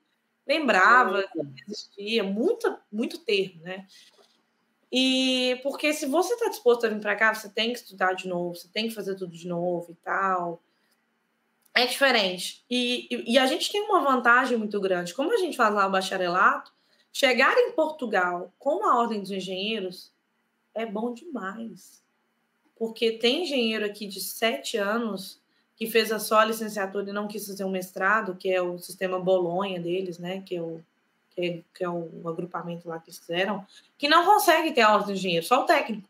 [0.48, 3.86] lembrava que existia, muito, muito termo, né?
[4.92, 8.28] E porque se você está disposto a vir para cá, você tem que estudar de
[8.28, 10.62] novo, você tem que fazer tudo de novo e tal.
[11.76, 12.64] É diferente.
[12.70, 15.14] E, e, e a gente tem uma vantagem muito grande.
[15.14, 16.72] Como a gente faz lá o bacharelato,
[17.12, 20.12] chegar em Portugal com a Ordem dos Engenheiros
[20.74, 22.06] é bom demais
[22.78, 25.40] porque tem engenheiro aqui de sete anos
[25.76, 29.20] que fez a só licenciatura e não quis fazer um mestrado, que é o sistema
[29.20, 30.42] Bolonha deles, né?
[30.46, 30.82] Que é o,
[31.32, 33.66] que é, que é o agrupamento lá que eles fizeram,
[33.98, 36.08] que não consegue ter aulas de engenheiro, só o técnico.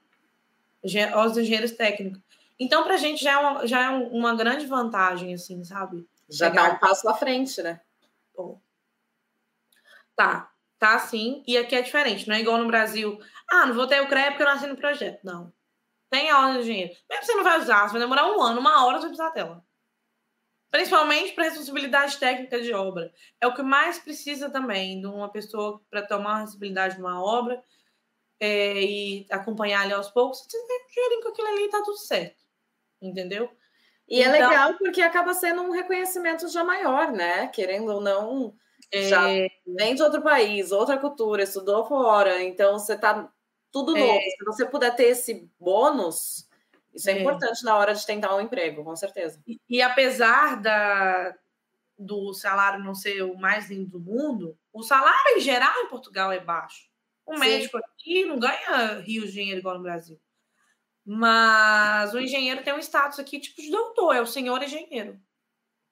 [1.13, 2.21] Aulas de engenheiros técnicos.
[2.59, 6.07] Então, para a gente já é, uma, já é uma grande vantagem, assim, sabe?
[6.29, 7.81] Já dá um passo à frente, né?
[10.15, 11.43] Tá, tá sim.
[11.45, 13.19] E aqui é diferente, não é igual no Brasil.
[13.49, 15.19] Ah, não vou ter o CREA porque eu nasci no projeto.
[15.23, 15.53] Não.
[16.09, 16.93] Tem aula de engenheiro.
[17.09, 19.09] Mesmo que você não vai usar, você vai demorar um ano, uma hora, você vai
[19.09, 19.65] precisar dela.
[20.71, 23.13] Principalmente para responsabilidade técnica de obra.
[23.39, 27.21] É o que mais precisa também de uma pessoa para tomar a responsabilidade de uma
[27.21, 27.61] obra
[28.39, 30.39] é, e acompanhar ali aos poucos.
[30.39, 32.44] Você tem dinheirinho com aquilo ali e tá tudo certo.
[33.01, 33.49] Entendeu?
[34.07, 37.47] E é então, é legal porque acaba sendo um reconhecimento já maior, né?
[37.47, 38.55] Querendo ou não,
[38.93, 39.49] já é...
[39.65, 43.31] vem de outro país, outra cultura, estudou fora, então você tá
[43.71, 43.99] tudo é.
[43.99, 44.21] novo.
[44.21, 46.47] Se você puder ter esse bônus,
[46.93, 49.41] isso é, é, importante na hora de tentar um emprego, com certeza.
[49.45, 51.35] E, e, apesar da,
[51.97, 56.31] do salário não ser o mais lindo do mundo, o salário em geral em Portugal
[56.31, 56.89] é baixo.
[57.25, 57.39] O Sim.
[57.39, 60.19] médico aqui não ganha rios de dinheiro igual no Brasil.
[61.05, 65.19] Mas o engenheiro tem um status aqui tipo de doutor, é o senhor engenheiro.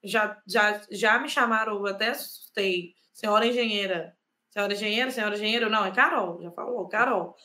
[0.04, 4.18] Já, já, já me chamaram, eu até assustei, senhora engenheira.
[4.50, 7.36] Senhora engenheira, senhora engenheiro, não, é Carol, já falou, Carol.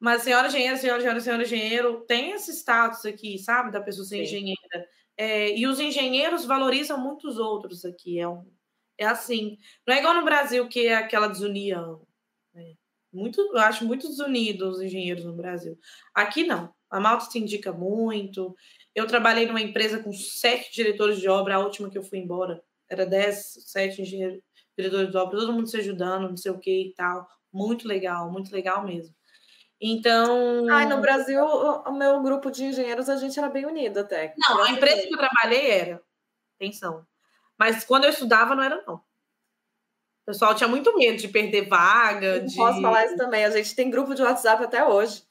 [0.00, 4.16] Mas senhora engenheira, senhora engenheiro, senhora engenheiro, tem esse status aqui, sabe, da pessoa ser
[4.16, 4.22] Sim.
[4.22, 4.88] engenheira.
[5.16, 8.20] É, e os engenheiros valorizam muitos outros aqui.
[8.20, 8.48] É, um,
[8.96, 9.58] é assim.
[9.86, 12.06] Não é igual no Brasil, que é aquela desunião.
[12.54, 12.74] Né?
[13.12, 15.78] Muito, eu acho muito desunidos os engenheiros no Brasil.
[16.14, 16.72] Aqui não.
[16.90, 18.54] A Malta se indica muito.
[18.94, 22.62] Eu trabalhei numa empresa com sete diretores de obra, a última que eu fui embora.
[22.88, 24.40] Era dez, sete engenheiros,
[24.76, 27.26] diretores de obra, todo mundo se ajudando, não sei o que e tal.
[27.52, 29.14] Muito legal, muito legal mesmo.
[29.80, 30.66] Então.
[30.70, 34.34] Ai, no Brasil, o, meu grupo de engenheiros, a gente era bem unido até.
[34.36, 36.02] Não, a empresa que eu trabalhei era.
[36.56, 37.06] Atenção.
[37.56, 39.00] Mas quando eu estudava, não era, não.
[40.28, 42.40] O pessoal tinha muito medo de perder vaga.
[42.40, 42.54] de...
[42.54, 43.46] Posso falar isso também.
[43.46, 45.22] A gente tem grupo de WhatsApp até hoje.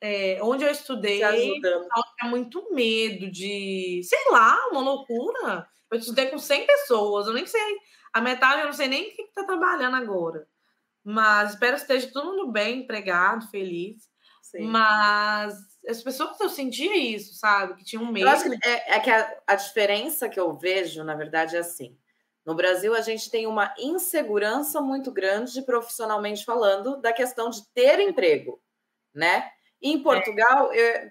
[0.00, 5.68] É, onde eu estudei, tinha muito medo de, sei lá, uma loucura.
[5.90, 7.76] Eu estudei com 100 pessoas, eu nem sei.
[8.14, 10.48] A metade eu não sei nem quem está trabalhando agora.
[11.04, 14.08] Mas espero que esteja todo mundo bem, empregado, feliz.
[14.40, 14.62] Sim.
[14.62, 15.54] Mas
[15.86, 17.74] as pessoas eu sentia isso, sabe?
[17.74, 18.26] Que tinham medo.
[18.26, 21.58] Eu acho que é, é que a, a diferença que eu vejo, na verdade, é
[21.58, 21.94] assim.
[22.44, 27.98] No Brasil, a gente tem uma insegurança muito grande, profissionalmente falando, da questão de ter
[28.00, 28.60] emprego,
[29.14, 29.50] né?
[29.80, 31.10] Em Portugal, é.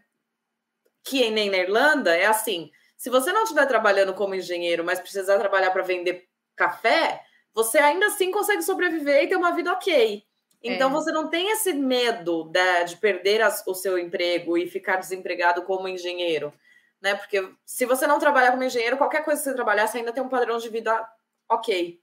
[1.03, 5.39] que nem na Irlanda, é assim: se você não estiver trabalhando como engenheiro, mas precisar
[5.39, 7.23] trabalhar para vender café,
[7.53, 10.23] você ainda assim consegue sobreviver e ter uma vida ok.
[10.63, 10.93] Então é.
[10.93, 15.63] você não tem esse medo de, de perder as, o seu emprego e ficar desempregado
[15.63, 16.53] como engenheiro,
[17.01, 17.15] né?
[17.15, 20.23] Porque se você não trabalhar como engenheiro, qualquer coisa que você trabalhar, você ainda tem
[20.23, 21.05] um padrão de vida
[21.53, 21.99] ok.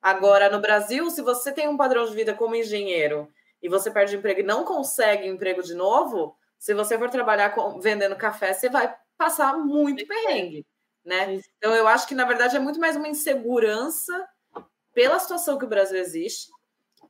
[0.00, 3.28] Agora, no Brasil, se você tem um padrão de vida como engenheiro
[3.62, 7.80] e você perde emprego e não consegue emprego de novo, se você for trabalhar com,
[7.80, 10.66] vendendo café, você vai passar muito perrengue,
[11.04, 11.40] né?
[11.58, 14.28] Então, eu acho que, na verdade, é muito mais uma insegurança
[14.92, 16.50] pela situação que o Brasil existe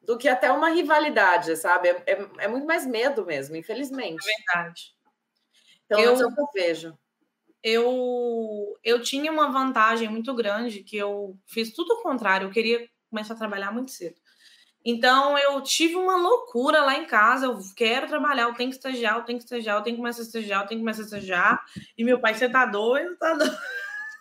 [0.02, 1.88] do que até uma rivalidade, sabe?
[1.88, 4.24] É, é, é muito mais medo mesmo, infelizmente.
[4.24, 4.94] É verdade.
[5.84, 6.98] Então, eu, é o que eu vejo
[7.66, 12.88] eu, eu tinha uma vantagem muito grande que eu fiz tudo o contrário, eu queria
[13.10, 14.14] começar a trabalhar muito cedo.
[14.84, 19.16] Então eu tive uma loucura lá em casa, eu quero trabalhar, eu tenho que estagiar,
[19.16, 21.04] eu tenho que estagiar, eu tenho que começar a estagiar, eu tenho que começar a
[21.06, 21.64] estagiar.
[21.98, 23.16] E meu pai, você tá doido?
[23.16, 23.58] Tá doido?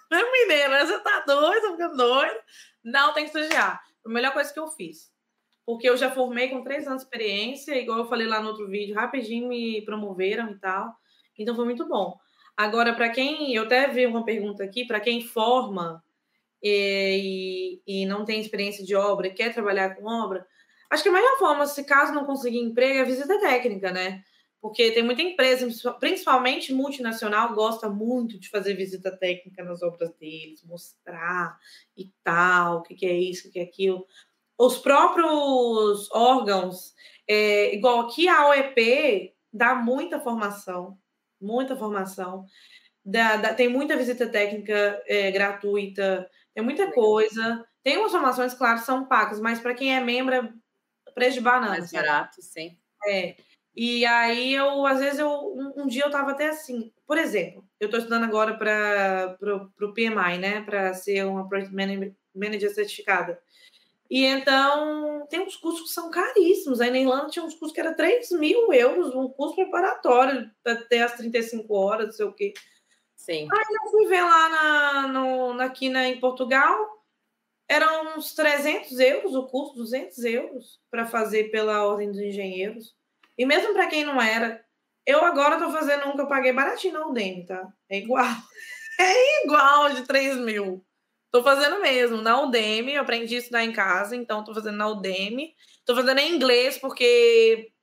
[0.10, 1.62] Meu mineiro, você tá doido?
[1.62, 2.40] Tá ficando doido?
[2.84, 3.80] Não, tem que estagiar.
[4.02, 5.14] Foi a melhor coisa que eu fiz.
[5.68, 8.68] Porque eu já formei com três anos de experiência, igual eu falei lá no outro
[8.68, 10.96] vídeo, rapidinho me promoveram e tal.
[11.38, 12.18] Então foi muito bom.
[12.58, 13.54] Agora, para quem.
[13.54, 16.04] Eu até vi uma pergunta aqui, para quem forma
[16.64, 20.48] e, e, não tem experiência de obra e quer trabalhar com obra,
[20.90, 24.24] acho que a melhor forma, se caso não conseguir emprego, é visita técnica, né?
[24.60, 25.68] Porque tem muita empresa,
[26.00, 31.60] principalmente multinacional, gosta muito de fazer visita técnica nas obras deles, mostrar
[31.96, 34.08] e tal, o que, que é isso, o que é aquilo.
[34.58, 36.96] Os próprios órgãos,
[37.28, 40.98] é, igual aqui a OEP, dá muita formação
[41.40, 42.46] muita formação.
[43.04, 47.66] Da, da, tem muita visita técnica é, gratuita, tem muita coisa.
[47.84, 50.50] Tem umas formações, claro, são pagas, mas para quem é membro é
[51.14, 51.78] preço de banana.
[51.78, 52.78] Mais barato, sim.
[53.08, 53.36] É.
[53.76, 57.68] E aí eu, às vezes, eu, um, um dia eu estava até assim, por exemplo,
[57.80, 59.38] eu estou estudando agora para
[59.82, 60.62] o PMI, né?
[60.62, 61.76] Para ser uma Project
[62.34, 63.40] Manager certificada.
[64.10, 66.80] E então tem uns cursos que são caríssimos.
[66.80, 71.02] Aí na Irlanda tinha uns cursos que era 3 mil euros, um curso preparatório até
[71.02, 72.54] as 35 horas, não sei o quê.
[73.16, 73.48] Sim.
[73.52, 76.78] Aí eu fui ver lá na, no, aqui na, em Portugal,
[77.68, 82.96] eram uns 300 euros o curso, 200 euros para fazer pela Ordem dos Engenheiros.
[83.38, 84.64] E mesmo para quem não era,
[85.06, 87.68] eu agora estou fazendo um que eu paguei baratinho na Udemy, tá?
[87.90, 88.26] É igual.
[88.98, 90.82] É igual de 3 mil.
[91.36, 94.88] Tô fazendo mesmo, na Udemy, eu aprendi a estudar em casa, então tô fazendo na
[94.88, 95.54] Udemy.
[95.86, 97.74] Tô fazendo em inglês, porque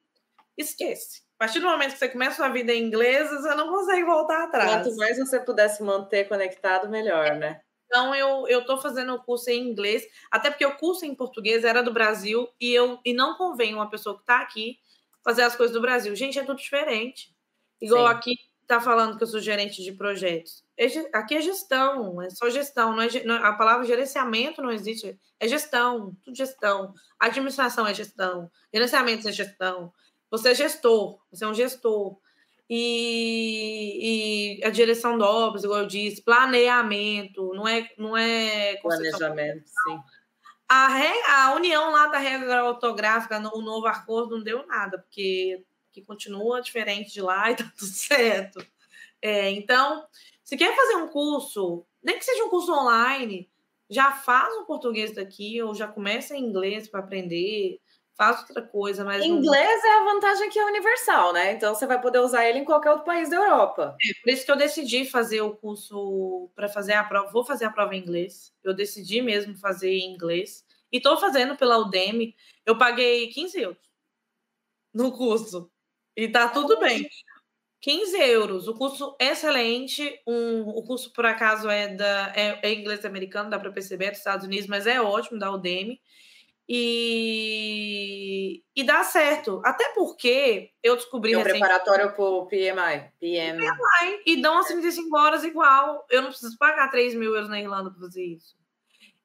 [0.57, 1.20] esquece.
[1.37, 4.45] A partir do momento que você começa a vida em inglês, você não consegue voltar
[4.45, 4.87] atrás.
[4.87, 7.61] Quanto mais você pudesse manter conectado, melhor, né?
[7.85, 11.62] Então, eu, eu tô fazendo o curso em inglês, até porque o curso em português
[11.62, 14.79] era do Brasil e, eu, e não convém uma pessoa que tá aqui
[15.23, 16.16] fazer as coisas do Brasil.
[16.16, 17.37] Gente, é tudo diferente.
[17.79, 18.15] Igual Sim.
[18.15, 18.35] aqui,
[18.66, 20.65] tá falando que eu sou gerente de projetos.
[20.84, 22.96] É, aqui é gestão, é só gestão.
[22.96, 25.18] Não é, não, a palavra gerenciamento não existe.
[25.38, 26.92] É gestão, tudo gestão.
[27.18, 28.50] Administração é gestão.
[28.72, 29.92] Gerenciamento é gestão.
[30.30, 32.18] Você é gestor, você é um gestor.
[32.68, 37.90] E, e a direção de obras, igual eu disse, planeamento, não é.
[37.98, 40.00] Não é Planejamento, sim.
[40.68, 45.62] A, re, a união lá da regra ortográfica, o novo acordo, não deu nada, porque
[45.92, 48.66] que continua diferente de lá e tá tudo certo.
[49.20, 50.04] É, então,
[50.53, 53.51] se quer fazer um curso, nem que seja um curso online,
[53.89, 57.81] já faz o português daqui ou já começa em inglês para aprender,
[58.15, 59.91] faz outra coisa, mas inglês não...
[59.91, 61.53] é a vantagem que é universal, né?
[61.53, 63.97] Então você vai poder usar ele em qualquer outro país da Europa.
[63.99, 67.65] É por isso que eu decidi fazer o curso para fazer a prova, vou fazer
[67.65, 68.53] a prova em inglês.
[68.62, 72.37] Eu decidi mesmo fazer em inglês e estou fazendo pela Udemy.
[72.66, 73.91] Eu paguei 15 euros
[74.93, 75.70] no curso.
[76.15, 77.09] E tá tudo bem.
[77.82, 80.20] 15 euros, o curso excelente.
[80.24, 84.10] Um, o curso, por acaso, é, da, é, é inglês americano, dá para perceber, é
[84.10, 86.00] dos Estados Unidos, mas é ótimo, da Udemy.
[86.68, 89.60] E, e dá certo.
[89.64, 91.32] Até porque eu descobri.
[91.32, 93.10] É um preparatório para o PMI.
[93.18, 93.59] PM.
[93.59, 94.22] PMI.
[94.26, 96.06] E dão as 35 horas igual.
[96.09, 98.54] Eu não preciso pagar 3 mil euros na Irlanda para fazer isso.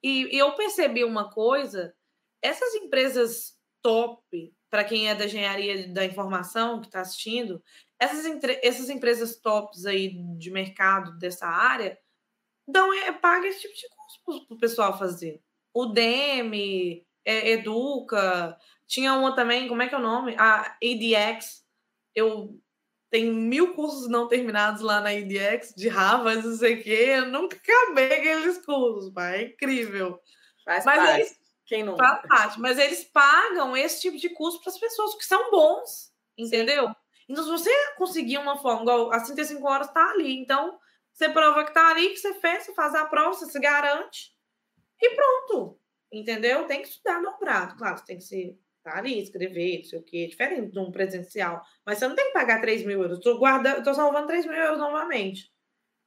[0.01, 1.93] E, e eu percebi uma coisa:
[2.41, 7.63] essas empresas top para quem é da engenharia da informação que está assistindo,
[7.99, 8.25] essas,
[8.61, 11.97] essas empresas tops aí de mercado dessa área
[12.67, 13.87] dão é, paga esse tipo de
[14.23, 15.41] curso para o pessoal fazer.
[15.73, 20.35] O DEME, é, Educa, tinha uma também, como é que é o nome?
[20.37, 21.65] A ADX.
[22.15, 22.59] Eu
[23.09, 27.05] tem mil cursos não terminados lá na IDX de Harvard, não sei o quê.
[27.17, 29.35] Eu nunca acabei aqueles cursos, pai.
[29.35, 30.19] É incrível.
[30.65, 31.19] Faz Mas parte.
[31.21, 31.95] eles Quem não?
[31.95, 32.59] faz parte.
[32.59, 36.93] Mas eles pagam esse tipo de curso para as pessoas que são bons, entendeu?
[37.27, 40.37] Então, se você conseguir uma forma, igual as 35 horas tá ali.
[40.39, 40.79] Então,
[41.13, 44.31] você prova que tá ali, que você fez, você faz a prova, você se garante
[45.01, 45.79] e pronto.
[46.11, 46.65] Entendeu?
[46.65, 47.75] Tem que estudar dobrado.
[47.75, 50.91] Claro, você tem que se tá ali, escrever, não sei o quê, diferente de um
[50.91, 51.61] presencial.
[51.85, 53.19] Mas você não tem que pagar 3 mil euros.
[53.19, 55.51] Tô, guardando, tô salvando 3 mil euros novamente.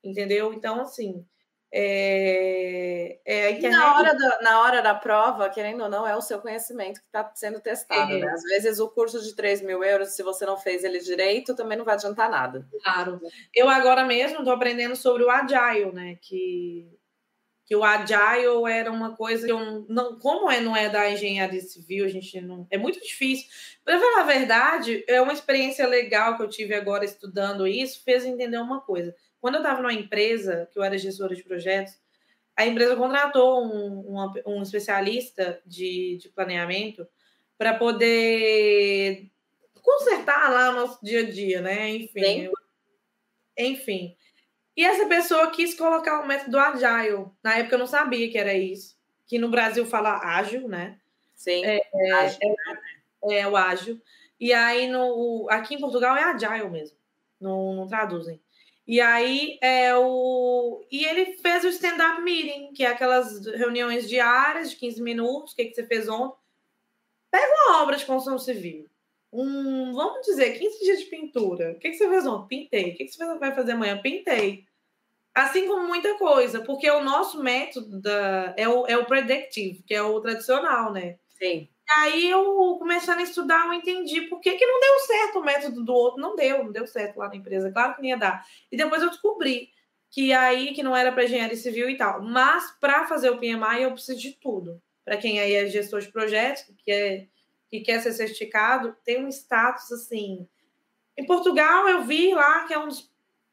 [0.02, 0.54] Entendeu?
[0.54, 1.26] Então, assim,
[1.72, 3.70] é, é internet.
[3.70, 7.06] na hora, da, na hora da prova, querendo ou não, é o seu conhecimento que
[7.06, 8.12] está sendo testado.
[8.12, 8.18] É.
[8.18, 8.28] Né?
[8.28, 11.78] Às vezes o curso de 3 mil euros, se você não fez ele direito, também
[11.78, 12.66] não vai adiantar nada.
[12.82, 13.20] Claro.
[13.54, 16.16] Eu agora mesmo estou aprendendo sobre o Agile, né?
[16.20, 16.88] Que,
[17.64, 20.18] que o Agile era uma coisa que eu não.
[20.18, 22.66] Como é, não é da engenharia civil, a gente não.
[22.68, 23.46] É muito difícil.
[23.84, 28.24] Para falar a verdade, é uma experiência legal que eu tive agora estudando isso, fez
[28.24, 29.14] entender uma coisa.
[29.40, 31.98] Quando eu estava numa empresa, que eu era gestora de projetos,
[32.56, 37.06] a empresa contratou um, uma- um especialista de, de planeamento
[37.56, 39.30] para poder
[39.82, 41.88] consertar lá o nosso dia a dia, né?
[41.88, 42.42] Enfim.
[42.44, 42.52] Eu-
[43.58, 44.16] enfim.
[44.76, 47.26] E essa pessoa quis colocar o método Agile.
[47.42, 48.98] Na época eu não sabia que era isso.
[49.26, 50.98] Que no Brasil fala ágil, né?
[51.34, 51.64] Sim.
[51.64, 51.80] É,
[52.12, 52.38] Acho.
[53.30, 54.00] É o ágil.
[54.38, 56.96] E aí, no, aqui em Portugal é Agile mesmo.
[57.38, 58.40] Não, não traduzem.
[58.90, 60.84] E aí, é o.
[60.90, 65.52] E ele fez o stand-up meeting, que é aquelas reuniões diárias de 15 minutos.
[65.52, 66.36] O que, que você fez ontem?
[67.30, 68.88] Pega uma obra de construção civil.
[69.32, 71.70] Um, vamos dizer, 15 dias de pintura.
[71.70, 72.48] O que, que você fez ontem?
[72.48, 72.90] Pintei.
[72.90, 73.96] O que, que você vai fazer amanhã?
[74.02, 74.64] Pintei.
[75.32, 79.94] Assim como muita coisa, porque o nosso método da, é, o, é o predictive, que
[79.94, 81.16] é o tradicional, né?
[81.38, 81.68] Sim.
[81.96, 85.84] Aí eu começando a estudar, eu entendi por que, que não deu certo o método
[85.84, 86.20] do outro.
[86.20, 87.72] Não deu, não deu certo lá na empresa.
[87.72, 88.46] Claro que não ia dar.
[88.70, 89.70] E depois eu descobri
[90.10, 92.22] que aí que não era para engenharia civil e tal.
[92.22, 94.80] Mas para fazer o PMI eu preciso de tudo.
[95.04, 97.28] Para quem aí é gestor de projetos, que quer,
[97.70, 100.46] que quer ser certificado, tem um status assim.
[101.16, 103.10] Em Portugal eu vi lá que é um dos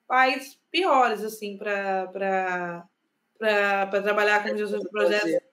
[0.08, 2.88] países piores assim para
[4.04, 5.48] trabalhar como gestor de projetos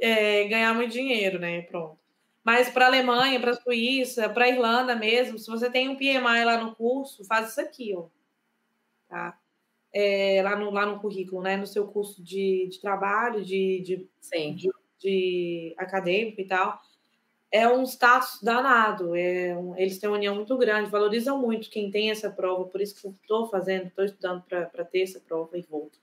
[0.00, 1.62] é, ganhar muito dinheiro, né?
[1.62, 2.03] Pronto.
[2.44, 5.96] Mas para a Alemanha, para a Suíça, para a Irlanda mesmo, se você tem um
[5.96, 8.04] PMI lá no curso, faz isso aqui, ó.
[9.08, 9.38] Tá?
[9.90, 11.56] É, lá, no, lá no currículo, né?
[11.56, 14.54] No seu curso de, de trabalho, de, de, Sim.
[14.54, 16.78] de, de acadêmico e tal.
[17.50, 19.14] É um status danado.
[19.16, 22.66] É um, eles têm uma união muito grande, valorizam muito quem tem essa prova.
[22.66, 25.98] Por isso que eu estou fazendo, estou estudando para ter essa prova e volto.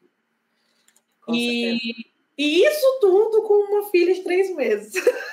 [1.22, 1.80] Com certeza.
[1.84, 2.06] E,
[2.38, 4.94] e isso tudo com uma filha de três meses.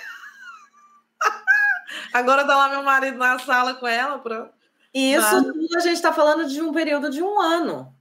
[2.19, 4.53] Agora tá lá meu marido na sala com ela, pronto.
[4.95, 7.95] E isso Mas- tudo a gente está falando de um período de um ano.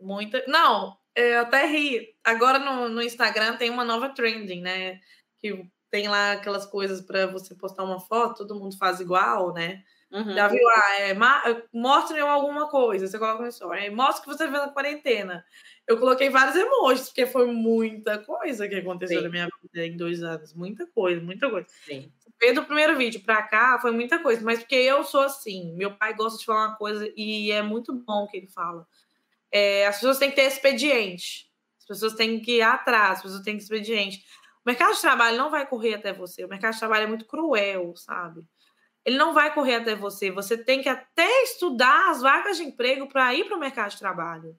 [0.00, 0.44] Muita.
[0.46, 2.14] Não, eu até ri.
[2.24, 5.00] Agora no, no Instagram tem uma nova trending, né?
[5.40, 9.82] Que tem lá aquelas coisas para você postar uma foto, todo mundo faz igual, né?
[10.10, 10.34] Uhum.
[10.34, 10.66] Já viu?
[10.70, 13.06] Ah, é, ma- mostre alguma coisa.
[13.06, 13.80] Você coloca no story.
[13.80, 15.44] Aí, Mostra o que você viu na quarentena.
[15.86, 19.24] Eu coloquei vários emojis, porque foi muita coisa que aconteceu Sim.
[19.24, 20.54] na minha vida em dois anos.
[20.54, 21.66] Muita coisa, muita coisa.
[21.84, 22.10] Sim.
[22.40, 25.94] Veio do primeiro vídeo pra cá, foi muita coisa, mas porque eu sou assim, meu
[25.96, 28.86] pai gosta de falar uma coisa e é muito bom o que ele fala.
[29.50, 33.42] É, as pessoas têm que ter expediente, as pessoas têm que ir atrás, as pessoas
[33.42, 34.24] têm que ter expediente.
[34.64, 37.24] O mercado de trabalho não vai correr até você, o mercado de trabalho é muito
[37.24, 38.42] cruel, sabe?
[39.08, 43.08] Ele não vai correr até você, você tem que até estudar as vagas de emprego
[43.08, 44.54] para ir para o mercado de trabalho.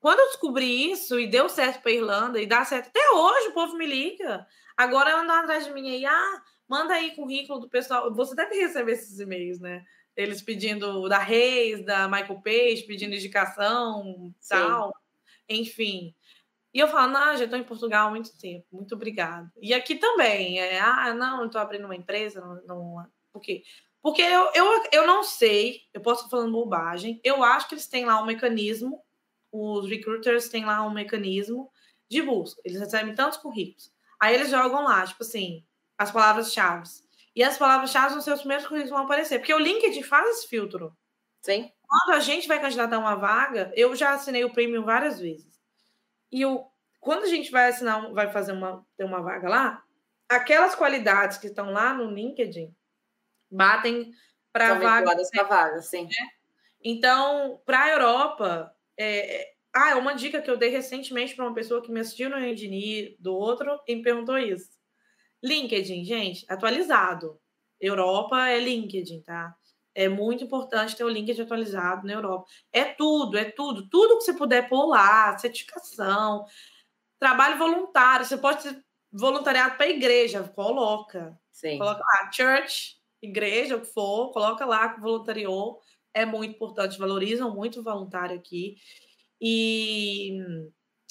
[0.00, 3.52] Quando eu descobri isso e deu certo para Irlanda e dá certo até hoje, o
[3.52, 4.46] povo me liga.
[4.74, 8.10] Agora andam atrás de mim aí, ah, manda aí currículo do pessoal.
[8.14, 9.84] Você deve receber esses e-mails, né?
[10.16, 14.94] Eles pedindo da Reis, da Michael Page, pedindo indicação, tal.
[15.46, 16.14] Enfim.
[16.72, 19.52] E eu falo, não, já estou em Portugal há muito tempo, muito obrigada.
[19.60, 23.13] E aqui também, é, ah, não, estou abrindo uma empresa, não, não.
[23.34, 23.64] Por quê?
[24.00, 27.88] Porque eu, eu, eu não sei, eu posso estar falando bobagem, eu acho que eles
[27.88, 29.02] têm lá um mecanismo,
[29.50, 31.68] os recruiters têm lá um mecanismo
[32.08, 32.60] de busca.
[32.64, 33.90] Eles recebem tantos currículos.
[34.20, 35.64] Aí eles jogam lá, tipo assim,
[35.98, 36.88] as palavras-chave.
[37.34, 39.38] E as palavras-chave nos seus primeiros currículos vão aparecer.
[39.40, 40.96] Porque o LinkedIn faz esse filtro.
[41.40, 41.72] Sim.
[41.82, 45.60] Quando a gente vai candidatar uma vaga, eu já assinei o premium várias vezes.
[46.30, 46.66] E eu,
[47.00, 49.82] quando a gente vai assinar, vai fazer uma, ter uma vaga lá,
[50.28, 52.74] aquelas qualidades que estão lá no LinkedIn
[53.50, 54.12] batem
[54.52, 55.06] para a vaga.
[55.48, 56.08] vaga, sim.
[56.82, 59.42] Então, para a Europa, é...
[59.42, 62.30] é- ah, é uma dica que eu dei recentemente para uma pessoa que me assistiu
[62.30, 64.68] no Engineer do outro e me perguntou isso.
[65.42, 67.40] LinkedIn, gente, atualizado.
[67.80, 69.54] Europa é LinkedIn, tá?
[69.94, 72.46] É muito importante ter o LinkedIn atualizado na Europa.
[72.72, 73.88] É tudo, é tudo.
[73.88, 76.44] Tudo que você puder pôr lá, certificação,
[77.18, 78.24] trabalho voluntário.
[78.26, 81.38] Você pode ter voluntariado para a igreja, coloca.
[81.50, 81.78] Sim.
[81.78, 85.80] Coloca lá, church, igreja, o que for, coloca lá que voluntariou.
[86.12, 88.76] É muito importante, valorizam muito o voluntário aqui.
[89.40, 90.38] E,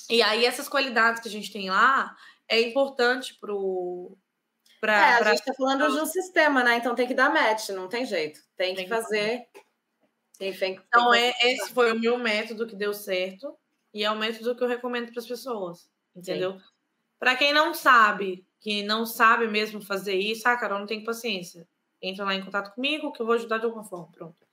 [0.09, 2.15] e aí, essas qualidades que a gente tem lá
[2.47, 4.17] é importante para o
[4.83, 5.29] Pra, é, pra...
[5.29, 6.75] a gente está falando de um sistema, né?
[6.75, 8.41] Então tem que dar match, não tem jeito.
[8.57, 9.47] Tem, tem que fazer.
[10.37, 13.57] Tem, tem, então, tem é, esse foi o meu método que deu certo
[13.93, 16.57] e é o método que eu recomendo para as pessoas, entendeu?
[17.17, 21.65] Para quem não sabe, que não sabe mesmo fazer isso, ah, Carol, não tem paciência.
[22.03, 24.45] Entra lá em contato comigo que eu vou ajudar de alguma forma, pronto.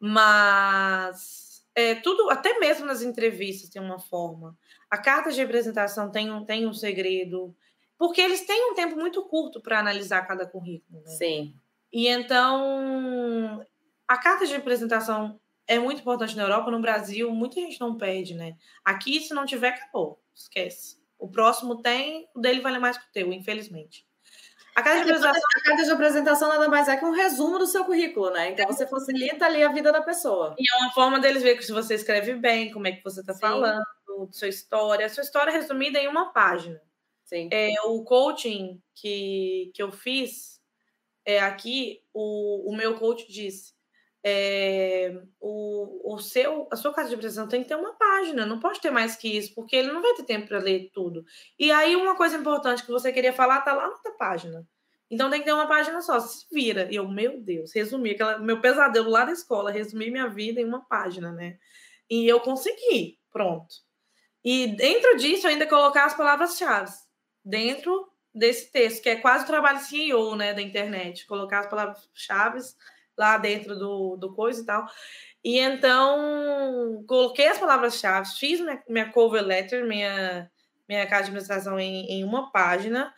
[0.00, 4.58] Mas é, tudo, até mesmo nas entrevistas tem uma forma.
[4.90, 7.54] A carta de representação tem um, tem um segredo.
[7.96, 11.02] Porque eles têm um tempo muito curto para analisar cada currículo.
[11.02, 11.10] Né?
[11.10, 11.54] Sim.
[11.92, 13.64] E então,
[14.08, 18.34] a carta de apresentação é muito importante na Europa, no Brasil, muita gente não pede,
[18.34, 18.56] né?
[18.84, 20.20] Aqui, se não tiver, acabou.
[20.34, 20.98] Esquece.
[21.18, 24.06] O próximo tem, o dele vale mais que o teu, infelizmente.
[24.76, 25.42] A carta, de apresentação...
[25.56, 28.50] a carta de apresentação nada mais é que um resumo do seu currículo, né?
[28.50, 30.54] Então você facilita ali a vida da pessoa.
[30.58, 33.32] E é uma forma deles ver se você escreve bem, como é que você está
[33.32, 33.82] falando,
[34.30, 35.08] sua história.
[35.08, 36.78] Sua história resumida em uma página.
[37.24, 37.48] Sim.
[37.50, 40.60] É, o coaching que, que eu fiz
[41.24, 43.72] é, aqui, o, o meu coach disse:
[44.28, 48.58] é, o, o seu, a sua carta de apresentação tem que ter uma página, não
[48.58, 51.24] pode ter mais que isso, porque ele não vai ter tempo para ler tudo.
[51.56, 54.66] E aí, uma coisa importante que você queria falar tá lá na outra página.
[55.08, 56.88] Então tem que ter uma página só, se vira.
[56.90, 60.64] E eu, meu Deus, resumi aquela, meu pesadelo lá da escola, resumi minha vida em
[60.64, 61.56] uma página, né?
[62.10, 63.76] E eu consegui, pronto.
[64.44, 66.90] E dentro disso, eu ainda colocar as palavras-chave
[67.44, 72.58] dentro desse texto, que é quase o trabalho CEO né, da internet, colocar as palavras-chave
[73.16, 74.86] lá dentro do, do coisa e tal.
[75.44, 80.50] E então coloquei as palavras-chave, fiz minha, minha cover letter, minha,
[80.88, 83.14] minha carta de administração em, em uma página,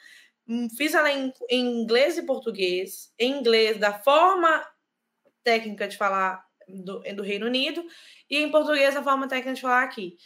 [0.46, 4.66] hum, fiz ela em, em inglês e português, em inglês da forma
[5.42, 7.82] técnica de falar do, do Reino Unido
[8.28, 10.16] e em português da forma técnica de falar aqui.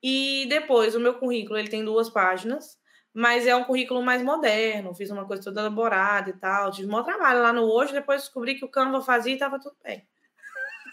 [0.00, 2.78] E depois o meu currículo ele tem duas páginas
[3.12, 6.70] mas é um currículo mais moderno, fiz uma coisa toda elaborada e tal.
[6.70, 9.76] Tive um trabalho lá no hoje, depois descobri que o Canva fazia e estava tudo
[9.82, 10.06] bem.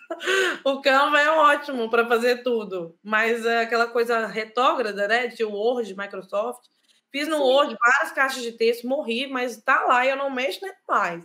[0.66, 5.96] o Canva é ótimo para fazer tudo, mas é aquela coisa retógrada, né, de Word,
[5.96, 6.66] Microsoft.
[7.12, 7.44] Fiz no Sim.
[7.44, 11.24] Word várias caixas de texto, morri, mas tá lá e eu não mexo nem mais.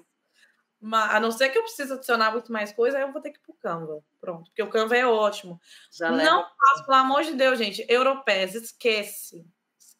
[0.80, 3.30] Mas, a não ser que eu precise adicionar muito mais coisa, aí eu vou ter
[3.30, 4.02] que ir pro Canva.
[4.20, 5.60] Pronto, porque o Canva é ótimo.
[5.92, 9.46] Já não faço, pelo amor de Deus, gente, europeias, esquece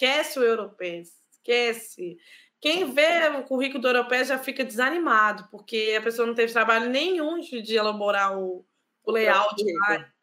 [0.00, 2.16] Esquece o europeu, esquece.
[2.58, 6.88] Quem vê o currículo do europeu já fica desanimado, porque a pessoa não teve trabalho
[6.88, 8.64] nenhum de, elaborar o,
[9.04, 9.62] o layout.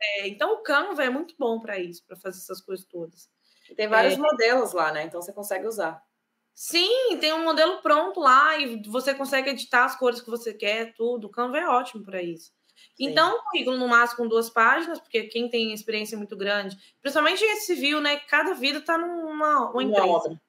[0.02, 3.30] É, então, o Canva é muito bom para isso, para fazer essas coisas todas.
[3.70, 5.04] E tem vários é, modelos lá, né?
[5.04, 6.02] Então, você consegue usar.
[6.56, 10.96] Sim, tem um modelo pronto lá e você consegue editar as cores que você quer,
[10.96, 11.28] tudo.
[11.28, 12.52] O Canva é ótimo para isso.
[13.00, 17.44] Então, o currículo no máximo com duas páginas, porque quem tem experiência muito grande, principalmente
[17.44, 18.18] em civil, né?
[18.18, 20.06] Cada vida está numa uma empresa.
[20.06, 20.42] Uma obra.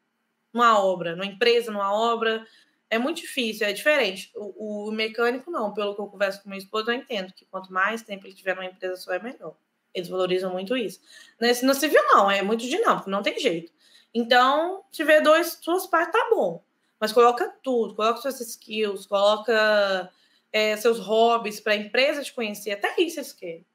[0.53, 2.47] Uma obra, numa empresa, numa obra.
[2.91, 4.31] É muito difícil, é diferente.
[4.35, 5.75] O, o, mecânico, não.
[5.75, 8.55] Pelo que eu converso com meu esposo, eu entendo que quanto mais tempo ele tiver
[8.55, 9.55] numa empresa só, é melhor.
[9.93, 11.01] Eles valorizam muito isso.
[11.39, 13.71] Nesse, no civil, não, é muito dinâmico, não tem jeito.
[14.15, 16.63] Então, tiver dois, duas partes, tá bom.
[16.99, 20.11] Mas coloca tudo, coloca suas skills, coloca
[20.53, 23.67] é, seus hobbies para a empresa te conhecer, até isso eles querem.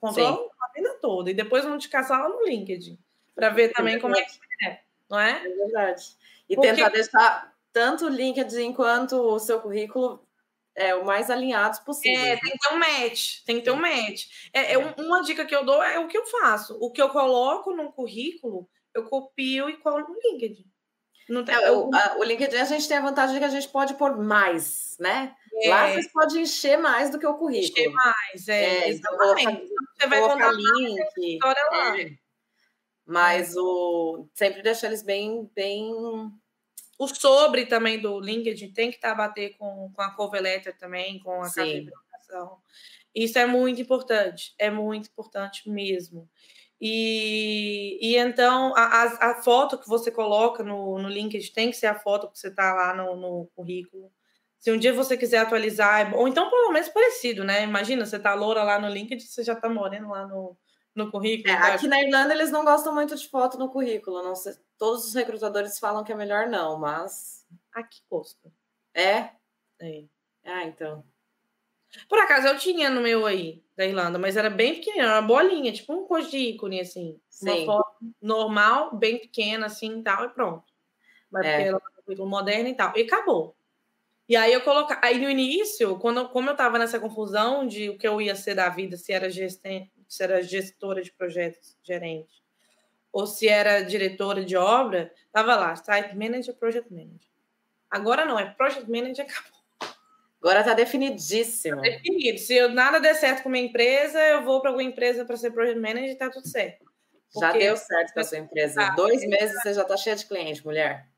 [0.00, 1.30] Controlam a vida toda.
[1.30, 2.98] E depois vão te caçar lá no LinkedIn
[3.34, 4.80] para ver também é como é que é,
[5.10, 5.46] não é?
[5.46, 6.16] É verdade.
[6.48, 6.72] E Porque...
[6.72, 10.26] tentar deixar tanto o LinkedIn quanto o seu currículo
[10.74, 12.18] é, o mais alinhados possível.
[12.18, 14.26] É, tem que ter um match, tem que ter um match.
[14.52, 16.76] É, é, uma dica que eu dou é o que eu faço.
[16.80, 20.66] O que eu coloco no currículo, eu copio e colo no LinkedIn.
[21.44, 21.54] Tem...
[21.54, 23.94] É, o, a, o LinkedIn a gente tem a vantagem de que a gente pode
[23.94, 25.34] pôr mais, né?
[25.62, 25.70] É.
[25.70, 27.78] Lá você pode encher mais do que o currículo.
[27.78, 28.64] Encher mais, é.
[28.64, 31.38] é então, coloca, você vai colocar link.
[31.42, 32.00] Lá.
[32.00, 32.16] É.
[33.04, 35.92] Mas o sempre deixar eles bem, bem.
[36.98, 40.76] O sobre também do LinkedIn tem que estar tá bater com, com a cover letter
[40.76, 41.88] também, com a Sim.
[43.14, 46.28] Isso é muito importante, é muito importante mesmo.
[46.80, 51.86] E, e então a, a, foto que você coloca no, no LinkedIn tem que ser
[51.86, 54.12] a foto que você está lá no, no currículo.
[54.58, 57.62] Se um dia você quiser atualizar, ou então pelo menos parecido, né?
[57.62, 60.56] Imagina, você tá loura lá no LinkedIn, você já tá morando lá no,
[60.94, 61.54] no currículo.
[61.54, 64.22] É, aqui na Irlanda eles não gostam muito de foto no currículo.
[64.22, 67.46] Não sei, todos os recrutadores falam que é melhor não, mas.
[67.72, 68.52] Aqui gosta.
[68.94, 69.30] É?
[69.80, 70.04] É.
[70.44, 71.04] Ah, então.
[72.08, 75.26] Por acaso eu tinha no meu aí, da Irlanda, mas era bem pequena, era uma
[75.26, 77.20] bolinha, tipo um coisa de ícone, assim.
[77.42, 77.66] Uma Sim.
[77.66, 80.64] foto normal, bem pequena, assim e tal, e pronto.
[81.30, 81.50] Mas É.
[81.56, 82.96] porque ela currículo moderno e tal.
[82.96, 83.56] E acabou.
[84.28, 84.96] E aí eu coloquei.
[85.02, 88.54] Aí no início, quando, como eu tava nessa confusão de o que eu ia ser
[88.54, 92.42] da vida, se era, gesten, se era gestora de projetos, gerente,
[93.12, 97.28] ou se era diretora de obra, tava lá, site manager, project manager.
[97.90, 99.55] Agora não, é project manager, acabou.
[100.48, 101.80] Agora tá definidíssimo.
[101.80, 102.38] definido.
[102.38, 105.50] Se eu, nada der certo com minha empresa, eu vou para alguma empresa para ser
[105.50, 106.84] project manager e tá tudo certo.
[107.38, 108.80] Já Porque- deu certo com a sua empresa.
[108.82, 109.26] Ah, Dois é.
[109.26, 111.08] meses você já tá cheia de cliente, mulher.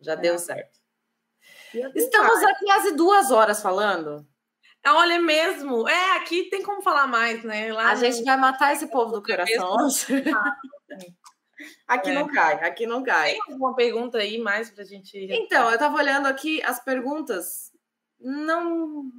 [0.00, 0.78] Já deu certo.
[1.94, 4.26] Estamos há quase duas horas falando.
[4.84, 5.88] Ah, Olha mesmo.
[5.88, 7.72] É, aqui tem como falar mais, né?
[7.72, 9.76] Lá A no- gente vai matar esse povo do coração.
[11.86, 12.14] Aqui É.
[12.14, 13.32] não cai, aqui não cai.
[13.32, 15.16] Tem alguma pergunta aí mais pra gente.
[15.30, 17.69] Então, eu tava olhando aqui as perguntas.
[18.20, 19.10] Não.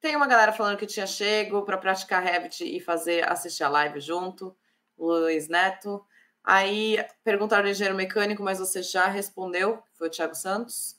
[0.00, 4.00] Tem uma galera falando que tinha chego para praticar Revit e fazer assistir a live
[4.00, 4.56] junto.
[4.96, 6.04] Luiz Neto.
[6.42, 10.96] Aí perguntaram do engenheiro mecânico, mas você já respondeu, foi o Thiago Santos.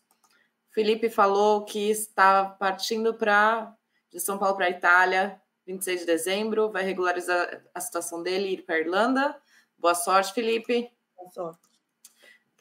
[0.70, 3.76] Felipe falou que está partindo para
[4.12, 8.54] de São Paulo para a Itália, 26 de dezembro, vai regularizar a situação dele e
[8.54, 9.36] ir para Irlanda.
[9.78, 10.92] Boa sorte, Felipe.
[11.34, 11.58] Só.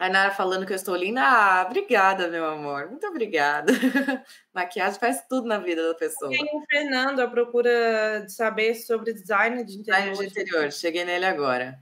[0.00, 1.20] Tainara falando que eu estou linda.
[1.22, 2.88] Ah, obrigada, meu amor.
[2.88, 3.70] Muito obrigada.
[4.50, 6.30] Maquiagem faz tudo na vida da pessoa.
[6.30, 10.16] Tem o Fernando à procura de saber sobre design de Design interior.
[10.16, 11.78] de interior, cheguei nele agora.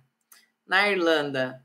[0.66, 1.64] Na Irlanda.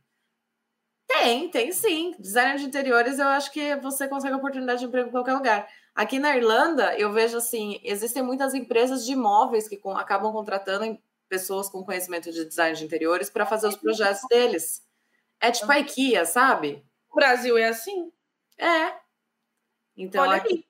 [1.07, 2.15] Tem, tem sim.
[2.19, 5.67] Design de interiores, eu acho que você consegue oportunidade de emprego em qualquer lugar.
[5.95, 10.99] Aqui na Irlanda, eu vejo assim, existem muitas empresas de imóveis que com- acabam contratando
[11.27, 14.83] pessoas com conhecimento de design de interiores para fazer os projetos deles.
[15.47, 16.83] É tipo a IKEA, sabe?
[17.11, 18.11] O Brasil é assim.
[18.57, 18.93] É.
[19.97, 20.65] Então, Olha aqui.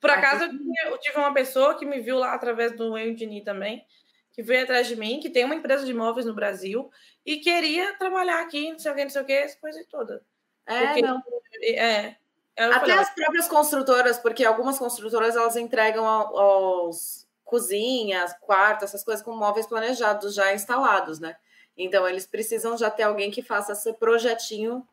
[0.00, 0.44] Por aqui- acaso,
[0.84, 3.84] eu tive- uma pessoa que me viu lá através do Eudini também,
[4.32, 6.90] que veio atrás de mim, que tem uma empresa de imóveis no Brasil
[7.24, 10.22] e queria trabalhar aqui, não sei o que, não sei o que, essa coisa toda.
[10.66, 11.22] é, porque- não.
[11.62, 12.16] É.
[12.58, 19.04] Até falei, as próprias construtoras, porque algumas construtoras elas entregam ao- aos cozinhas, quartos, essas
[19.04, 21.36] coisas com móveis planejados já instalados, né?
[21.76, 24.86] Então eles precisam já ter alguém que faça esse projetinho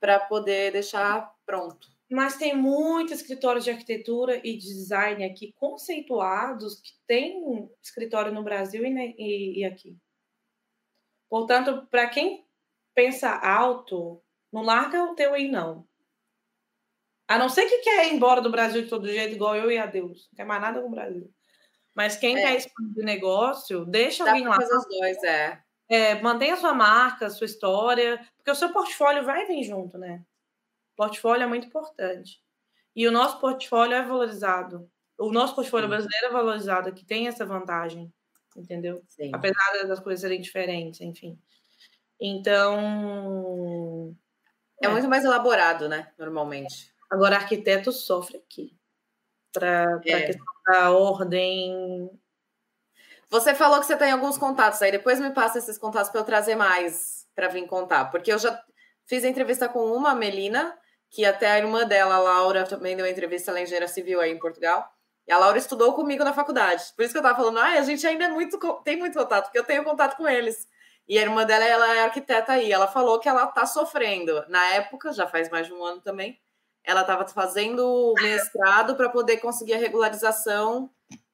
[0.00, 1.88] para poder deixar pronto.
[2.10, 8.42] Mas tem muitos escritórios de arquitetura e de design aqui conceituados que tem escritório no
[8.42, 9.96] Brasil e, e- e aqui.
[11.28, 12.46] Portanto, para quem
[12.94, 15.86] pensa alto, não larga o teu aí, não.
[17.28, 19.78] A não ser que quer ir embora do Brasil de todo jeito, igual eu e
[19.78, 20.28] a Deus.
[20.30, 21.32] Não quer mais nada com o Brasil.
[21.94, 22.42] Mas quem É.
[22.42, 24.56] quer expandir negócio, deixa Dá alguém lá.
[24.56, 25.61] fazer os dois, é.
[25.88, 30.24] É, mantenha sua marca, sua história, porque o seu portfólio vai vir junto, né?
[30.96, 32.42] Portfólio é muito importante.
[32.96, 34.90] E o nosso portfólio é valorizado.
[35.18, 35.90] O nosso portfólio Sim.
[35.90, 38.12] brasileiro é valorizado, que tem essa vantagem,
[38.56, 39.02] entendeu?
[39.08, 39.30] Sim.
[39.34, 41.38] Apesar das coisas serem diferentes, enfim.
[42.20, 44.16] Então,
[44.82, 46.12] É muito mais elaborado, né?
[46.18, 46.92] Normalmente.
[47.10, 48.76] agora arquiteto sofre aqui.
[49.52, 50.14] Para É.
[50.14, 52.10] a questão da ordem.
[53.32, 54.92] Você falou que você tem alguns contatos aí.
[54.92, 58.10] Depois me passa esses contatos para eu trazer mais para vir contar.
[58.10, 58.62] Porque eu já
[59.06, 60.78] fiz entrevista com uma, Melina,
[61.10, 64.30] que até a irmã dela, a Laura, também deu entrevista, ela é engenheira civil aí
[64.30, 64.86] em Portugal.
[65.26, 66.84] E a Laura estudou comigo na faculdade.
[66.94, 69.44] Por isso que eu tava falando, ah, a gente ainda é muito, tem muito contato,
[69.44, 70.68] porque eu tenho contato com eles.
[71.08, 72.70] E a irmã dela, ela é arquiteta aí.
[72.70, 74.44] Ela falou que ela tá sofrendo.
[74.50, 76.38] Na época, já faz mais de um ano também,
[76.84, 80.90] ela estava fazendo o mestrado para poder conseguir a regularização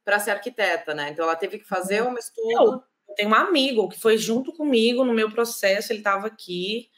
[0.09, 1.11] para ser arquiteta, né?
[1.11, 2.83] Então ela teve que fazer um estudo.
[3.07, 6.89] Eu tenho um amigo que foi junto comigo no meu processo, ele estava aqui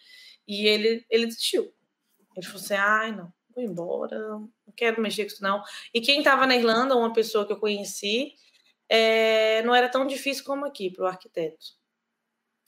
[0.47, 1.75] e ele, ele desistiu.
[2.37, 5.61] Ele falou assim: ai, não, vou embora, não quero mexer com isso, não.
[5.93, 8.35] E quem estava na Irlanda, uma pessoa que eu conheci,
[8.89, 11.67] é, não era tão difícil como aqui para o arquiteto.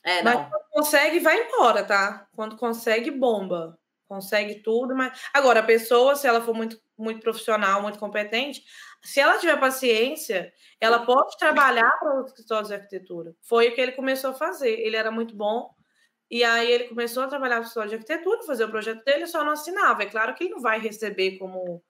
[0.03, 0.49] É, Mas não.
[0.49, 2.27] quando consegue, vai embora, tá?
[2.35, 3.79] Quando consegue, bomba.
[4.05, 5.17] Consegue tudo, mas.
[5.33, 8.63] Agora, a pessoa, se ela for muito, muito profissional, muito competente,
[9.03, 13.35] se ela tiver paciência, ela pode trabalhar para os escritórios de arquitetura.
[13.41, 14.79] Foi o que ele começou a fazer.
[14.79, 15.69] Ele era muito bom.
[16.31, 19.43] E aí ele começou a trabalhar no escritório de arquitetura, fazer o projeto dele, só
[19.43, 20.03] não assinava.
[20.03, 21.83] É claro que ele não vai receber como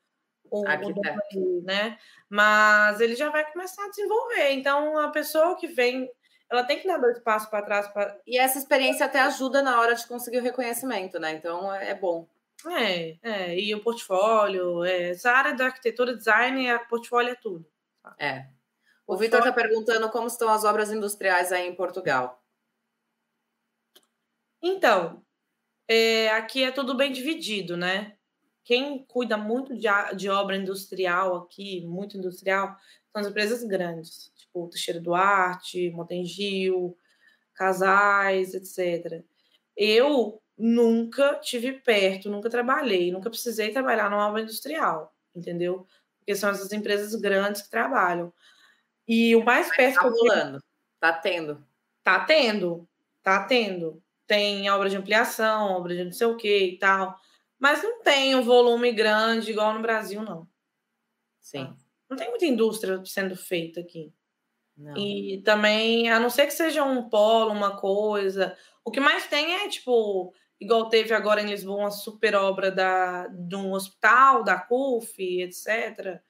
[0.49, 1.97] o, o né?
[2.27, 4.51] Mas ele já vai começar a desenvolver.
[4.51, 6.09] Então, a pessoa que vem,
[6.49, 9.79] ela tem que dar dois passos para trás para E essa experiência até ajuda na
[9.79, 11.31] hora de conseguir o reconhecimento, né?
[11.31, 12.27] Então é é bom.
[12.65, 17.65] É, é, e o portfólio, é, essa área da arquitetura, design, a portfólio é tudo.
[18.17, 18.47] É.
[19.05, 22.41] O Vitor está perguntando como estão as obras industriais aí em Portugal.
[24.61, 25.21] Então,
[25.87, 28.17] é, aqui é tudo bem dividido, né?
[28.63, 32.77] Quem cuida muito de, de obra industrial aqui, muito industrial,
[33.11, 36.97] são as empresas grandes, tipo Teixeira Duarte, Motengil,
[37.53, 39.23] Casais, etc.
[39.75, 45.87] Eu nunca tive perto, nunca trabalhei, nunca precisei trabalhar numa obra industrial, entendeu?
[46.19, 48.31] Porque são essas empresas grandes que trabalham.
[49.07, 50.63] E o mais perto tá rolando,
[50.99, 51.65] tá tendo.
[52.03, 52.87] Tá tendo,
[53.21, 54.01] tá tendo.
[54.25, 57.17] Tem obra de ampliação, obra de não sei o que e tal.
[57.59, 60.47] Mas não tem um volume grande igual no Brasil, não.
[61.39, 61.73] Sim.
[62.09, 64.13] Não tem muita indústria sendo feita aqui.
[64.75, 64.97] Não.
[64.97, 68.57] E também, a não ser que seja um polo, uma coisa.
[68.83, 70.33] O que mais tem é, tipo,
[70.63, 76.21] igual teve agora em Lisboa uma super obra da, de um hospital, da CUF, etc.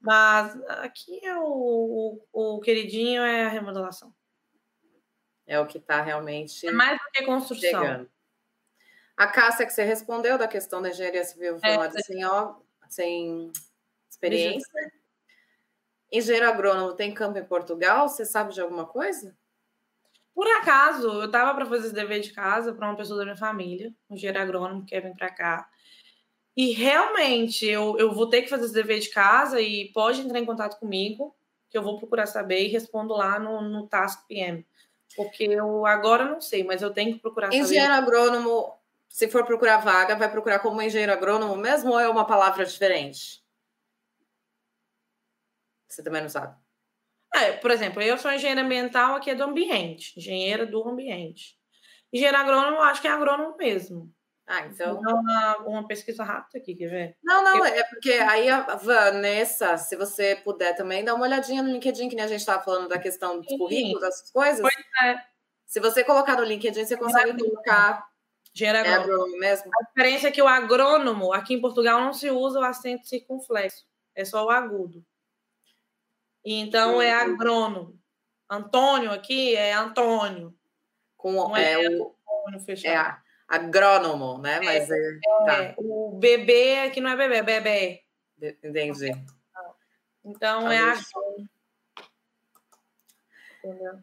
[0.00, 4.14] Mas aqui é o, o, o queridinho é a remodelação.
[5.46, 6.66] É o que está realmente.
[6.66, 7.82] É mais do que construção.
[7.82, 8.10] Chegando.
[9.16, 12.54] A Cássia, que você respondeu da questão da engenharia civil é, formada é, sem, ó,
[12.88, 13.52] sem
[14.08, 14.92] experiência.
[16.10, 18.08] Engenheiro agrônomo tem campo em Portugal?
[18.08, 19.36] Você sabe de alguma coisa?
[20.40, 23.36] Por acaso, eu estava para fazer esse dever de casa para uma pessoa da minha
[23.36, 25.68] família, um engenheiro agrônomo que quer vir para cá.
[26.56, 30.38] E realmente, eu, eu vou ter que fazer esse dever de casa e pode entrar
[30.38, 31.36] em contato comigo,
[31.68, 34.66] que eu vou procurar saber e respondo lá no, no Task PM.
[35.14, 37.76] Porque eu agora não sei, mas eu tenho que procurar engenheiro saber.
[37.78, 38.78] Engenheiro agrônomo,
[39.10, 43.44] se for procurar vaga, vai procurar como engenheiro agrônomo mesmo ou é uma palavra diferente?
[45.86, 46.56] Você também não sabe.
[47.34, 51.56] É, por exemplo, eu sou engenheira ambiental aqui é do ambiente, engenheira do ambiente.
[52.12, 54.12] Engenheiro agrônomo, eu acho que é agrônomo mesmo.
[54.46, 54.98] Ah, então.
[54.98, 57.16] Uma, uma pesquisa rápida aqui, quer ver?
[57.22, 57.64] Não, não, eu...
[57.66, 62.16] é porque aí a Vanessa, se você puder também, dá uma olhadinha no LinkedIn, que
[62.16, 64.60] nem a gente estava falando da questão dos currículos, das coisas.
[64.60, 65.22] Pois é.
[65.66, 68.04] Se você colocar no LinkedIn, você consegue colocar.
[68.52, 69.02] Engenheiro é agrônomo.
[69.02, 69.70] É agrônomo mesmo.
[69.72, 73.86] A diferença é que o agrônomo, aqui em Portugal, não se usa o acento circunflexo,
[74.16, 75.06] é só o agudo.
[76.44, 77.98] Então é agrônomo.
[78.48, 80.54] Antônio aqui é Antônio.
[81.16, 83.18] Com é, é o Antônio fechado.
[83.18, 84.56] É agrônomo, né?
[84.56, 85.74] É, Mas é, tá.
[85.76, 88.04] o bebê aqui não é bebê, é bebê.
[88.64, 89.10] Entendi.
[90.24, 91.48] Então tá é agrônomo.
[93.62, 93.98] Entendeu?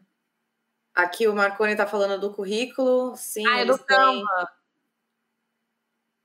[0.94, 3.16] Aqui o Marconi está falando do currículo.
[3.16, 4.52] Sim, ah, é do Canva.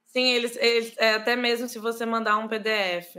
[0.08, 3.16] Sim, eles, eles é, até mesmo se você mandar um PDF.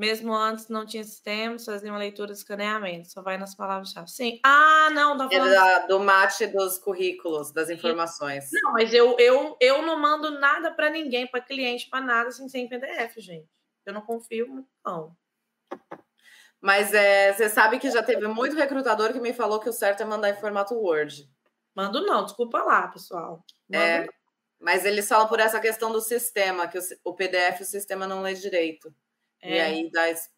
[0.00, 4.10] Mesmo antes não tinha sistemas, faziam leitura de escaneamento, só vai nas palavras-chave.
[4.10, 4.40] Sim.
[4.42, 5.52] Ah, não, tá falando...
[5.52, 8.48] É do mate dos currículos, das informações.
[8.50, 12.48] Não, mas eu, eu, eu não mando nada para ninguém, para cliente, para nada, assim,
[12.48, 13.46] sem PDF, gente.
[13.84, 15.14] Eu não confio, não.
[16.62, 20.02] Mas é, você sabe que já teve muito recrutador que me falou que o certo
[20.02, 21.30] é mandar em formato Word.
[21.74, 23.44] Mando não, desculpa lá, pessoal.
[23.68, 24.08] Mando é,
[24.58, 28.22] mas eles falam por essa questão do sistema, que o, o PDF o sistema não
[28.22, 28.90] lê direito.
[29.42, 29.56] É.
[29.56, 30.30] E aí das...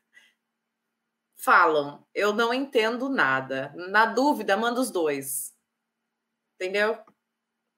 [1.37, 3.75] falam, eu não entendo nada.
[3.91, 5.53] Na dúvida, manda os dois.
[6.57, 6.99] Entendeu?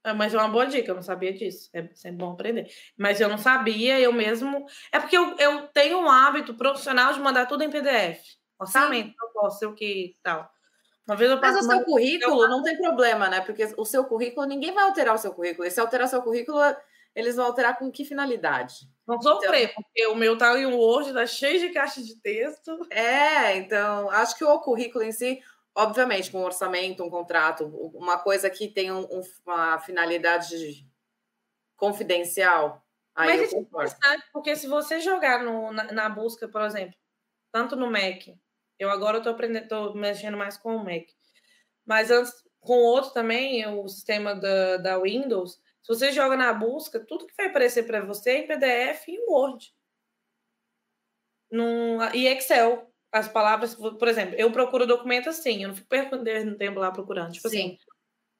[0.04, 1.70] É, mas é uma boa dica, eu não sabia disso.
[1.72, 2.68] É sempre bom aprender.
[2.96, 4.66] Mas eu não sabia, eu mesmo.
[4.92, 8.20] É porque eu, eu tenho um hábito profissional de mandar tudo em PDF.
[8.58, 10.52] Orçamento, eu posso o que tal.
[11.06, 13.40] Uma vez eu Mas o seu currículo não tem problema, né?
[13.40, 15.66] Porque o seu currículo, ninguém vai alterar o seu currículo.
[15.66, 16.58] E se alterar seu currículo,
[17.14, 18.88] eles vão alterar com que finalidade?
[19.06, 22.86] Vão sofrer, então, porque o meu tá em Word, tá cheio de caixa de texto.
[22.90, 25.42] É, então, acho que o currículo em si,
[25.74, 29.06] obviamente, com um orçamento, um contrato, uma coisa que tem um,
[29.46, 30.86] uma finalidade
[31.76, 32.82] confidencial.
[33.14, 36.94] Aí Mas eu é interessante, porque se você jogar no, na, na, busca, por exemplo,
[37.52, 38.26] tanto no Mac,
[38.78, 41.06] eu agora estou aprendendo, tô mexendo mais com o Mac,
[41.86, 46.50] mas antes com o outro também, o sistema da, da Windows, se você joga na
[46.50, 49.70] busca, tudo que vai aparecer para você é em PDF e em Word.
[51.50, 52.90] Num, e Excel.
[53.12, 57.32] As palavras, por exemplo, eu procuro documento assim, eu não fico perdendo tempo lá procurando.
[57.32, 57.66] Tipo assim, Sim.
[57.66, 57.78] assim,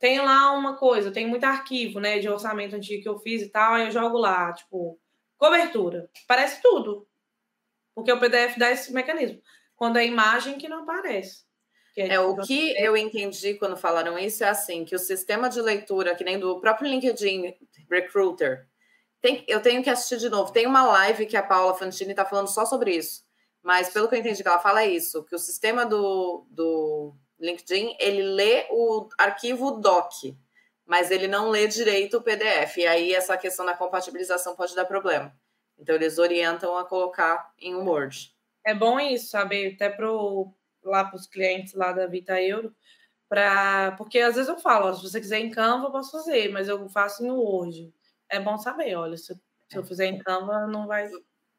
[0.01, 3.51] tem lá uma coisa, tem muito arquivo, né, de orçamento antigo que eu fiz e
[3.51, 4.99] tal, aí eu jogo lá, tipo,
[5.37, 6.11] cobertura.
[6.27, 7.07] Parece tudo.
[7.95, 9.41] Porque o PDF dá esse mecanismo.
[9.77, 11.45] Quando é imagem que não aparece.
[11.97, 15.61] É, é, o que eu entendi quando falaram isso é assim, que o sistema de
[15.61, 17.55] leitura, que nem do próprio LinkedIn
[17.89, 18.67] Recruiter,
[19.21, 20.53] tem, eu tenho que assistir de novo.
[20.53, 23.25] Tem uma live que a Paula Fantini está falando só sobre isso.
[23.63, 27.15] Mas pelo que eu entendi que ela fala é isso, que o sistema do, do
[27.41, 30.13] LinkedIn, ele lê o arquivo doc,
[30.85, 32.77] mas ele não lê direito o PDF.
[32.77, 35.35] E aí essa questão da compatibilização pode dar problema.
[35.79, 38.35] Então eles orientam a colocar em um Word.
[38.63, 39.69] É bom isso, sabe?
[39.69, 40.53] Até pro
[40.85, 42.75] lá para os clientes lá da Vita Euro,
[43.29, 46.51] pra, porque às vezes eu falo, ó, se você quiser em Canva, eu posso fazer,
[46.51, 47.93] mas eu faço em Word.
[48.29, 49.35] É bom saber, olha, se,
[49.69, 51.09] se eu fizer em Canva, não vai.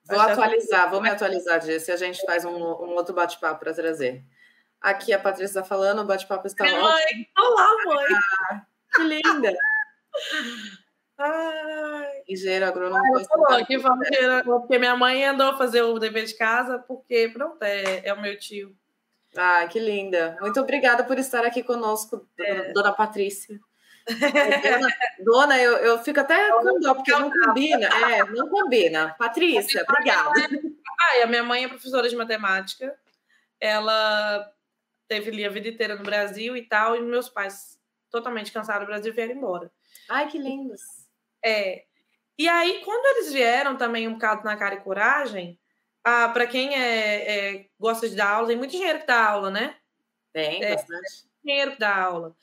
[0.08, 3.74] Vou atualizar, vou me atualizar disso e a gente faz um, um outro bate-papo para
[3.74, 4.24] trazer.
[4.80, 6.92] Aqui a Patrícia está falando, o bate-papo está Minha ótimo.
[6.94, 8.62] mãe, olá, mãe.
[8.94, 9.54] Que linda!
[11.18, 12.24] Ai.
[12.28, 13.02] Engenheiro agrônomo.
[13.12, 18.06] Conhecido falou tirar- porque minha mãe andou fazer o dever de casa, porque, pronto, é,
[18.08, 18.76] é o meu tio.
[19.38, 20.38] Ah, que linda.
[20.42, 22.72] Muito obrigada por estar aqui conosco, É.
[22.74, 23.60] dona Patrícia.
[24.08, 24.88] Dona,
[25.20, 27.88] dona, eu, eu fico até com dó, porque não combina.
[27.88, 29.16] É, não combina.
[29.18, 30.32] Patrícia, obrigada.
[31.00, 32.96] Ah, a minha mãe é professora de matemática.
[33.60, 34.52] Ela
[35.08, 37.80] teve ali a vida inteira no Brasil e tal, e meus pais,
[38.12, 39.72] totalmente cansados do Brasil, vieram embora.
[40.10, 40.82] Ai, que lindos.
[41.44, 41.84] É.
[42.38, 45.60] E aí, quando eles vieram também um bocado na cara e coragem,
[46.06, 49.52] ah, para quem é, é- gosta de dar aula, tem muito engenheiro que dá aula,
[49.52, 49.76] né?
[50.34, 50.76] Tem, É.
[50.76, 51.26] bastante.
[51.44, 52.36] Engenheiro que dá aula.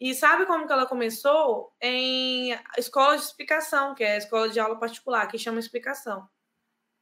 [0.00, 1.72] E sabe como que ela começou?
[1.80, 6.28] Em escola de explicação, que é a escola de aula particular, que chama explicação.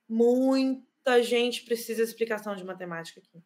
[0.08, 3.42] Muita gente precisa de explicação de matemática aqui.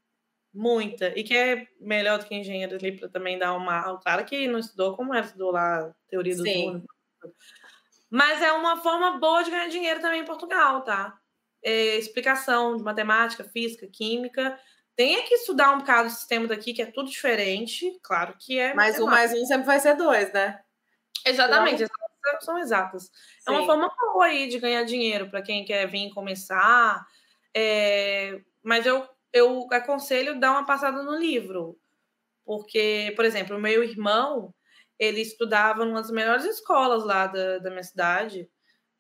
[0.53, 1.19] Muita.
[1.19, 4.01] E que é melhor do que engenheiro ali para também dar uma aula.
[4.01, 6.65] Claro que não estudou como ela estudou lá, teoria do Sim.
[6.65, 6.83] túnel.
[8.11, 11.19] Mas é uma forma boa de ganhar dinheiro também em Portugal, tá?
[11.63, 14.59] É, explicação de matemática, física, química.
[14.95, 17.99] Tem que estudar um bocado o sistema daqui, que é tudo diferente.
[18.03, 18.75] Claro que é.
[18.75, 20.61] Mas um mais um sempre vai ser dois, né?
[21.25, 23.11] Exatamente, exatas são exatas.
[23.47, 23.67] É uma Sim.
[23.67, 27.05] forma boa aí de ganhar dinheiro para quem quer vir começar.
[27.55, 31.79] É, Mas eu, eu aconselho dar uma passada no livro.
[32.45, 34.55] Porque, por exemplo, o meu irmão,
[34.99, 38.49] ele estudava numa das melhores escolas lá da, da minha cidade.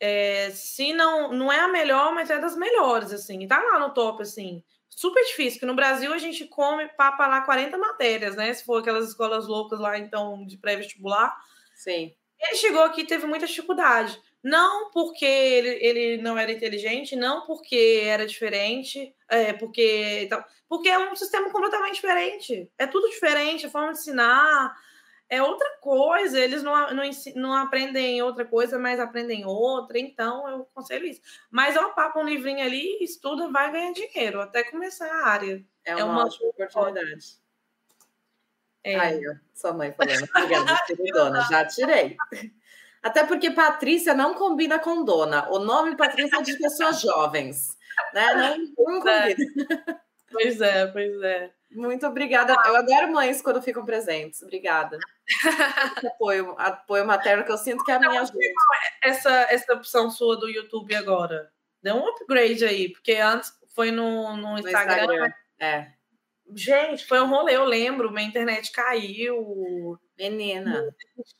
[0.00, 3.42] É, se não, não é a melhor, mas é das melhores, assim.
[3.42, 4.62] E tá lá no top, assim.
[4.88, 8.52] Super difícil, porque no Brasil a gente come papa lá 40 matérias, né?
[8.52, 11.36] Se for aquelas escolas loucas lá, então, de pré-vestibular.
[11.74, 12.14] Sim.
[12.40, 14.20] Ele chegou aqui teve muita dificuldade.
[14.42, 20.44] Não porque ele, ele não era inteligente, não porque era diferente, é, porque, e tal,
[20.68, 22.70] porque é um sistema completamente diferente.
[22.78, 24.76] É tudo diferente, a forma de ensinar
[25.30, 26.38] é outra coisa.
[26.38, 27.02] Eles não, não,
[27.36, 29.98] não aprendem outra coisa, mas aprendem outra.
[29.98, 31.20] Então, eu aconselho isso.
[31.50, 35.64] Mas é uma papa, um livrinho ali, estuda, vai ganhar dinheiro, até começar a área.
[35.84, 37.38] É É uma, uma- ótima oportunidade.
[38.84, 40.28] É, Aí, ó, sua mãe falando.
[40.36, 41.40] Obrigada, queridona.
[41.50, 42.16] Já tirei.
[43.02, 45.48] Até porque Patrícia não combina com dona.
[45.50, 47.76] O nome Patrícia é de pessoas jovens.
[48.14, 48.34] Né?
[48.34, 48.58] Não,
[49.00, 49.34] não É.
[49.34, 50.00] combina.
[50.30, 51.52] pois é, pois é.
[51.70, 52.54] Muito obrigada.
[52.66, 54.42] Eu adoro mães quando ficam presentes.
[54.42, 54.98] Obrigada.
[56.06, 58.38] Apoio, apoio materno que eu sinto que é a minha ajuda.
[59.04, 61.52] essa, essa opção sua do YouTube agora?
[61.82, 65.02] Deu um upgrade aí, porque antes foi no, no No Instagram.
[65.02, 65.32] Instagram.
[65.60, 65.92] É.
[66.54, 68.10] Gente, foi um rolê, eu lembro.
[68.10, 70.82] Minha internet caiu, Menina.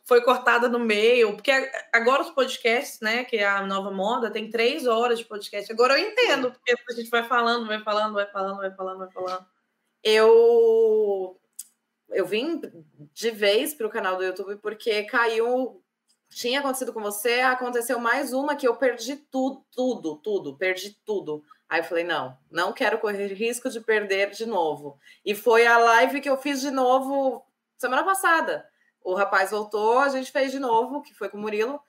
[0.05, 1.34] foi cortada no meio.
[1.34, 1.50] Porque
[1.92, 5.72] agora os podcasts, né, que é a nova moda, tem três horas de podcast.
[5.72, 9.10] Agora eu entendo, porque a gente vai falando, vai falando, vai falando, vai falando, vai
[9.10, 9.46] falando.
[10.02, 11.38] Eu
[12.10, 12.60] eu vim
[13.12, 15.82] de vez para o canal do YouTube porque caiu.
[16.30, 21.42] Tinha acontecido com você, aconteceu mais uma que eu perdi tudo, tudo, tudo, perdi tudo.
[21.68, 24.98] Aí eu falei: não, não quero correr risco de perder de novo.
[25.24, 27.44] E foi a live que eu fiz de novo
[27.78, 28.68] semana passada.
[29.02, 31.80] O rapaz voltou, a gente fez de novo, que foi com o Murilo,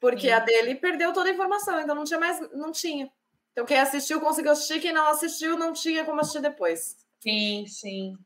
[0.00, 0.32] porque Sim.
[0.32, 3.10] a dele perdeu toda a informação, então não tinha mais, não tinha.
[3.52, 7.03] Então quem assistiu conseguiu assistir, quem não assistiu não tinha como assistir depois.
[7.24, 8.18] Sim, sim.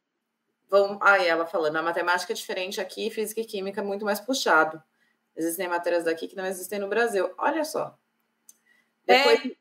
[0.69, 4.21] Vão, aí ela falando, a matemática é diferente aqui, física e química é muito mais
[4.21, 4.83] puxado.
[5.37, 7.33] Existem matérias daqui que não existem no Brasil.
[7.39, 7.97] Olha só.
[9.07, 9.53] Depois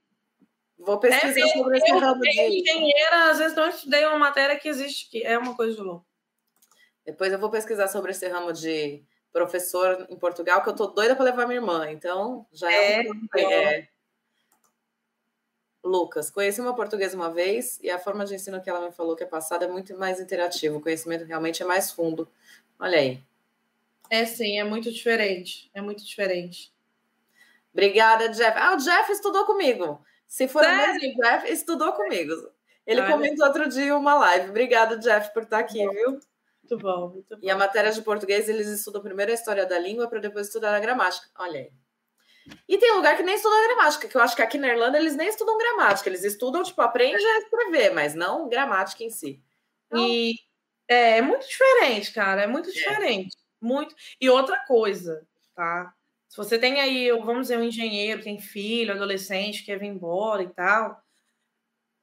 [0.80, 2.30] vou pesquisar É, sobre esse ramo de.
[2.30, 5.23] engenheira, às vezes não estudei uma matéria que existe aqui.
[5.23, 6.05] É uma coisa de louco.
[7.05, 11.15] Depois eu vou pesquisar sobre esse ramo de professor em Portugal, que eu tô doida
[11.15, 11.91] para levar minha irmã.
[11.91, 13.51] Então, já é, É, um...
[13.51, 13.88] é.
[15.88, 19.15] Lucas, conheci uma portuguesa uma vez e a forma de ensino que ela me falou
[19.15, 20.77] que é passada é muito mais interativo.
[20.77, 22.27] O conhecimento realmente é mais fundo.
[22.80, 23.22] Olha aí.
[24.09, 25.69] É sim, é muito diferente.
[25.73, 26.73] É muito diferente.
[27.73, 28.57] Obrigada, Jeff.
[28.57, 30.01] Ah, o Jeff estudou comigo.
[30.26, 32.34] Se for o mesmo Jeff, estudou comigo.
[32.85, 33.11] Ele Olha.
[33.11, 34.49] comentou outro dia uma live.
[34.49, 36.11] Obrigada, Jeff, por estar aqui, viu?
[36.11, 37.41] Muito bom, muito bom.
[37.41, 40.76] E a matéria de português, eles estudam primeiro a história da língua para depois estudar
[40.76, 41.27] a gramática.
[41.38, 41.72] Olha aí.
[42.68, 45.15] E tem lugar que nem estuda gramática, que eu acho que aqui na Irlanda eles
[45.15, 46.10] nem estudam gramática.
[46.10, 49.41] Eles estudam, tipo, aprende a escrever, mas não gramática em si.
[49.88, 50.36] Então, E
[50.88, 52.44] é, é muito diferente, cara.
[52.44, 53.36] É muito diferente.
[53.61, 53.95] Muito.
[54.19, 55.26] E outra coisa,
[55.56, 55.94] tá?
[56.30, 60.49] Se você tem aí, vamos dizer, um engenheiro, tem filho, adolescente, quer vir embora e
[60.49, 61.02] tal.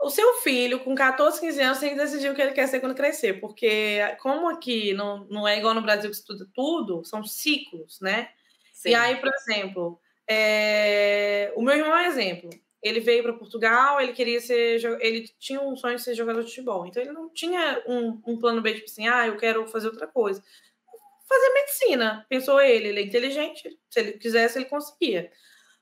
[0.00, 2.80] O seu filho, com 14, 15 anos, tem que decidir o que ele quer ser
[2.80, 3.40] quando crescer.
[3.40, 8.30] Porque, como aqui não, não é igual no Brasil que estuda tudo, são ciclos, né?
[8.72, 8.90] sim.
[8.90, 12.50] E aí, por exemplo, é, o meu irmão é um exemplo.
[12.82, 16.48] ele veio para Portugal, ele queria ser, ele tinha um sonho de ser jogador de
[16.48, 19.88] futebol, então ele não tinha um, um plano B, tipo assim, ah, eu quero fazer
[19.88, 20.42] outra coisa.
[21.26, 25.32] Fazer medicina, pensou ele, ele é inteligente, se ele quisesse, ele conseguia.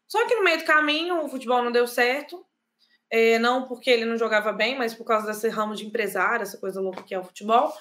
[0.07, 2.47] Só que no meio do caminho, o futebol não deu certo,
[3.11, 6.59] é, não porque ele não jogava bem, mas por causa desse ramo de empresário, essa
[6.59, 7.73] coisa louca que é o futebol.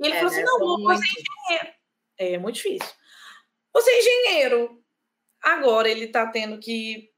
[0.00, 0.46] E ele é, falou assim: né?
[0.46, 1.74] não, vou ser engenheiro.
[2.16, 2.88] É muito difícil.
[3.74, 4.79] Vou ser engenheiro.
[5.42, 7.10] Agora ele está tendo que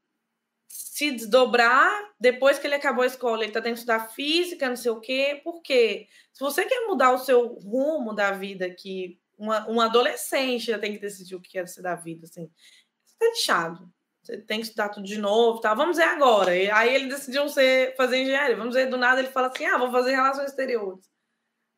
[0.67, 3.43] se desdobrar depois que ele acabou a escola.
[3.43, 5.41] Ele está tendo que estudar física, não sei o quê.
[5.43, 6.07] Por quê?
[6.31, 10.93] Se você quer mudar o seu rumo da vida, que uma, um adolescente já tem
[10.93, 12.49] que decidir o que quer ser da vida, assim,
[13.05, 13.91] está lixado.
[14.23, 15.73] Você tem que estudar tudo de novo, tá?
[15.73, 16.55] Vamos ver agora.
[16.55, 18.55] E aí ele decidiu ser, fazer engenharia.
[18.55, 21.05] Vamos ver, do nada ele fala assim: ah, vou fazer relações exteriores.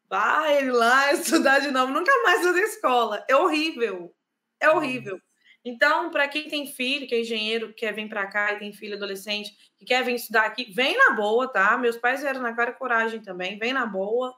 [0.08, 3.26] Vai ele lá estudar de novo, nunca mais fazer escola.
[3.28, 4.14] É horrível.
[4.60, 5.20] É horrível.
[5.66, 8.72] Então, para quem tem filho, que é engenheiro, que quer vir para cá e tem
[8.72, 11.76] filho adolescente, que quer vir estudar aqui, vem na boa, tá?
[11.76, 14.32] Meus pais vieram na cara coragem também, vem na boa.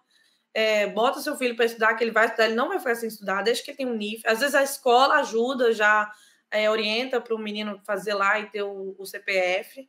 [0.53, 3.09] É, bota seu filho para estudar, que ele vai estudar, ele não vai ficar sem
[3.09, 4.21] estudar, desde que ele tenha um nível.
[4.25, 6.09] Às vezes a escola ajuda já
[6.49, 9.87] é, orienta para o menino fazer lá e ter o, o, CPF,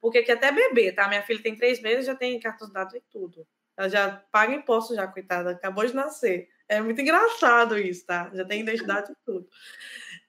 [0.00, 1.08] porque aqui até bebê, tá?
[1.08, 3.44] Minha filha tem três meses, já tem cartão de dados e tudo.
[3.76, 6.48] Ela já paga imposto já, coitada, acabou de nascer.
[6.68, 8.30] É muito engraçado isso, tá?
[8.32, 9.48] Já tem identidade e tudo.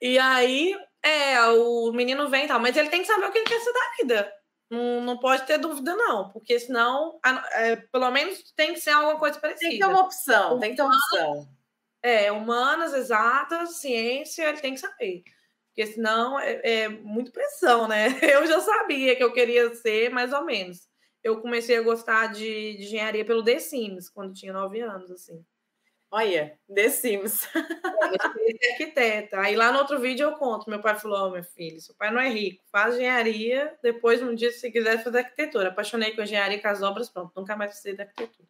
[0.02, 3.40] E aí, é, o menino vem e tal, mas ele tem que saber o que
[3.40, 4.34] ele quer ser da vida.
[4.70, 7.20] Não, não pode ter dúvida, não, porque senão,
[7.54, 9.70] é, pelo menos tem que ser alguma coisa parecida.
[9.70, 11.48] Tem que ter uma opção, tem que ter uma opção.
[12.04, 15.24] É, humanas, exatas, ciência, ele tem que saber
[15.78, 18.08] porque senão é, é muito pressão, né?
[18.34, 20.90] Eu já sabia que eu queria ser mais ou menos.
[21.24, 25.46] Eu comecei a gostar de, de engenharia pelo The Sims, quando tinha nove anos, assim.
[26.10, 27.48] Olha, The Sims.
[27.54, 29.42] Eu arquiteta.
[29.42, 30.70] Aí lá no outro vídeo eu conto.
[30.70, 33.76] Meu pai falou: oh, meu filho, seu pai não é rico, faz engenharia.
[33.84, 35.70] Depois, um dia, se quiser, fazer arquitetura.
[35.70, 38.48] Apaixonei com engenharia com as obras, pronto, nunca mais precisei da arquitetura.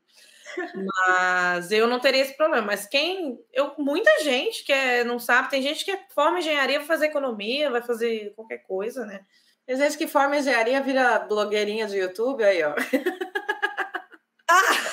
[0.75, 2.65] Mas eu não teria esse problema.
[2.65, 3.39] Mas quem.
[3.51, 7.71] Eu, muita gente que é, não sabe, tem gente que forma engenharia, vai fazer economia,
[7.71, 9.21] vai fazer qualquer coisa, né?
[9.65, 12.75] Tem gente que forma engenharia, vira blogueirinha de YouTube, aí, ó.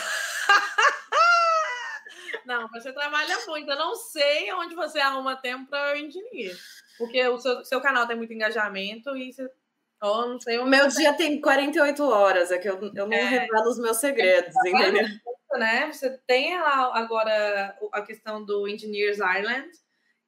[2.64, 3.70] não, você trabalha muito.
[3.70, 6.56] Eu não sei onde você arruma tempo para engenharia.
[6.98, 9.48] Porque o seu, seu canal tem muito engajamento e você
[10.02, 13.22] Oh, não sei, o meu dia tem 48 horas, é que eu, eu não é.
[13.22, 15.02] revelo os meus segredos, tá entendeu?
[15.54, 15.90] né?
[15.90, 19.70] Você tem lá agora a questão do Engineers Island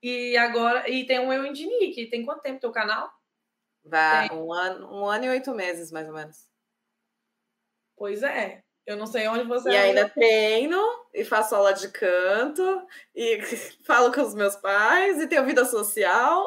[0.02, 3.12] e agora e tem o Eu Engineer, que tem quanto tempo teu canal?
[3.84, 6.48] Vai, um ano, um ano e oito meses, mais ou menos.
[7.96, 8.62] Pois é.
[8.86, 9.68] Eu não sei onde você.
[9.68, 10.80] E ainda treino
[11.12, 13.40] e faço aula de canto e
[13.84, 16.46] falo com os meus pais e tenho vida social.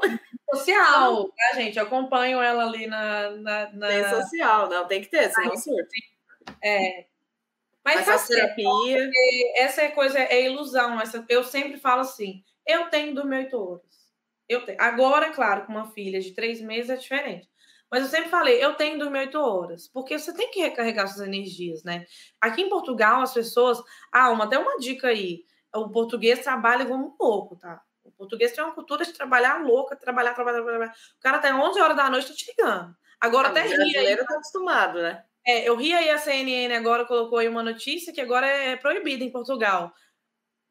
[0.54, 1.78] Social, tá, gente?
[1.78, 3.32] Eu acompanho ela ali na.
[3.32, 3.88] na, na...
[3.88, 5.90] Tem social, não, tem que ter, senão surto.
[6.64, 7.06] É,
[7.84, 9.10] mas faz terapia.
[9.56, 11.00] Essa é coisa, é ilusão.
[11.00, 13.82] Essa, eu sempre falo assim: eu tenho dormir oito horas.
[14.48, 14.82] Eu tenho.
[14.82, 17.50] Agora, claro, com uma filha de três meses é diferente.
[17.92, 21.28] Mas eu sempre falei, eu tenho dormir oito horas, porque você tem que recarregar suas
[21.28, 22.06] energias, né?
[22.40, 23.82] Aqui em Portugal, as pessoas.
[24.12, 25.44] Ah, uma, até uma dica aí.
[25.74, 27.82] O português trabalha como um pouco, tá?
[28.04, 30.94] O português tem uma cultura de trabalhar louca, trabalhar, trabalhar, trabalhar.
[31.18, 32.96] O cara até 11 horas da noite tá te ligando.
[33.20, 33.74] Agora ah, até ria.
[33.74, 35.24] O brasileiro tá acostumado, né?
[35.46, 39.24] É, eu ri aí a CNN agora colocou aí uma notícia que agora é proibida
[39.24, 39.92] em Portugal.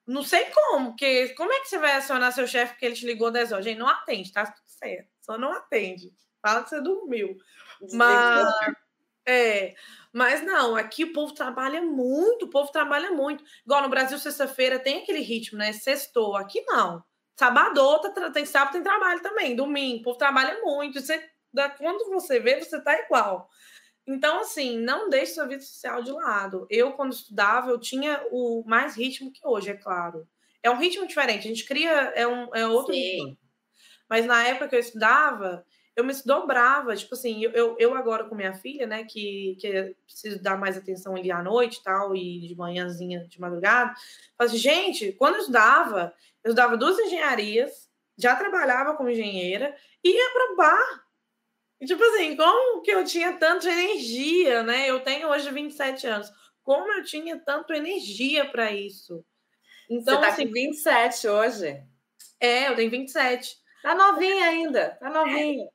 [0.07, 3.07] Não sei como, porque como é que você vai acionar seu chefe porque ele te
[3.07, 3.65] ligou 10 horas?
[3.65, 5.09] Gente, não atende, tá tudo certo.
[5.21, 6.13] Só não atende.
[6.49, 7.37] Fala que você dormiu.
[7.93, 8.49] Mas,
[9.27, 9.75] é,
[10.11, 13.45] mas não, aqui o povo trabalha muito, o povo trabalha muito.
[13.67, 15.75] Igual no Brasil, sexta-feira tem aquele ritmo, né?
[15.75, 16.37] Sextou.
[16.37, 17.05] Aqui não.
[17.37, 19.55] Sábado, tá, tem sábado, tem trabalho também.
[19.55, 21.03] Domingo, o povo trabalha muito.
[21.03, 21.23] Você,
[21.77, 23.51] quando você vê, você tá igual.
[24.07, 26.67] Então, assim, não deixe sua vida social de lado.
[26.71, 30.27] Eu, quando estudava, eu tinha o mais ritmo que hoje, é claro.
[30.63, 33.01] É um ritmo diferente, a gente cria, é, um, é outro Sim.
[33.01, 33.39] ritmo.
[34.09, 35.65] Mas na época que eu estudava,
[35.99, 40.41] eu me dobrava, tipo assim, eu, eu agora com minha filha, né, que, que preciso
[40.41, 43.93] dar mais atenção ali à noite e tal, e de manhãzinha, de madrugada,
[44.39, 46.15] mas, assim, gente, quando eu estudava,
[46.45, 51.05] eu estudava duas engenharias, já trabalhava como engenheira, ia para bar,
[51.81, 54.89] e, tipo assim, como que eu tinha tanta energia, né?
[54.89, 56.33] Eu tenho hoje 27 anos.
[56.63, 59.25] Como eu tinha tanta energia para isso?
[59.89, 61.83] Então, Você tá assim, com 27 hoje?
[62.41, 63.57] É, eu tenho 27.
[63.81, 65.69] Tá novinha ainda, tá novinha.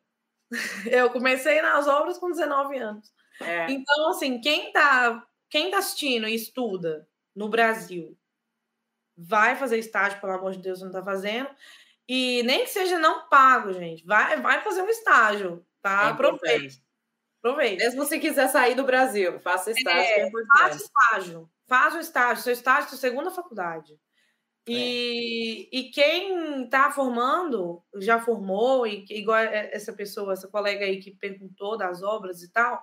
[0.88, 1.00] É.
[1.04, 3.12] Eu comecei nas obras com 19 anos.
[3.42, 3.72] É.
[3.72, 8.18] Então, assim, quem tá, quem tá assistindo e estuda no Brasil
[9.18, 11.50] vai fazer estágio, pelo amor de Deus, não tá fazendo.
[12.08, 14.06] E nem que seja não pago, gente.
[14.06, 16.08] Vai, vai fazer um estágio tá?
[16.08, 16.82] É Aproveite.
[17.40, 17.84] Aproveita.
[17.84, 20.00] Mesmo se quiser sair do Brasil, faça estágio.
[20.00, 21.50] É, é faz estágio.
[21.68, 24.00] Faz o estágio, seu estágio, sua segunda faculdade.
[24.68, 25.78] E, é.
[25.78, 31.78] e quem está formando, já formou, e igual essa pessoa, essa colega aí que perguntou
[31.78, 32.82] das obras e tal,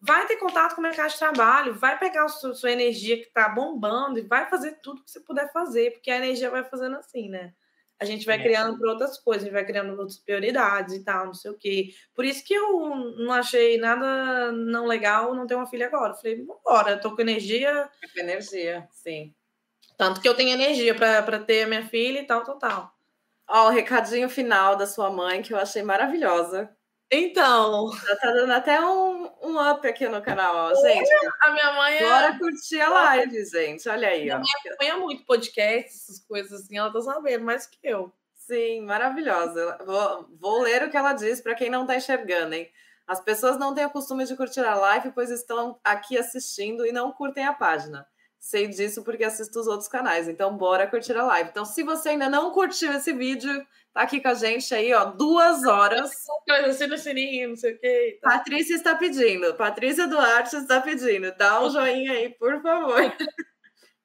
[0.00, 3.28] vai ter contato com o mercado de trabalho, vai pegar a sua, sua energia que
[3.28, 6.96] está bombando e vai fazer tudo que você puder fazer, porque a energia vai fazendo
[6.96, 7.52] assim, né?
[8.00, 8.42] A gente vai é.
[8.42, 11.58] criando por outras coisas, a gente vai criando outras prioridades e tal, não sei o
[11.58, 11.90] quê.
[12.14, 16.14] Por isso que eu não achei nada não legal não ter uma filha agora.
[16.14, 17.90] falei, vambora, eu tô com energia.
[18.14, 19.34] Com energia, sim.
[20.00, 22.94] Tanto que eu tenho energia para ter a minha filha e tal, tal, tal.
[23.46, 26.74] Ó, o recadinho final da sua mãe, que eu achei maravilhosa.
[27.10, 27.92] Então.
[27.92, 31.10] Já tá dando até um, um up aqui no canal, ó, gente.
[31.42, 32.02] A minha mãe é.
[32.02, 33.86] Bora curtir a live, gente.
[33.90, 34.38] Olha aí, minha ó.
[34.38, 38.10] Minha mãe acompanha muito podcast, essas coisas assim, ela tá sabendo mais que eu.
[38.32, 39.76] Sim, maravilhosa.
[39.84, 42.70] Vou, vou ler o que ela diz para quem não tá enxergando, hein?
[43.06, 46.90] As pessoas não têm o costume de curtir a live, pois estão aqui assistindo e
[46.90, 48.08] não curtem a página.
[48.40, 50.26] Sei disso porque assisto os outros canais.
[50.26, 51.50] Então, bora curtir a live.
[51.50, 53.52] Então, se você ainda não curtiu esse vídeo,
[53.92, 56.10] tá aqui com a gente aí, ó, duas horas.
[56.66, 58.18] Assina o sininho, não sei o quê.
[58.22, 58.38] Tá.
[58.38, 59.54] Patrícia está pedindo.
[59.54, 61.36] Patrícia Duarte está pedindo.
[61.36, 62.98] Dá um joinha aí, por favor.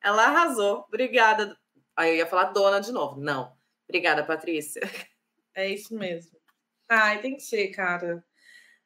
[0.03, 0.85] Ela arrasou.
[0.89, 1.57] Obrigada.
[1.95, 3.19] Aí eu ia falar dona de novo.
[3.19, 3.55] Não.
[3.87, 4.81] Obrigada, Patrícia.
[5.55, 6.37] É isso mesmo.
[6.89, 8.21] Ai, tem que ser, cara.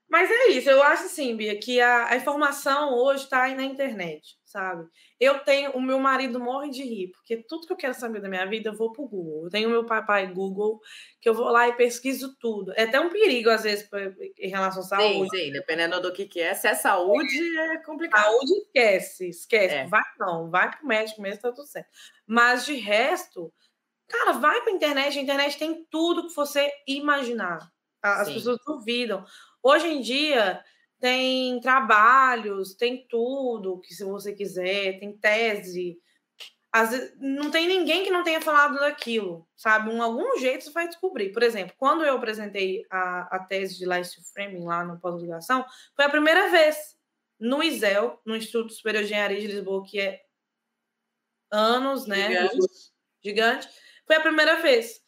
[0.09, 3.63] Mas é isso, eu acho assim, Bia, que a, a informação hoje está aí na
[3.63, 4.89] internet, sabe?
[5.19, 8.27] Eu tenho, o meu marido morre de rir, porque tudo que eu quero saber da
[8.27, 9.45] minha vida, eu vou pro Google.
[9.45, 10.81] Eu tenho o meu papai Google,
[11.21, 12.73] que eu vou lá e pesquiso tudo.
[12.75, 15.29] É até um perigo, às vezes, pra, em relação à saúde.
[15.29, 16.55] Sim, sim, dependendo do que, que é.
[16.55, 18.23] Se é saúde, é complicado.
[18.23, 19.75] Saúde, esquece, esquece.
[19.75, 19.87] É.
[19.87, 21.89] Vai não, vai pro médico mesmo, tá tudo certo.
[22.25, 23.53] Mas de resto,
[24.07, 27.71] cara, vai pra internet, a internet tem tudo que você imaginar.
[28.01, 28.33] As sim.
[28.33, 29.23] pessoas duvidam.
[29.61, 30.63] Hoje em dia
[30.99, 35.97] tem trabalhos, tem tudo que se você quiser, tem tese.
[36.71, 39.89] Às vezes, não tem ninguém que não tenha falado daquilo, sabe?
[39.89, 41.31] Um, algum jeito você vai descobrir.
[41.31, 45.65] Por exemplo, quando eu apresentei a, a tese de Life Framing lá no pós-graduação,
[45.95, 46.95] foi a primeira vez
[47.39, 50.21] no ISEL, no Instituto Superior de Engenharia de Lisboa, que é
[51.49, 52.27] anos, né?
[52.27, 52.57] Gigante.
[53.23, 53.69] Gigante.
[54.05, 55.01] Foi a primeira vez.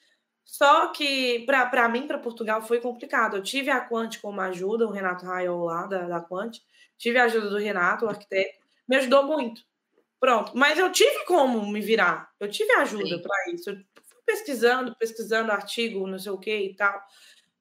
[0.51, 3.37] Só que, para mim, para Portugal, foi complicado.
[3.37, 6.57] Eu tive a Quant como ajuda, o Renato Raiol lá da, da Quant,
[6.97, 9.61] tive a ajuda do Renato, o arquiteto, me ajudou muito.
[10.19, 13.69] Pronto, mas eu tive como me virar, eu tive ajuda para isso.
[13.69, 17.01] Eu fui pesquisando, pesquisando artigo, não sei o que e tal.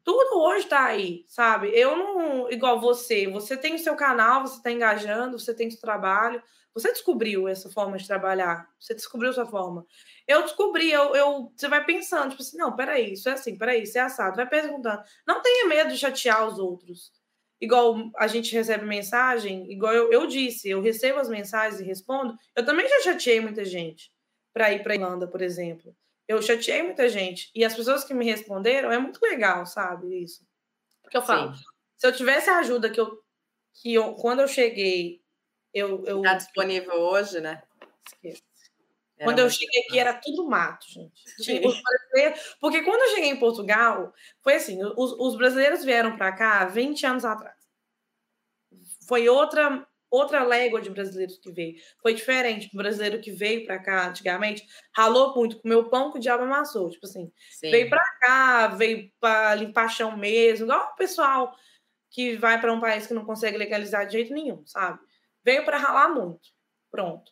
[0.03, 1.69] Tudo hoje está aí, sabe?
[1.69, 5.81] Eu não, igual você, você tem o seu canal, você está engajando, você tem seu
[5.81, 6.43] trabalho,
[6.75, 9.85] você descobriu essa forma de trabalhar, você descobriu sua forma.
[10.27, 13.83] Eu descobri, eu, eu, você vai pensando, tipo assim, não, peraí, isso é assim, peraí,
[13.83, 15.03] isso é assado, vai perguntando.
[15.27, 17.13] Não tenha medo de chatear os outros.
[17.61, 22.35] Igual a gente recebe mensagem, igual eu, eu disse, eu recebo as mensagens e respondo.
[22.57, 24.11] Eu também já chateei muita gente
[24.53, 25.95] para ir para Irlanda, por exemplo.
[26.27, 27.51] Eu chateei muita gente.
[27.55, 30.23] E as pessoas que me responderam, é muito legal, sabe?
[30.23, 30.47] Isso.
[31.03, 31.63] Porque eu falo, Sim.
[31.99, 33.21] se eu tivesse a ajuda que eu,
[33.75, 35.21] que eu, quando eu cheguei,
[35.73, 36.05] eu.
[36.07, 37.63] eu tá disponível hoje, né?
[38.07, 38.43] Esqueça.
[39.23, 41.23] Quando eu cheguei aqui era tudo mato, gente.
[42.59, 47.05] Porque quando eu cheguei em Portugal, foi assim: os, os brasileiros vieram para cá 20
[47.07, 47.57] anos atrás.
[49.07, 51.77] Foi outra outra légua de brasileiros que veio.
[52.03, 52.69] Foi diferente.
[52.75, 56.91] O brasileiro que veio para cá antigamente ralou muito, comeu pão que o diabo amassou.
[56.91, 57.71] Tipo assim, Sim.
[57.71, 61.55] veio para cá, veio para limpar chão mesmo, igual o pessoal
[62.11, 64.99] que vai para um país que não consegue legalizar de jeito nenhum, sabe?
[65.45, 66.49] Veio para ralar muito.
[66.91, 67.31] Pronto.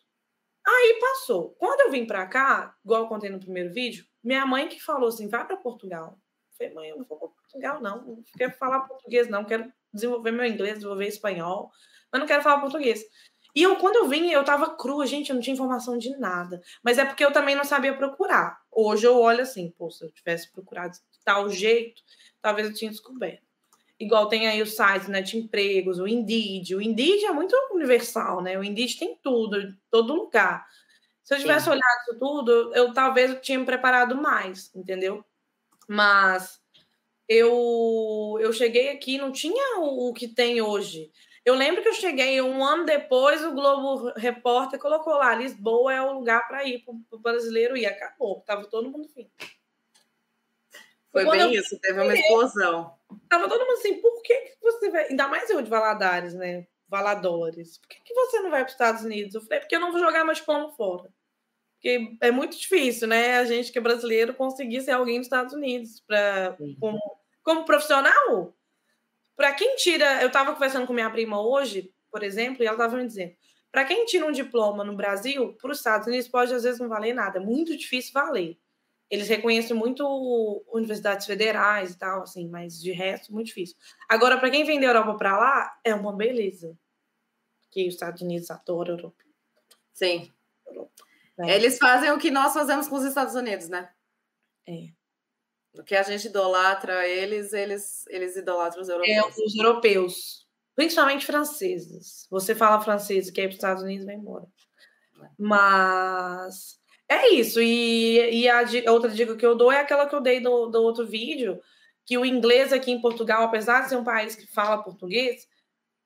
[0.65, 1.55] Aí passou.
[1.55, 5.09] Quando eu vim para cá, igual eu contei no primeiro vídeo, minha mãe que falou
[5.09, 6.17] assim: vai para Portugal.
[6.17, 8.05] Eu falei, mãe, eu não vou para Portugal, não.
[8.05, 9.45] Não quero falar português, não.
[9.45, 11.71] Quero desenvolver meu inglês, desenvolver espanhol,
[12.11, 13.03] mas não quero falar português.
[13.55, 16.61] E eu, quando eu vim, eu tava crua, gente, eu não tinha informação de nada.
[16.83, 18.59] Mas é porque eu também não sabia procurar.
[18.71, 22.01] Hoje eu olho assim, pô, se eu tivesse procurado de tal jeito,
[22.41, 23.48] talvez eu tinha descoberto.
[23.99, 26.73] Igual tem aí o site né, de empregos, o Indeed.
[26.75, 28.57] O Indeed é muito universal, né?
[28.57, 30.65] O Indeed tem tudo, todo lugar.
[31.23, 31.71] Se eu tivesse Sim.
[31.71, 35.23] olhado isso tudo, eu talvez eu tinha me preparado mais, entendeu?
[35.87, 36.61] Mas
[37.27, 41.11] eu eu cheguei aqui, não tinha o, o que tem hoje.
[41.45, 46.01] Eu lembro que eu cheguei um ano depois, o Globo Repórter colocou lá: Lisboa é
[46.01, 48.41] o lugar para ir para o brasileiro e acabou.
[48.41, 49.29] Tava todo mundo fim.
[51.11, 51.51] Foi bem eu...
[51.51, 52.98] isso, teve uma explosão.
[53.27, 55.07] Tava todo mundo assim, por que, que você vai.
[55.09, 56.67] Ainda mais eu de Valadares, né?
[56.87, 57.77] Valadores.
[57.77, 59.35] Por que, que você não vai para os Estados Unidos?
[59.35, 61.09] Eu falei, porque eu não vou jogar mais pão fora.
[61.75, 63.37] Porque é muito difícil, né?
[63.37, 66.99] A gente que é brasileiro conseguir ser alguém nos Estados Unidos pra, como,
[67.41, 68.53] como profissional.
[69.35, 72.97] para quem tira, eu estava conversando com minha prima hoje, por exemplo, e ela estava
[72.97, 73.33] me dizendo,
[73.71, 76.89] para quem tira um diploma no Brasil, para os Estados Unidos pode às vezes não
[76.89, 78.57] valer nada, é muito difícil valer.
[79.09, 80.05] Eles reconhecem muito
[80.71, 83.75] universidades federais e tal, assim, mas de resto, muito difícil.
[84.07, 86.77] Agora, para quem vem da Europa para lá, é uma beleza.
[87.71, 89.23] Que os Estados Unidos adoram a Europa.
[89.93, 90.31] Sim.
[91.39, 91.55] É.
[91.55, 93.89] Eles fazem o que nós fazemos com os Estados Unidos, né?
[94.67, 94.89] É.
[95.73, 99.17] O que a gente idolatra eles, eles, eles idolatram os europeus.
[99.17, 102.27] É, os europeus, principalmente franceses.
[102.29, 104.45] Você fala francês e quer ir para os Estados Unidos, vai embora.
[105.23, 105.29] É.
[105.37, 106.78] Mas
[107.09, 107.59] é isso.
[107.59, 110.67] E, e a, a, outra dica que eu dou é aquela que eu dei do,
[110.67, 111.59] do outro vídeo,
[112.05, 115.47] que o inglês aqui em Portugal, apesar de ser um país que fala português,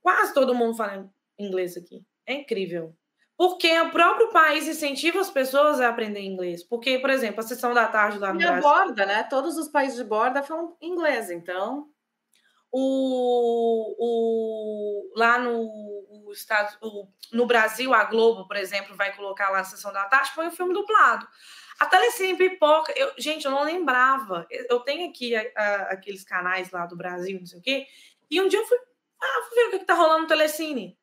[0.01, 2.01] quase todo mundo fala inglês aqui.
[2.25, 2.95] É incrível.
[3.35, 6.63] Porque o próprio país incentiva as pessoas a aprender inglês.
[6.63, 8.61] Porque, por exemplo, a sessão da tarde lá no e Brasil...
[8.61, 9.23] borda, né?
[9.23, 11.89] Todos os países de borda falam inglês, então...
[12.75, 15.61] O, o, lá no,
[16.25, 20.05] o estado, o, no Brasil, a Globo, por exemplo, vai colocar lá a sessão da
[20.05, 21.27] tarde, põe o filme dublado.
[21.79, 24.47] A Telecine Pipoca, eu, gente, eu não lembrava.
[24.49, 27.87] Eu tenho aqui a, a, aqueles canais lá do Brasil, não sei o quê,
[28.29, 28.77] e um dia eu fui,
[29.21, 30.97] ah, fui ver o que, que tá rolando no Telecine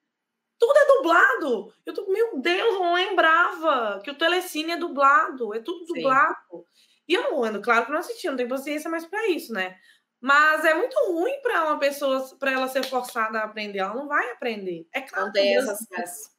[0.61, 1.75] tudo é dublado.
[1.87, 6.37] Eu tô, meu Deus, eu não lembrava que o Telecine é dublado, é tudo dublado.
[6.51, 6.65] Sim.
[7.09, 9.77] E eu não ando, claro que não assisti, não tenho paciência mais para isso, né?
[10.21, 14.07] Mas é muito ruim para uma pessoa, para ela ser forçada a aprender, ela não
[14.07, 14.87] vai aprender.
[14.93, 15.27] É claro.
[15.27, 16.31] Não tem esse acesso.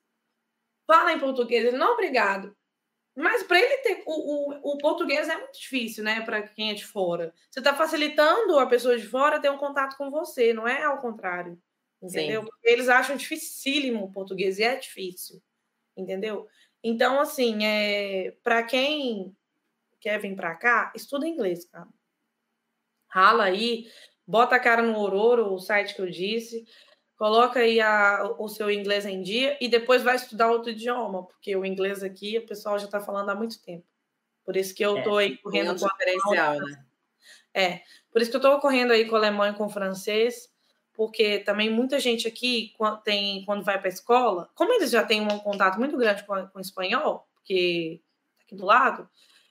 [0.86, 2.56] Fala em português, ele não, obrigado.
[3.16, 4.04] Mas para ele ter.
[4.06, 6.22] O, o, o, português é muito difícil, né?
[6.22, 7.34] Para quem é de fora.
[7.50, 11.02] Você está facilitando a pessoa de fora ter um contato com você, não é ao
[11.02, 11.62] contrário.
[12.02, 12.44] Entendeu?
[12.44, 15.42] Porque eles acham dificílimo o português e é difícil.
[15.96, 16.48] Entendeu?
[16.84, 19.36] Então, assim, é, para quem
[20.00, 21.88] quer vir para cá, estuda inglês, cara.
[23.12, 23.88] Rala aí,
[24.26, 26.66] bota a cara no Ororo, o site que eu disse,
[27.18, 31.56] coloca aí a, o seu inglês em dia e depois vai estudar outro idioma, porque
[31.56, 33.86] o inglês aqui o pessoal já está falando há muito tempo.
[34.44, 36.86] Por isso que eu estou é, aí correndo com diferencial, né?
[37.54, 37.82] É,
[38.12, 40.52] por isso que eu estou correndo aí com o alemão e com o francês
[40.94, 42.74] porque também muita gente aqui
[43.04, 46.48] tem, quando vai para a escola, como eles já têm um contato muito grande com,
[46.48, 48.02] com o espanhol, porque
[48.38, 49.10] tá aqui do lado,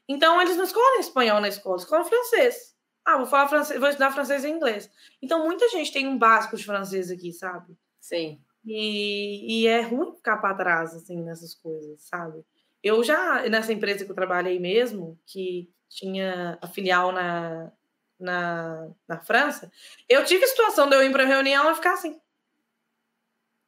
[0.09, 2.77] então eles não escolhem espanhol na escola, escolhem francês.
[3.11, 4.91] Ah, vou falar francês, vou estudar francês e inglês.
[5.21, 7.77] Então muita gente tem um básico de francês aqui, sabe?
[8.01, 8.41] Sim.
[8.65, 12.45] E, e é ruim ficar para trás assim nessas coisas, sabe?
[12.83, 17.73] Eu já nessa empresa que eu trabalhei mesmo, que tinha a filial na
[18.19, 19.73] na, na França,
[20.07, 22.21] eu tive situação de eu ir para reunião e ficar assim.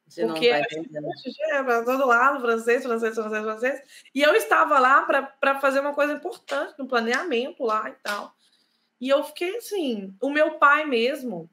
[0.07, 0.63] Você porque é
[1.63, 3.81] para todo lado, francês, francês, francês, francês.
[4.13, 8.35] E eu estava lá para fazer uma coisa importante no planeamento lá e tal.
[8.99, 11.49] E eu fiquei assim, o meu pai mesmo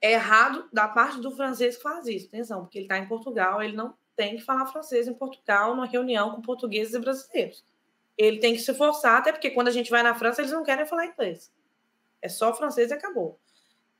[0.00, 3.62] é errado da parte do francês que faz isso, atenção, porque ele está em Portugal,
[3.62, 7.64] ele não tem que falar francês em Portugal numa reunião com portugueses e brasileiros.
[8.16, 10.64] Ele tem que se forçar, até porque quando a gente vai na França, eles não
[10.64, 11.52] querem falar inglês.
[12.22, 13.38] É só francês e acabou.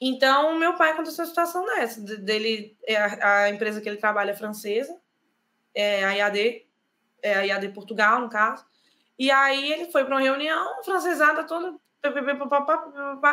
[0.00, 2.00] Então, meu pai aconteceu uma situação dessa.
[2.00, 4.98] Dele, é a, empresa que ele trabalha é francesa,
[5.74, 6.66] é a IAD,
[7.22, 8.64] é a IAD Portugal, no caso.
[9.18, 11.74] E aí ele foi para uma reunião, francesada toda,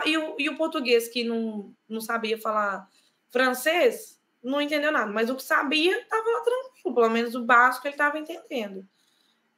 [0.06, 2.88] e o, e o português que não, não sabia falar
[3.30, 7.94] francês, não entendeu nada, mas o que sabia estava tranquilo, pelo menos o básico ele
[7.94, 8.88] estava entendendo.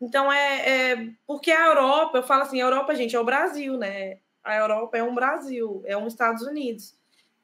[0.02, 3.78] Então é, é, porque a Europa, eu falo assim, a Europa, gente, é o Brasil,
[3.78, 4.20] né?
[4.46, 6.96] a Europa é um Brasil, é um Estados Unidos.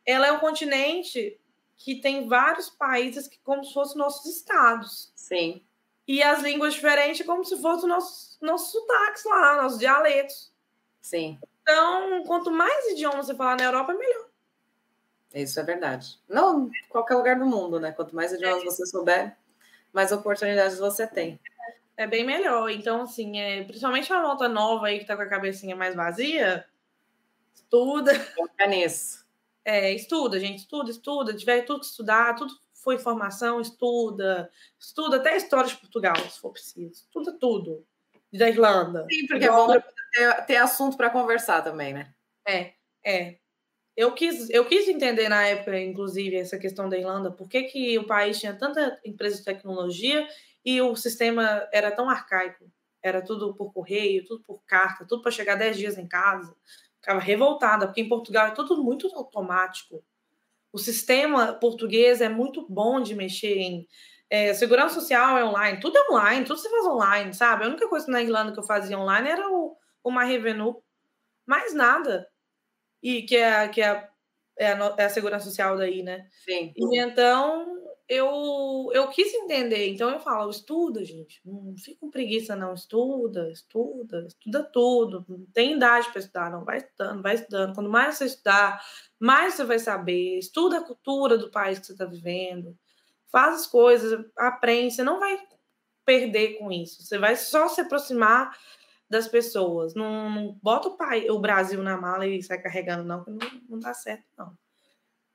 [0.05, 1.39] Ela é um continente
[1.75, 5.11] que tem vários países que como se fossem nossos estados.
[5.15, 5.63] Sim.
[6.07, 10.53] E as línguas diferentes como se fossem nossos, nossos sotaques lá, nossos dialetos.
[11.01, 11.39] Sim.
[11.61, 14.27] Então, quanto mais idiomas você falar na Europa, melhor.
[15.33, 16.19] Isso é verdade.
[16.27, 17.91] Não, em qualquer lugar do mundo, né?
[17.91, 18.65] Quanto mais idiomas é.
[18.65, 19.37] você souber,
[19.93, 21.39] mais oportunidades você tem.
[21.95, 22.69] É bem melhor.
[22.69, 26.65] Então, assim, é, principalmente uma volta nova aí que tá com a cabecinha mais vazia,
[27.71, 28.19] Estuda.
[28.19, 29.25] Foca nisso.
[29.63, 35.33] É, estuda, gente, estuda, estuda, tiver tudo que estudar, tudo foi informação, estuda, estuda até
[35.33, 37.85] a história de Portugal, se for preciso, estuda tudo,
[38.33, 39.05] da Irlanda.
[39.09, 39.67] Sim, porque é bom
[40.11, 42.13] ter, ter assunto para conversar também, né?
[42.47, 42.73] É,
[43.05, 43.37] é.
[43.95, 47.99] Eu quis, eu quis entender na época, inclusive, essa questão da Irlanda, por que, que
[47.99, 50.27] o país tinha tanta empresa de tecnologia
[50.63, 52.71] e o sistema era tão arcaico.
[53.03, 56.55] Era tudo por correio, tudo por carta, tudo para chegar 10 dias em casa
[57.01, 60.03] ficava revoltada, porque em Portugal é tudo muito automático.
[60.71, 63.87] O sistema português é muito bom de mexer em.
[64.29, 67.65] É, segurança social é online, tudo é online, tudo se faz online, sabe?
[67.65, 69.75] A única coisa na Irlanda que eu fazia online era o,
[70.09, 70.75] My Revenue,
[71.45, 72.29] mais nada.
[73.03, 74.09] E que é, que é
[74.57, 76.27] é a, é a segurança social daí, né?
[76.45, 76.71] Sim.
[76.75, 79.87] E então eu, eu quis entender.
[79.89, 81.41] Então eu falo, estuda, gente.
[81.45, 82.73] Não fica com preguiça, não.
[82.73, 85.25] Estuda, estuda, estuda tudo.
[85.27, 86.63] Não tem idade para estudar, não.
[86.63, 87.73] Vai estudando, vai estudando.
[87.73, 88.85] Quando mais você estudar,
[89.19, 90.37] mais você vai saber.
[90.37, 92.77] Estuda a cultura do país que você está vivendo.
[93.31, 94.93] Faz as coisas, aprende.
[94.93, 95.39] Você não vai
[96.05, 97.01] perder com isso.
[97.01, 98.55] Você vai só se aproximar
[99.11, 99.93] das pessoas.
[99.93, 103.79] Não, não bota o, pai, o Brasil na mala e sai carregando, não, não, não
[103.79, 104.57] dá certo, não.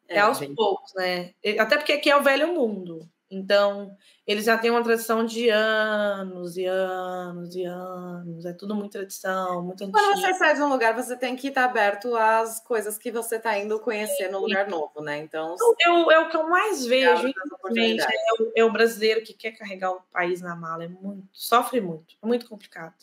[0.08, 0.54] É, é aos bem...
[0.54, 1.34] poucos, né?
[1.58, 3.08] Até porque aqui é o velho mundo.
[3.28, 3.90] Então,
[4.24, 8.46] eles já têm uma tradição de anos e anos e anos.
[8.46, 9.98] É tudo muito tradição, muito antigo.
[9.98, 13.36] Quando você sai de um lugar, você tem que estar aberto às coisas que você
[13.36, 15.18] está indo conhecer no lugar novo, né?
[15.18, 15.56] Então.
[15.84, 19.52] Eu, é o que eu mais vejo, infelizmente, é o, é o brasileiro que quer
[19.52, 20.84] carregar o país na mala.
[20.84, 22.94] É muito, sofre muito, é muito complicado.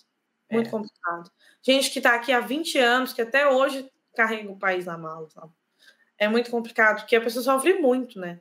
[0.51, 0.71] Muito é.
[0.71, 1.31] complicado.
[1.61, 5.29] Gente que está aqui há 20 anos, que até hoje carrega o país na mala,
[5.29, 5.51] sabe?
[6.17, 8.39] É muito complicado, porque a pessoa sofre muito, né?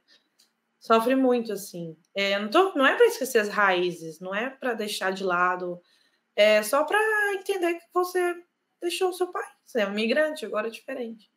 [0.78, 1.96] Sofre muito, assim.
[2.14, 5.80] É, não, tô, não é para esquecer as raízes, não é para deixar de lado,
[6.34, 6.98] é só para
[7.34, 8.34] entender que você
[8.80, 9.48] deixou o seu país.
[9.64, 11.30] Você é um migrante, agora é diferente.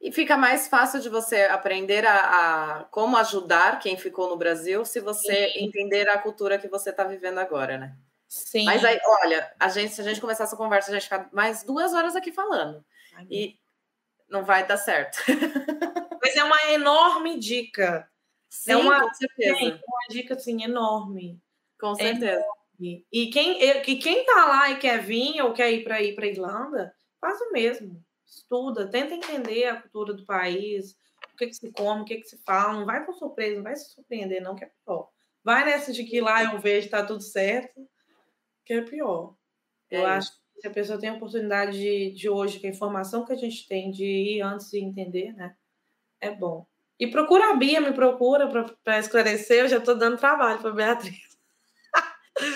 [0.00, 4.84] E fica mais fácil de você aprender a, a como ajudar quem ficou no Brasil
[4.84, 5.64] se você Sim.
[5.64, 7.96] entender a cultura que você está vivendo agora, né?
[8.28, 8.64] Sim.
[8.64, 11.62] Mas aí, olha, a gente, se a gente começar essa conversa, a gente ficar mais
[11.62, 12.84] duas horas aqui falando.
[13.14, 13.58] Ai, e
[14.28, 15.18] não vai dar certo.
[16.22, 18.10] Mas é uma enorme dica.
[18.48, 19.58] Sim, é uma, com certeza.
[19.58, 21.40] É uma dica assim enorme.
[21.80, 22.40] Com é certeza.
[22.40, 22.56] É
[23.10, 26.26] e quem e quem tá lá e quer vir ou quer ir para ir para
[26.26, 28.04] Irlanda, faz o mesmo.
[28.26, 30.94] Estuda, tenta entender a cultura do país,
[31.32, 32.74] o que, que se come, o que, que se fala.
[32.74, 35.08] Não vai com surpresa, não vai se surpreender, não, que é pior.
[35.42, 37.88] Vai nessa de que lá eu vejo tá tudo certo
[38.66, 39.34] que é pior.
[39.88, 42.70] É eu acho que se a pessoa tem a oportunidade de, de hoje, com a
[42.70, 45.54] informação que a gente tem, de ir antes de entender, né?
[46.20, 46.66] É bom.
[46.98, 48.48] E procura a Bia, me procura
[48.82, 51.36] para esclarecer, eu já estou dando trabalho para Beatriz.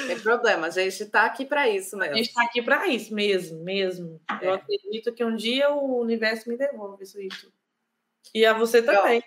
[0.07, 2.15] Tem problema, a gente está aqui para isso mesmo.
[2.15, 4.21] A gente está aqui para isso mesmo, mesmo.
[4.43, 4.47] É.
[4.47, 7.21] Eu acredito que um dia o universo me devolve isso.
[7.21, 7.53] isso.
[8.35, 9.23] E a você também.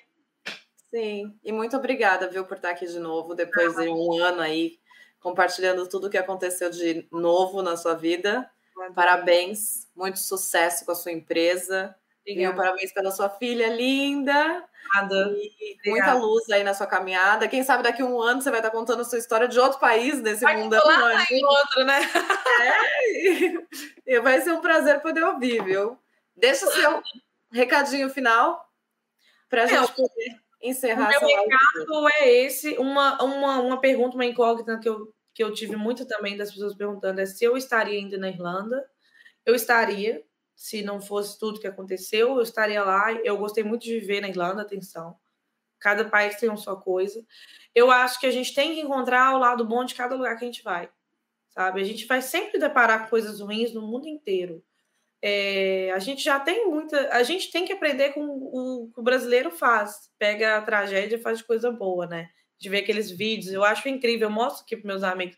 [0.89, 4.41] Sim, e muito obrigada, viu, por estar aqui de novo, depois ah, de um ano
[4.41, 4.79] aí
[5.23, 8.47] compartilhando tudo o que aconteceu de novo na sua vida.
[8.93, 11.95] Parabéns, muito sucesso com a sua empresa.
[12.25, 12.53] Viu?
[12.53, 14.63] Parabéns pela sua filha linda.
[14.93, 15.33] Nada.
[15.37, 17.47] E muita luz aí na sua caminhada.
[17.47, 19.79] Quem sabe daqui a um ano você vai estar contando a sua história de outro
[19.79, 20.75] país nesse vai mundo.
[20.75, 21.99] Lá em outro, né?
[22.61, 23.83] É.
[24.05, 25.97] E vai ser um prazer poder ouvir, viu?
[26.35, 27.01] Deixa o seu
[27.49, 28.69] recadinho final
[29.49, 31.07] para a gente é, poder encerrar.
[31.07, 32.77] O meu recado é esse.
[32.77, 36.73] Uma, uma, uma pergunta, uma incógnita que eu, que eu tive muito também das pessoas
[36.73, 38.83] perguntando é se eu estaria ainda na Irlanda.
[39.45, 40.23] Eu estaria,
[40.55, 43.11] se não fosse tudo que aconteceu, eu estaria lá.
[43.11, 45.17] Eu gostei muito de viver na Irlanda, atenção.
[45.79, 47.25] Cada país tem uma sua coisa.
[47.75, 50.45] Eu acho que a gente tem que encontrar o lado bom de cada lugar que
[50.45, 50.89] a gente vai,
[51.49, 51.81] sabe?
[51.81, 54.63] A gente vai sempre deparar com coisas ruins no mundo inteiro.
[55.25, 57.07] É, a gente já tem muita.
[57.15, 60.11] A gente tem que aprender com o que o brasileiro faz.
[60.19, 62.29] Pega a tragédia e faz coisa boa, né?
[62.59, 63.53] De ver aqueles vídeos.
[63.53, 64.27] Eu acho incrível.
[64.27, 65.37] Eu mostro aqui para meus amigos.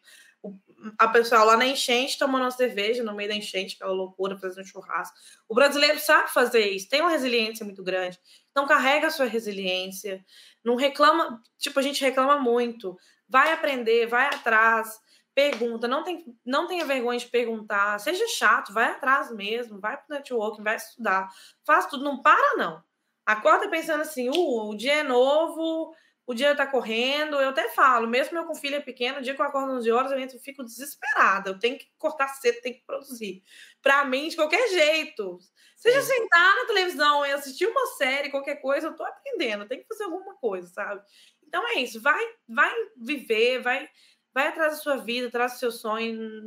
[0.98, 4.66] a pessoa lá na enchente tomando uma cerveja no meio da enchente, aquela loucura, fazendo
[4.66, 5.16] churrasco.
[5.48, 8.20] O brasileiro sabe fazer isso, tem uma resiliência muito grande.
[8.52, 10.26] Então, carrega a sua resiliência.
[10.64, 11.44] Não reclama.
[11.60, 12.98] Tipo, a gente reclama muito.
[13.30, 15.00] Vai aprender, vai atrás
[15.36, 20.06] pergunta, não, tem, não tenha vergonha de perguntar, seja chato, vai atrás mesmo, vai para
[20.10, 21.30] o networking, vai estudar,
[21.66, 22.82] faz tudo, não para não.
[23.26, 25.94] Acorda pensando assim, uh, o dia é novo,
[26.26, 29.42] o dia está correndo, eu até falo, mesmo eu com filha pequena, o dia que
[29.42, 32.86] eu acordo 11 horas, eu entro, fico desesperada, eu tenho que cortar cedo, tenho que
[32.86, 33.44] produzir.
[33.82, 35.38] Para mim, de qualquer jeito.
[35.76, 36.14] Seja Sim.
[36.14, 40.06] sentar na televisão e assistir uma série, qualquer coisa, eu estou aprendendo, tenho que fazer
[40.06, 41.02] alguma coisa, sabe?
[41.48, 43.88] Então é isso, vai, vai viver, vai
[44.36, 46.46] vai atrás da sua vida, atrás do seu sonho.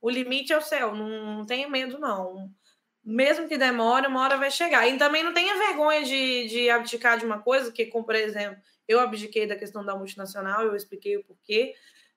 [0.00, 2.52] O limite é o céu, não, não tenha medo, não.
[3.04, 4.86] Mesmo que demore, uma hora vai chegar.
[4.88, 8.60] E também não tenha vergonha de, de abdicar de uma coisa, que, como por exemplo,
[8.88, 11.74] eu abdiquei da questão da multinacional, eu expliquei o porquê,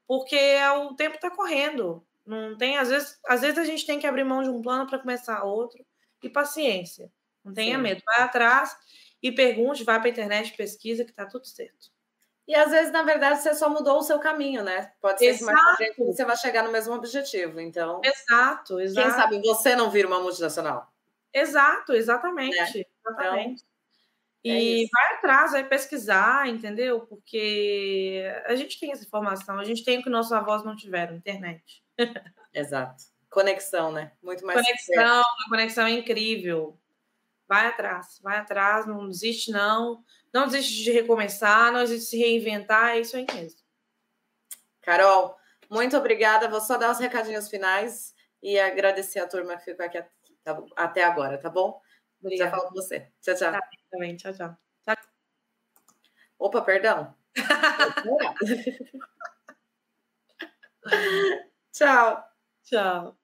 [0.08, 0.36] porque
[0.82, 2.06] o tempo está correndo.
[2.26, 4.88] Não tem, às vezes, às vezes a gente tem que abrir mão de um plano
[4.88, 5.86] para começar outro.
[6.24, 7.12] E paciência.
[7.44, 7.84] Não tenha Sim.
[7.84, 8.02] medo.
[8.06, 8.76] Vai atrás
[9.22, 11.93] e pergunte, vai para a internet, pesquisa, que está tudo certo.
[12.48, 14.92] E às vezes, na verdade, você só mudou o seu caminho, né?
[15.00, 15.46] Pode ser exato.
[15.46, 17.60] que mais frente você vai chegar no mesmo objetivo.
[17.60, 19.08] Então, exato, exato.
[19.08, 20.92] Quem sabe você não vira uma multinacional?
[21.34, 22.58] Exato, exatamente.
[22.58, 22.86] É.
[23.10, 23.64] Exatamente.
[24.44, 27.02] Então, e é vai atrás, vai pesquisar, entendeu?
[27.02, 31.16] Porque a gente tem essa informação, a gente tem o que nossos avós não tiveram,
[31.16, 31.82] internet.
[32.54, 33.06] Exato.
[33.30, 34.12] Conexão, né?
[34.22, 34.62] Muito mais.
[34.62, 36.78] Conexão, a conexão é incrível.
[37.48, 40.04] Vai atrás, vai atrás, não desiste, não.
[40.34, 43.60] Não desiste de recomeçar, não desiste de se reinventar, é isso aí mesmo.
[44.82, 45.38] Carol,
[45.70, 46.50] muito obrigada.
[46.50, 50.04] Vou só dar os recadinhos finais e agradecer a turma que ficou aqui
[50.76, 51.80] até agora, tá bom?
[52.20, 52.50] Obrigada.
[52.50, 53.12] Já falo com você.
[53.22, 53.52] Tchau, tchau.
[53.52, 53.60] Tá,
[53.92, 54.16] também.
[54.16, 54.58] Tchau, tchau.
[54.84, 54.96] tchau.
[56.40, 57.16] Opa, perdão.
[61.72, 62.24] tchau.
[62.64, 63.18] Tchau.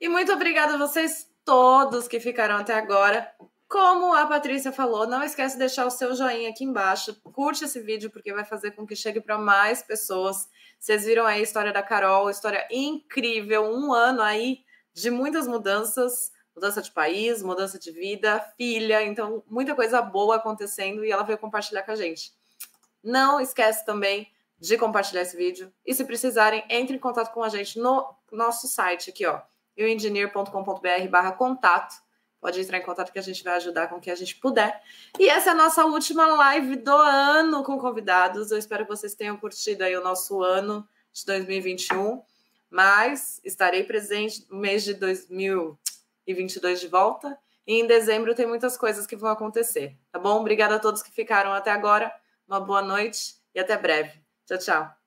[0.00, 3.32] E muito obrigada a vocês todos que ficaram até agora.
[3.72, 7.18] Como a Patrícia falou, não esquece de deixar o seu joinha aqui embaixo.
[7.22, 10.46] Curte esse vídeo porque vai fazer com que chegue para mais pessoas.
[10.78, 14.58] Vocês viram aí a história da Carol, história incrível, um ano aí
[14.92, 21.02] de muitas mudanças, mudança de país, mudança de vida, filha, então muita coisa boa acontecendo
[21.02, 22.34] e ela veio compartilhar com a gente.
[23.02, 24.30] Não esquece também
[24.60, 28.68] de compartilhar esse vídeo e se precisarem, entre em contato com a gente no nosso
[28.68, 29.40] site aqui, ó,
[29.78, 32.11] youengineer.com.br/contato
[32.42, 34.82] Pode entrar em contato que a gente vai ajudar com o que a gente puder.
[35.16, 38.50] E essa é a nossa última live do ano com convidados.
[38.50, 42.20] Eu espero que vocês tenham curtido aí o nosso ano de 2021.
[42.68, 47.38] Mas estarei presente no mês de 2022 de volta.
[47.64, 50.40] E em dezembro tem muitas coisas que vão acontecer, tá bom?
[50.40, 52.12] Obrigada a todos que ficaram até agora.
[52.48, 54.20] Uma boa noite e até breve.
[54.46, 55.01] Tchau, tchau.